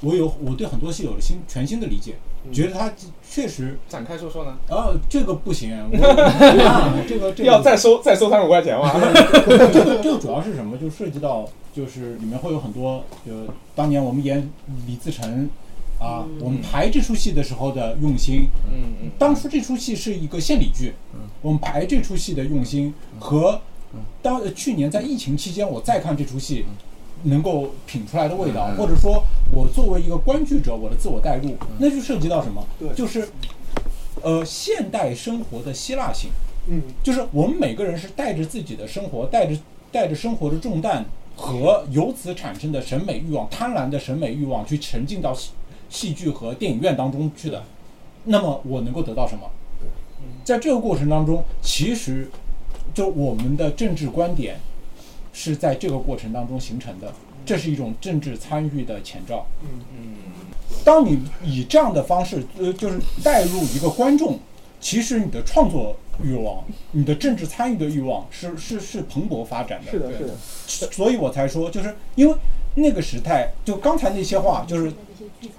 [0.00, 2.92] 我有我对很多戏有了新全新的理解，嗯觉得他
[3.28, 4.56] 确实展开说说呢？
[4.68, 8.92] 啊，这个不行， 我啊这个这个要再收再收三十五块钱吗？
[9.72, 10.76] 这个这个主要是什么？
[10.76, 13.32] 就涉及到就是里面会有很多，就
[13.74, 14.50] 当年我们演
[14.86, 15.48] 李自成
[15.98, 18.48] 啊，我们排这出戏的时候的用心。
[18.70, 20.92] 嗯嗯，当初这出戏是一个献礼剧，
[21.40, 23.58] 我们排这出戏的用心和
[24.20, 26.66] 当呃去年在疫情期间我再看这出戏。
[27.24, 32.64] 能够品出来的味道，或者说我作为一个观剧者，我的自我代入，那就涉及到什么？
[32.78, 33.28] 对就是
[34.22, 36.30] 呃现代生活的希腊性。
[36.68, 39.56] 嗯就是我们每个人是带着自己的生活，带着
[39.92, 41.04] 带着生活的重担
[41.36, 45.50] 和由此产生的审美欲望、贪婪的审美欲望去沉浸到戏
[45.88, 47.62] 戏剧和电影院当中去的。
[48.24, 49.48] 那么我能够得到什么？
[50.42, 52.28] 在这个过程当中，其实
[52.92, 54.58] 就我们的政治观点
[55.38, 57.12] 是在这个过程当中形成的，
[57.44, 59.46] 这是一种政治参与的前兆。
[59.62, 60.14] 嗯嗯
[60.82, 64.38] 当你以这样的方式，呃，就是带入一个观众，
[64.80, 69.90] 其实你的创作欲望、你的政治参与的欲望是是是蓬勃发展的。
[69.90, 72.34] 是的，是的，所以我才说，就是因为
[72.76, 74.92] 那个时代，就刚才那些话，就是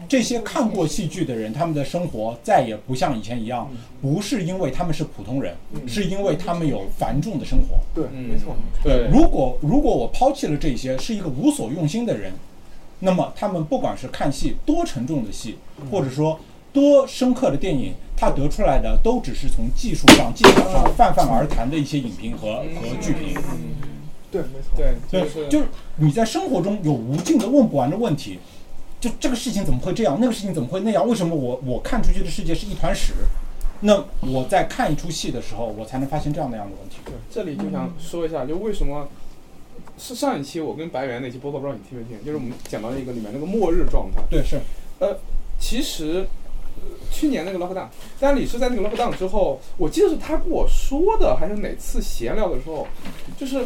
[0.07, 3.69] 这些看过戏剧的人，他们的生活再也不像以前一样，
[4.01, 5.55] 不是因为他们是普通人，
[5.87, 7.79] 是因为他们有繁重的生活。
[7.93, 8.29] 对，嗯。
[8.29, 12.31] 没错，对，如果如果我抛弃了这些，是一个无所用心的人，
[12.99, 15.57] 那么他们不管是看戏多沉重的戏，
[15.91, 16.39] 或者说
[16.71, 23.35] 多深刻的电影，他得出来的都只是从技术上、技巧上泛泛而谈的一些影评和和剧评。
[24.31, 25.67] 对，没错，对，对就是，就是
[25.97, 28.39] 你在生活中有无尽的问不完的问题，
[28.99, 31.07] 就这个事情怎么会这样，那个事情怎么会那样？
[31.07, 33.13] 为什么我我看出去的世界是一团屎？
[33.81, 36.97] 那我在看一出戏的时候，我才能发现这样那样的问题。
[37.05, 39.07] 对这里就想说一下，就为什么
[39.99, 42.17] 是上一期我跟白猿那期播客，不知道你听没听？
[42.25, 44.23] 就是我们讲到那个里面那个末日状态。
[44.31, 44.59] 对，是
[44.97, 45.19] 呃
[45.59, 46.27] 其实
[46.77, 47.87] 呃去年那个 lockdown，
[48.19, 52.87] 但李是在那个 lockdown 之后，我记得是他跟我说的，还是哪次闲聊的时候，
[53.37, 53.63] 就是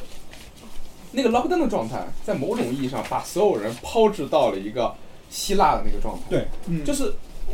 [1.12, 4.94] 那个 lockdown 的状态，在某种意义上把所有人抛掷到了一个
[5.30, 6.24] 希腊的那个状态。
[6.30, 7.14] 对，嗯，就是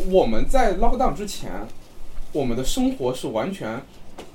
[0.10, 1.52] 我们在 lockdown 之前，
[2.32, 3.82] 我们的生活是完全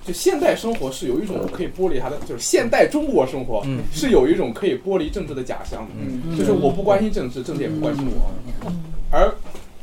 [0.05, 6.37] 就现代生活是有一种可以剥离它的，就是现代中国生活是有一种可以剥离政治的假象的，嗯。
[6.37, 8.73] 就是我不关心政治，政治也不关心我，
[9.11, 9.33] 而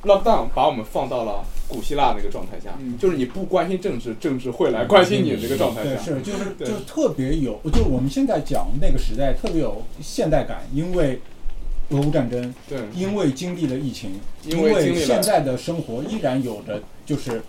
[0.03, 2.97] lockdown 把我们放到了古希腊那个状态下，嗯。
[2.97, 6.67] 就是你不关心政治，政治会来关心你的这个状态对，下，是就是对。
[6.67, 11.19] 就特别有，就我们现在讲那个时代特别有现代感，因为
[11.89, 17.41] 俄乌战争，对，因为经历了疫情，因为现在的生活依然有着就是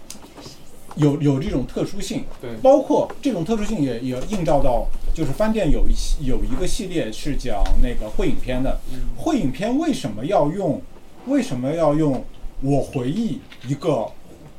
[0.97, 2.51] 有有这种特殊性，对。
[2.63, 8.81] 包括这种特殊性也也映照到，就是饭店有一系有一个系列是讲那个会影片的，
[9.17, 10.81] 会影片为什么要用
[11.27, 12.25] 为什么要用
[12.63, 14.11] 我回忆一个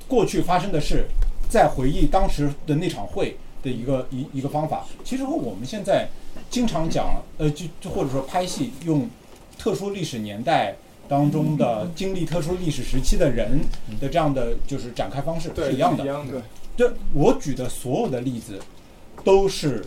[0.08, 1.06] 过去发生的事，
[1.50, 6.10] 再回忆当时的那场会的一个一一个方法，其实和我们现在
[6.50, 9.10] 经常讲，呃，就就或者说拍戏用
[9.58, 10.76] 特殊历史年代
[11.08, 13.60] 当中的经历特殊历史时期的人
[14.00, 16.08] 的这样的就是展开方式是一样的一。
[16.08, 16.42] 样的，
[16.76, 18.60] 这我举的所有的例子
[19.24, 19.86] 都是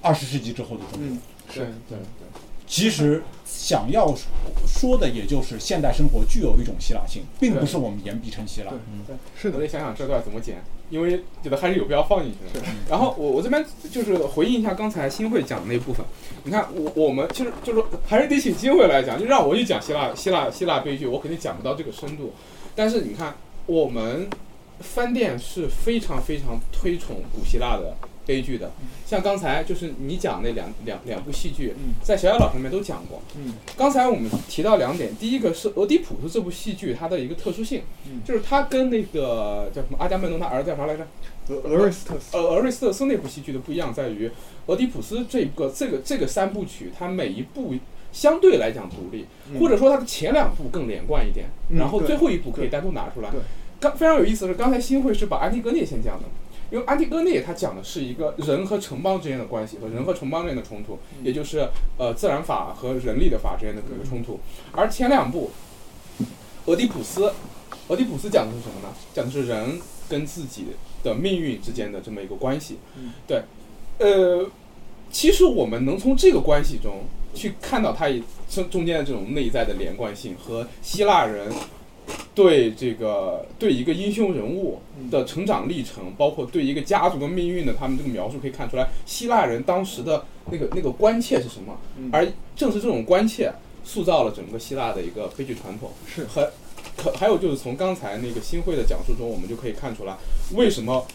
[0.00, 1.00] 二十世纪之后的中国。
[1.00, 1.20] 嗯，
[1.52, 1.98] 对对对。
[2.66, 4.14] 其实想要
[4.66, 8.70] 说的，也就是现代生活具有一种希腊性，并不是我们言必称希腊。
[8.70, 12.64] 对是的，我得想想这段怎么剪，因为觉得还是有必要放进去的。
[12.88, 16.04] 然后我我这边就是回应一下刚才新会讲的那部分。
[16.44, 22.32] 你看我我们其实就是说还是得请新会来讲，就让我去讲希腊希腊希腊悲剧，我肯定讲不到这个深度。
[22.74, 23.34] 但是你看
[23.66, 24.28] 我们
[24.80, 28.70] 饭店是非常非常推崇古希腊的悲剧的，
[29.06, 33.20] 像刚才就是你讲那两两两部戏剧，在小小老师那边都讲过。
[33.36, 33.54] 嗯。
[33.76, 38.22] 刚才我们提到两点，第一个是《俄狄浦斯》这部戏剧它的一个特殊性，嗯。
[38.24, 41.06] 就是它跟那个叫什么阿伽门农他儿子叫啥来着？
[41.48, 44.30] 俄俄瑞斯特斯，呃，俄瑞斯特斯那部戏剧的不一样在于，
[44.66, 47.74] 俄狄浦斯这个这个这个三部曲，它每一部
[48.12, 49.60] 相对来讲独立，嗯。
[49.60, 53.30] 或者说它的前两部更连贯一点，嗯然后最后一部可以单独拿出来。
[53.30, 53.40] 对。
[53.78, 56.24] 刚非常有意思的是，刚才新会是把安提戈涅先讲的，
[56.74, 64.40] 因为安提戈涅它讲的是一个人和城邦之间的关系和人和城邦之间的冲突，嗯也就是呃自然法和人力的法之间的一个冲突。
[64.72, 65.52] 而前两部，
[66.66, 67.32] 俄狄浦斯，
[67.86, 68.92] 俄狄浦斯讲的是什么呢？
[69.14, 70.66] 讲的是人跟自己
[71.04, 72.78] 的命运之间的这么一个关系。
[72.98, 73.42] 嗯对，
[73.98, 74.50] 呃，
[75.12, 78.08] 其实我们能从这个关系中去看到它
[78.50, 81.52] 中中间的这种内在的连贯性和希腊人
[82.34, 92.26] 对这个对一个英雄人物的成长历程，包括对一个家族的命运的他们这个描述，可以看出来希腊人当时的那个那个关切是什么，嗯而
[92.56, 93.52] 正是这种关切
[93.84, 95.90] 塑造了整个希腊的一个悲剧传统。
[96.06, 96.50] 是和
[96.96, 100.16] 可还有就是从刚才那个新会的讲述中，我们就可以看出来，
[100.54, 101.06] 为什么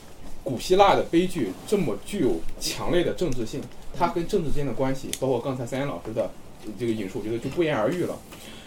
[0.43, 3.61] 古希腊的悲剧这么具有强烈的政治性，
[3.93, 6.31] 它跟政治之间的关系，包括刚才三言老师的
[6.79, 8.17] 这个引述，我觉得就不言而喻了。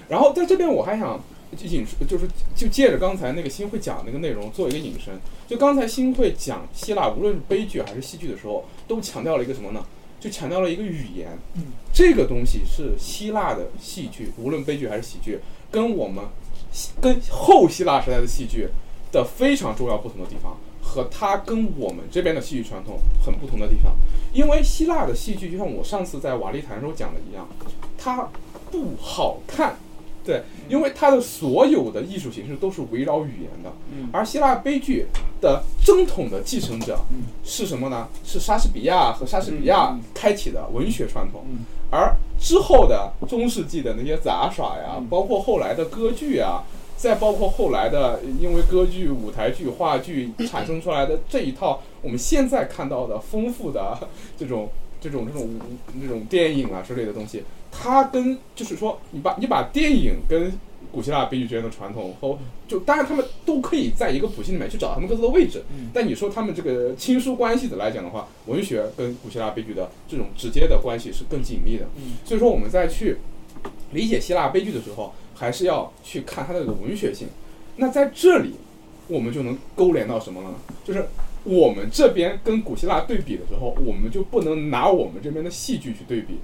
[0.08, 1.22] 然后在这边我还想
[1.60, 5.18] 引，就是就借着刚才那个新会讲的那个内容做一个引申。
[5.46, 9.84] 就刚才新会讲希腊，无论是悲剧还是戏剧的时候，都强调了一个什么呢？
[10.18, 11.36] 就强调了一个语言，
[11.92, 16.24] 这个东西是希腊的戏剧，无论悲剧还是喜剧，跟我们
[17.00, 18.68] 跟后希腊时代的戏剧
[19.10, 23.96] 的非常重要不同的地方，和它跟我们这边的戏剧传统很不同的地方。
[24.32, 27.48] 因为希腊的戏剧，就像我上次在瓦砾坛时候讲的一样，
[27.98, 28.28] 它
[28.70, 29.76] 不好看。
[30.24, 33.72] 对，因为它的所有的艺术形式都是围绕语言的，
[34.12, 35.06] 而希腊悲剧
[35.40, 36.98] 的正统的继承者
[37.44, 38.08] 是什么呢？
[38.24, 41.44] 是莎士比亚和莎士比亚开启的文学传统，
[41.90, 46.62] 而之后的中世纪的那些杂耍呀，包括后来的歌剧啊，
[46.96, 54.08] 再包括后来的因为歌剧、舞台剧、话剧产生出来的这一套我们现在看到的丰富的
[54.38, 54.68] 这种
[55.00, 55.50] 这种这种
[56.00, 57.42] 这种电影啊之类的东西，
[57.72, 60.52] 它跟就是说你把你把电影跟
[60.92, 62.38] 古希腊悲剧之间的传统和
[62.68, 65.62] 就当然他们都可以在一个谱系里面去找他们各自的位置，
[65.92, 71.86] 但你说他们这个亲疏关系的来讲的话，文学跟古希腊悲剧的这种直接的关系是更紧密的。
[72.26, 73.16] 所以说我们在去
[73.92, 77.28] 理解希腊悲剧的时候，还是要去看它的这个文学性。
[77.76, 78.54] 那在这里，
[79.08, 80.56] 我们就能勾连到什么了呢？
[80.84, 81.06] 就是
[81.44, 86.38] 我们这边跟古希腊对比的时候，我们就不能拿我们这边的戏剧去对比，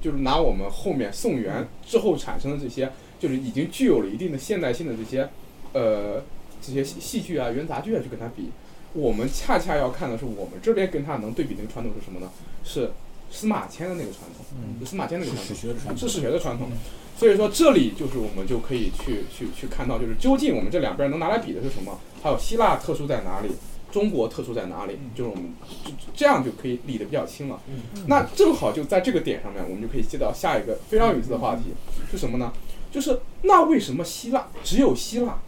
[0.00, 5.28] 就是拿我们后面宋元之后产生的这些，就是已经具有了一定的现代性的这些，
[5.72, 6.22] 呃，
[6.62, 8.50] 这些戏戏剧啊、元杂剧啊去跟它比。
[8.94, 12.30] 我们恰恰要看的是我们这边跟它能对比的那个传统是什么呢？
[12.64, 12.90] 是
[13.30, 15.60] 司马迁的那个传统，嗯司马迁那个传统是史。
[15.60, 16.68] 学的传统，是史学的传统。
[17.16, 21.98] 所以说这里就是我们就可以去去去看到，就是究竟我们这两边能拿来比的是什么？
[22.22, 23.50] 还有希腊特殊在哪里？
[23.98, 24.96] 中国特殊在哪里？
[25.12, 25.52] 就是我们
[25.84, 27.60] 就这样就可以理得比较清了。
[28.06, 31.74] 那正好就在这个点上面，我们就可以接到下一个非常有意思的话题，
[32.08, 32.52] 是什么呢？
[32.92, 35.40] 就是那为什么希腊只有希腊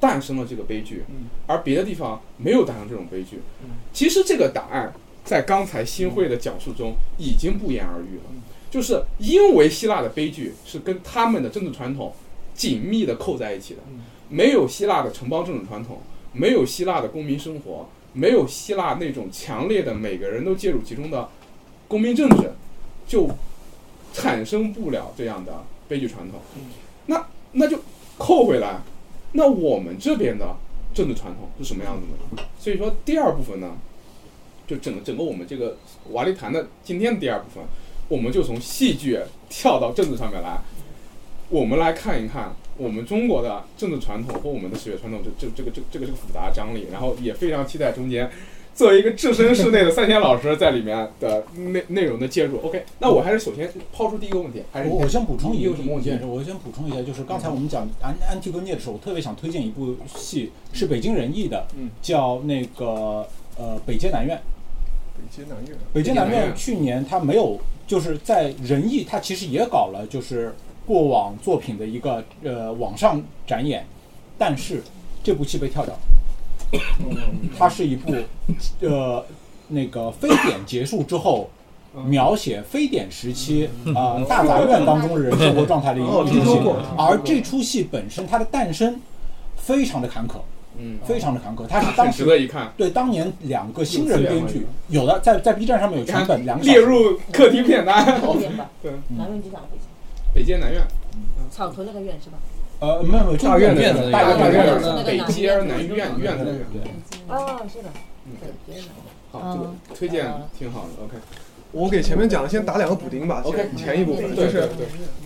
[0.00, 3.70] 诞生了这个悲剧，嗯而别的地方没有诞生这种悲剧嗯。
[3.92, 4.92] 其实这个答案
[5.24, 12.12] 在刚才新会的讲述中已经不言而喻了嗯，就是因为希腊的悲剧是跟他们的政治传统
[12.52, 16.00] 紧密的扣在一起的嗯，没有希腊的城邦政治传统，
[16.36, 21.28] 没有希腊的公民生活，没有希腊那种强烈的每个人都介入其中的
[21.88, 22.52] 公民政治，
[23.06, 23.28] 就
[24.12, 26.62] 产生不了这样的悲剧传统嗯。
[27.06, 27.78] 那那就
[28.18, 28.80] 扣回来，
[29.32, 30.56] 那我们这边的
[30.92, 32.02] 政治传统是什么样子
[32.36, 32.42] 的？
[32.58, 33.76] 所以说第二部分呢，
[34.66, 35.76] 就整个整个我们这个
[36.10, 37.62] 瓦力谈的今天的第二部分，
[38.08, 39.18] 我们就从戏剧
[39.48, 40.58] 跳到政治上面来，
[41.48, 48.30] 我们来看一看我们中国的政治传统和我们的史学传统这这这个这这个这个复杂张力，然后也非常期待中间
[48.74, 52.58] 作为一个置身事内的三千老师在里面的内内容的介入。
[52.60, 56.18] OK，那我还是首先抛出第一个问题，还是我我先补充一个什么我先
[56.58, 64.38] 补充一下，就是刚才我们讲安安提戈涅的时候，我特别想推荐一部戏，是北京人艺的，嗯叫那个呃北街南院。
[65.16, 70.54] 北街南院，北京南院去年他没有，就是在人艺，他其实也搞了就是
[70.86, 73.84] 过往作品的一个呃网上展演，
[74.38, 74.82] 但是
[75.22, 75.94] 这部戏被跳掉。
[75.94, 76.00] 了。
[77.58, 78.14] 它是一部
[78.80, 79.24] 呃
[79.68, 81.50] 那个非典结束之后。
[82.04, 86.40] 描写非典时期啊、大杂院当中的人生活状态的一哦一出戏。
[86.40, 89.00] 听说过，而这出戏本身它的诞生
[89.56, 90.34] 非常的坎坷，
[90.76, 91.66] 嗯，非常的坎坷。
[91.66, 98.04] 它是当时得一看，对当年两个新人编剧，有的在在 B 站上面有全本两个列入课题片单。
[98.82, 99.85] 对，南院机场北京，
[100.36, 100.86] 北街南院，
[101.50, 102.36] 草头那个院是吧？
[102.78, 106.44] 呃，没有没有，大院的院子大院大院子北街南院院的。
[106.44, 106.82] 对，
[107.26, 107.88] 哦，是的，
[108.26, 108.32] 嗯
[109.32, 111.02] 好，这个推荐挺好的。
[111.02, 111.16] OK，
[111.72, 113.40] 我给前面讲的先打两个补丁吧。
[113.46, 114.68] OK 前前一部分就是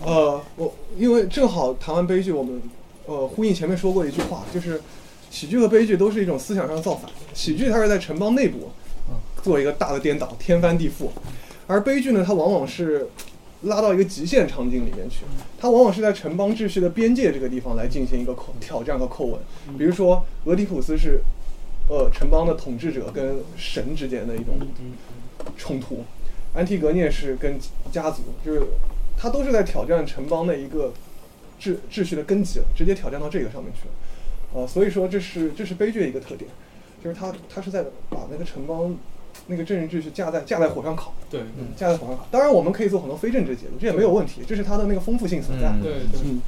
[0.01, 2.61] 呃，我因为正好谈完悲剧，我们
[3.05, 4.81] 呃呼应前面说过一句话，就是
[5.29, 7.11] 喜剧和悲剧都是一种思想上的造反。
[7.33, 8.71] 喜剧它是在城邦内部
[9.43, 11.09] 做一个大的颠倒，天翻地覆，
[11.67, 13.09] 而悲剧呢，它往往是
[13.63, 15.19] 拉到一个极限场景里面去，
[15.59, 19.39] 它往往是在城邦秩序的边界这个地方来进行一个扣挑战和叩问。
[19.77, 21.21] 比如说，俄狄浦斯是
[21.87, 24.57] 呃城邦的统治者跟神之间的一种
[25.57, 26.03] 冲突，
[26.55, 27.59] 安提格涅是跟
[27.91, 28.63] 家族，就是
[29.15, 30.91] 他都是在挑战城邦的一个
[31.61, 33.93] 秩秩序的根基了，直接挑战到这个上面去了。
[34.53, 36.49] 呃，所以说这是这是悲剧的一个特点，
[37.03, 38.97] 就是他他是在把那个城邦
[39.47, 42.27] 那个政治秩序架在架在火上烤，对嗯，架在火上烤。
[42.31, 45.69] 当然，我们可以做很多非政治解读，这也没有问题，这是它的那个丰富性所在。
[45.69, 46.41] 嗯对对，嗯，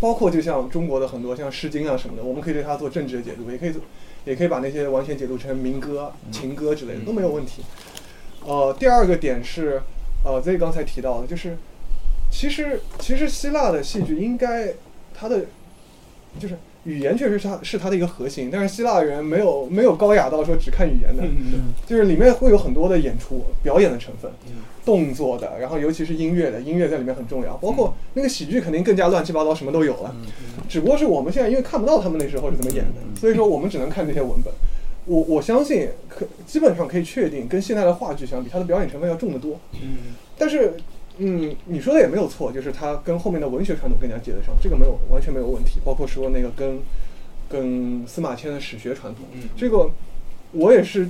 [0.00, 3.80] 包括就像中国的很多像《诗经》啊什么的，我们可以对它做政治的解读，也可以做，
[4.24, 7.62] 也可以把那些完全解读成民歌、情歌之类的，都没有问题。
[8.44, 9.80] 呃，第二个点是，
[10.24, 11.56] 呃，Z 刚才提到的，就是
[12.30, 14.74] 其实其实希腊的戏剧应该
[15.14, 15.46] 它的
[16.38, 27.56] 就是语言确实是它是它的一个核心，但是希腊人没有没有高雅到说只看语言的，嗯就是里面会有很多的演出、表演的成分嗯，动作的，然后尤其是音乐的，音乐在里面很重要。
[27.56, 30.14] 包括那个喜剧肯定更加乱七八糟，什么都有了。
[30.68, 34.54] 只不过是我们现在因为看不到他们那时候是怎么演的，所以说我们只能看这些文本。
[35.06, 39.58] 我我相信可基本上可以确定，跟现在的话剧相比，它的表演成分要重得多。
[39.74, 40.74] 嗯但是，
[41.18, 45.80] 嗯，你说的也没有错，就是它跟后面的文学传统更加接得上，这个没有完全没有问题。
[45.84, 46.78] 包括说那个跟
[47.48, 49.88] 跟司马迁的史学传统，嗯这个
[50.52, 51.08] 我也是，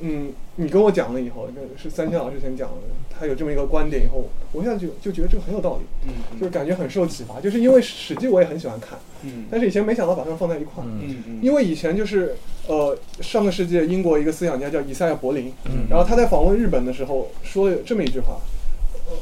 [0.00, 2.74] 嗯，你跟我讲了以后，是三千老师先讲的，
[3.10, 7.40] 他有这么一个观点以后，我现在就就觉得这个很有道理，嗯就是感觉很受启发。
[7.40, 10.86] 就是因为《史记》我也很喜欢看，嗯但是以前没想到把它们放在一块儿。
[11.02, 12.34] 嗯嗯，因为以前就是
[12.66, 18.53] 呃，上个世纪英国一个思想家叫以赛亚柏林，嗯然后他在访问日本的时候说了这么一句话，呃，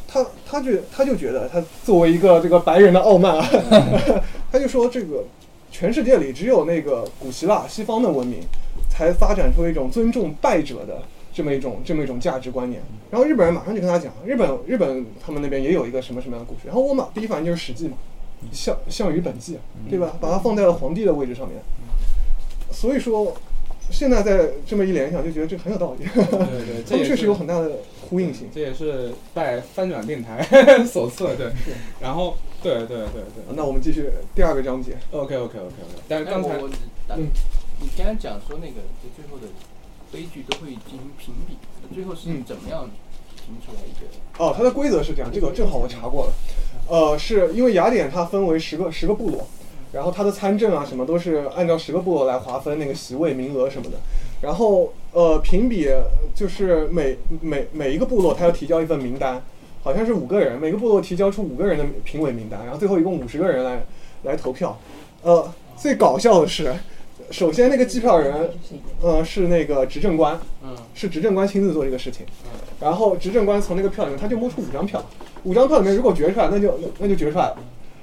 [0.06, 3.48] 他他就他就觉得他作为一个这个白人的傲慢啊，
[4.50, 5.24] 他就说这个
[5.70, 8.40] 全世界里只有那个古希腊西方的文明
[8.90, 11.02] 才发展出一种尊重败者的
[11.32, 12.82] 这么一种这么一种价值观念。
[13.10, 16.66] 然后日本人马上就跟他讲，日本日本他们那边也有一个什么什么样的故事。
[16.66, 17.96] 然后我马第一反应就是《史记》嘛，
[18.52, 19.58] 项项羽本纪，
[19.88, 20.16] 对吧？
[20.20, 21.58] 把它放在了皇帝的位置上面。
[22.70, 23.34] 所以说，
[23.92, 26.06] 现在在这么一联想，就觉得这很有道理。
[26.14, 27.70] 对对，他们 确实有很大的
[28.08, 28.48] 呼应性。
[28.52, 30.42] 这也是拜翻转电台
[30.84, 31.52] 所赐，对。
[32.00, 34.96] 然后，对对对对那我们继续第二个章节。
[35.12, 36.02] ，OK OK OK OK。
[36.08, 36.56] 但是刚才
[37.10, 37.28] 嗯
[37.80, 39.46] 你刚才讲说那个就最后的
[40.10, 41.56] 悲剧都会进行评比，
[41.94, 42.88] 最后是嗯怎么样
[43.36, 44.44] 评出来一个？
[44.44, 46.32] 哦，它的规则是这样，这个正好我查过了。
[46.88, 49.46] 呃，是因为雅典它分为十个十个部落，
[49.92, 53.98] 然后他的参政啊什么都是按照十个部落来划分那个席位、名额什么的。
[54.40, 55.88] 然后呃，评比
[56.34, 59.40] 就是每每每一个部落他要提交一份名单，
[59.82, 63.84] 好像是五个人，每个部落提交出五个人的评委名单，然后最后一共五十个人来
[64.22, 64.76] 来投票。
[65.22, 66.74] 呃，最搞笑的是，
[67.30, 68.50] 首先那个计票人，
[69.00, 72.26] 呃，是那个执政官，嗯是执政官亲自做这个事情。
[72.44, 72.50] 嗯
[72.80, 75.00] 然后执政官从那个票里面，他就摸出五张票，
[75.44, 77.56] 五张票里面如果决出来，那就那那就决出来了；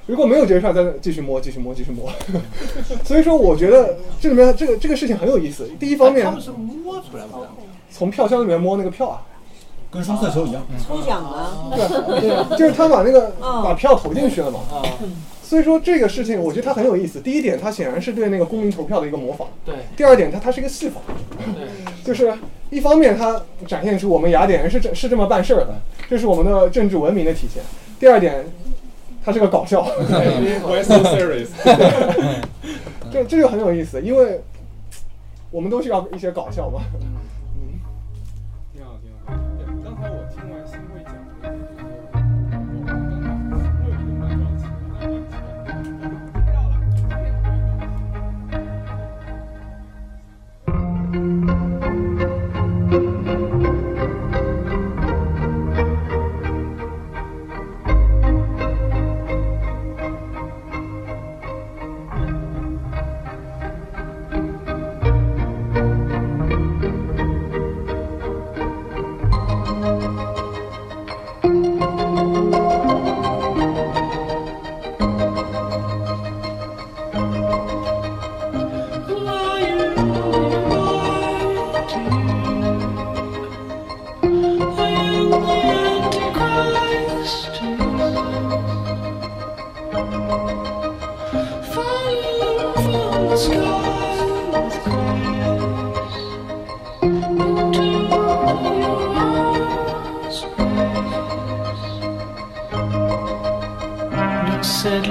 [0.10, 2.11] 如果没有决出来，再继续摸，继续摸，继续摸。
[3.06, 5.69] 所以说，我觉得这里面这个这个事情很有意思。
[5.80, 7.30] 第一方面他，们是摸出来的，
[7.91, 9.22] 从票箱里面摸那个票啊，
[9.91, 10.65] 跟双色球一样。
[10.88, 14.61] 抽奖啊，对，就是他把那个嗯把票投进去了嘛。
[14.72, 14.81] 啊，
[15.44, 17.19] 所以说这个事情，我觉得它很有意思。
[17.19, 21.02] 第一点，它显然是对那个公民投票的一个模仿；对第二点，它它是一个戏法，
[21.38, 21.68] 对，
[22.03, 22.34] 就是
[22.72, 25.76] 一方面它展现出我们雅典人是这是这么办事儿的，
[26.10, 27.61] 这是我们的政治文明的体现；
[27.99, 28.45] 第二点，
[29.30, 31.49] 它是个搞笑，Why so serious？
[33.11, 34.41] 这这就很有意思，因为
[35.51, 36.81] 我们都需要一些搞笑嘛。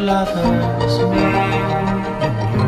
[0.08, 1.24] Lovers, me
[2.24, 2.66] and you.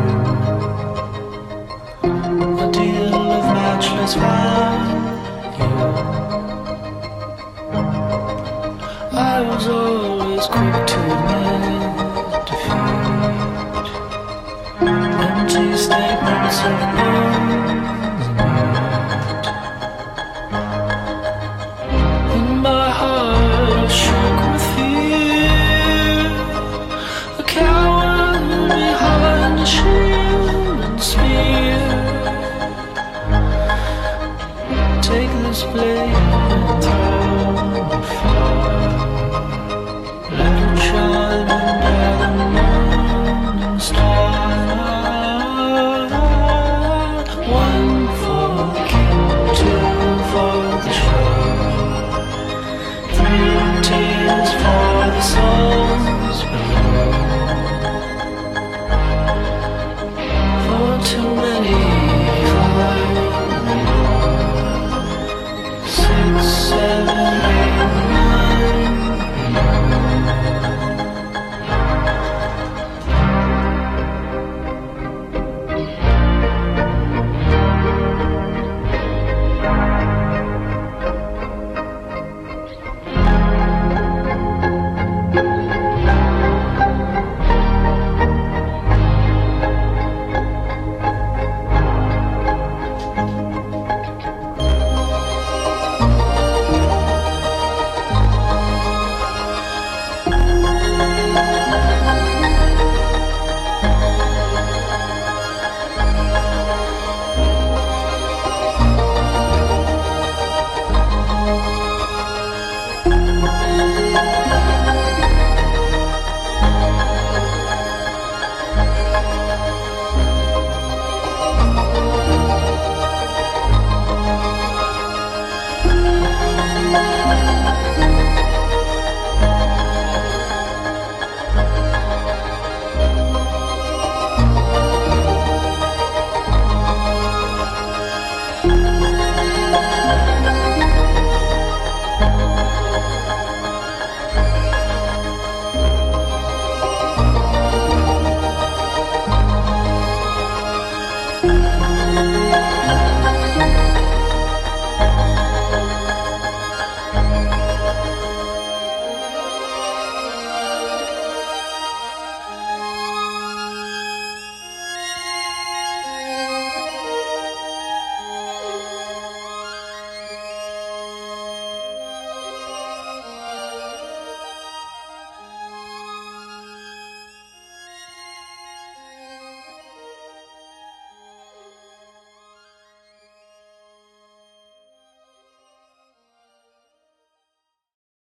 [2.63, 5.01] A deal of matchless value.
[9.33, 13.87] I was always quick to admit defeat.
[15.25, 16.79] Empty statements of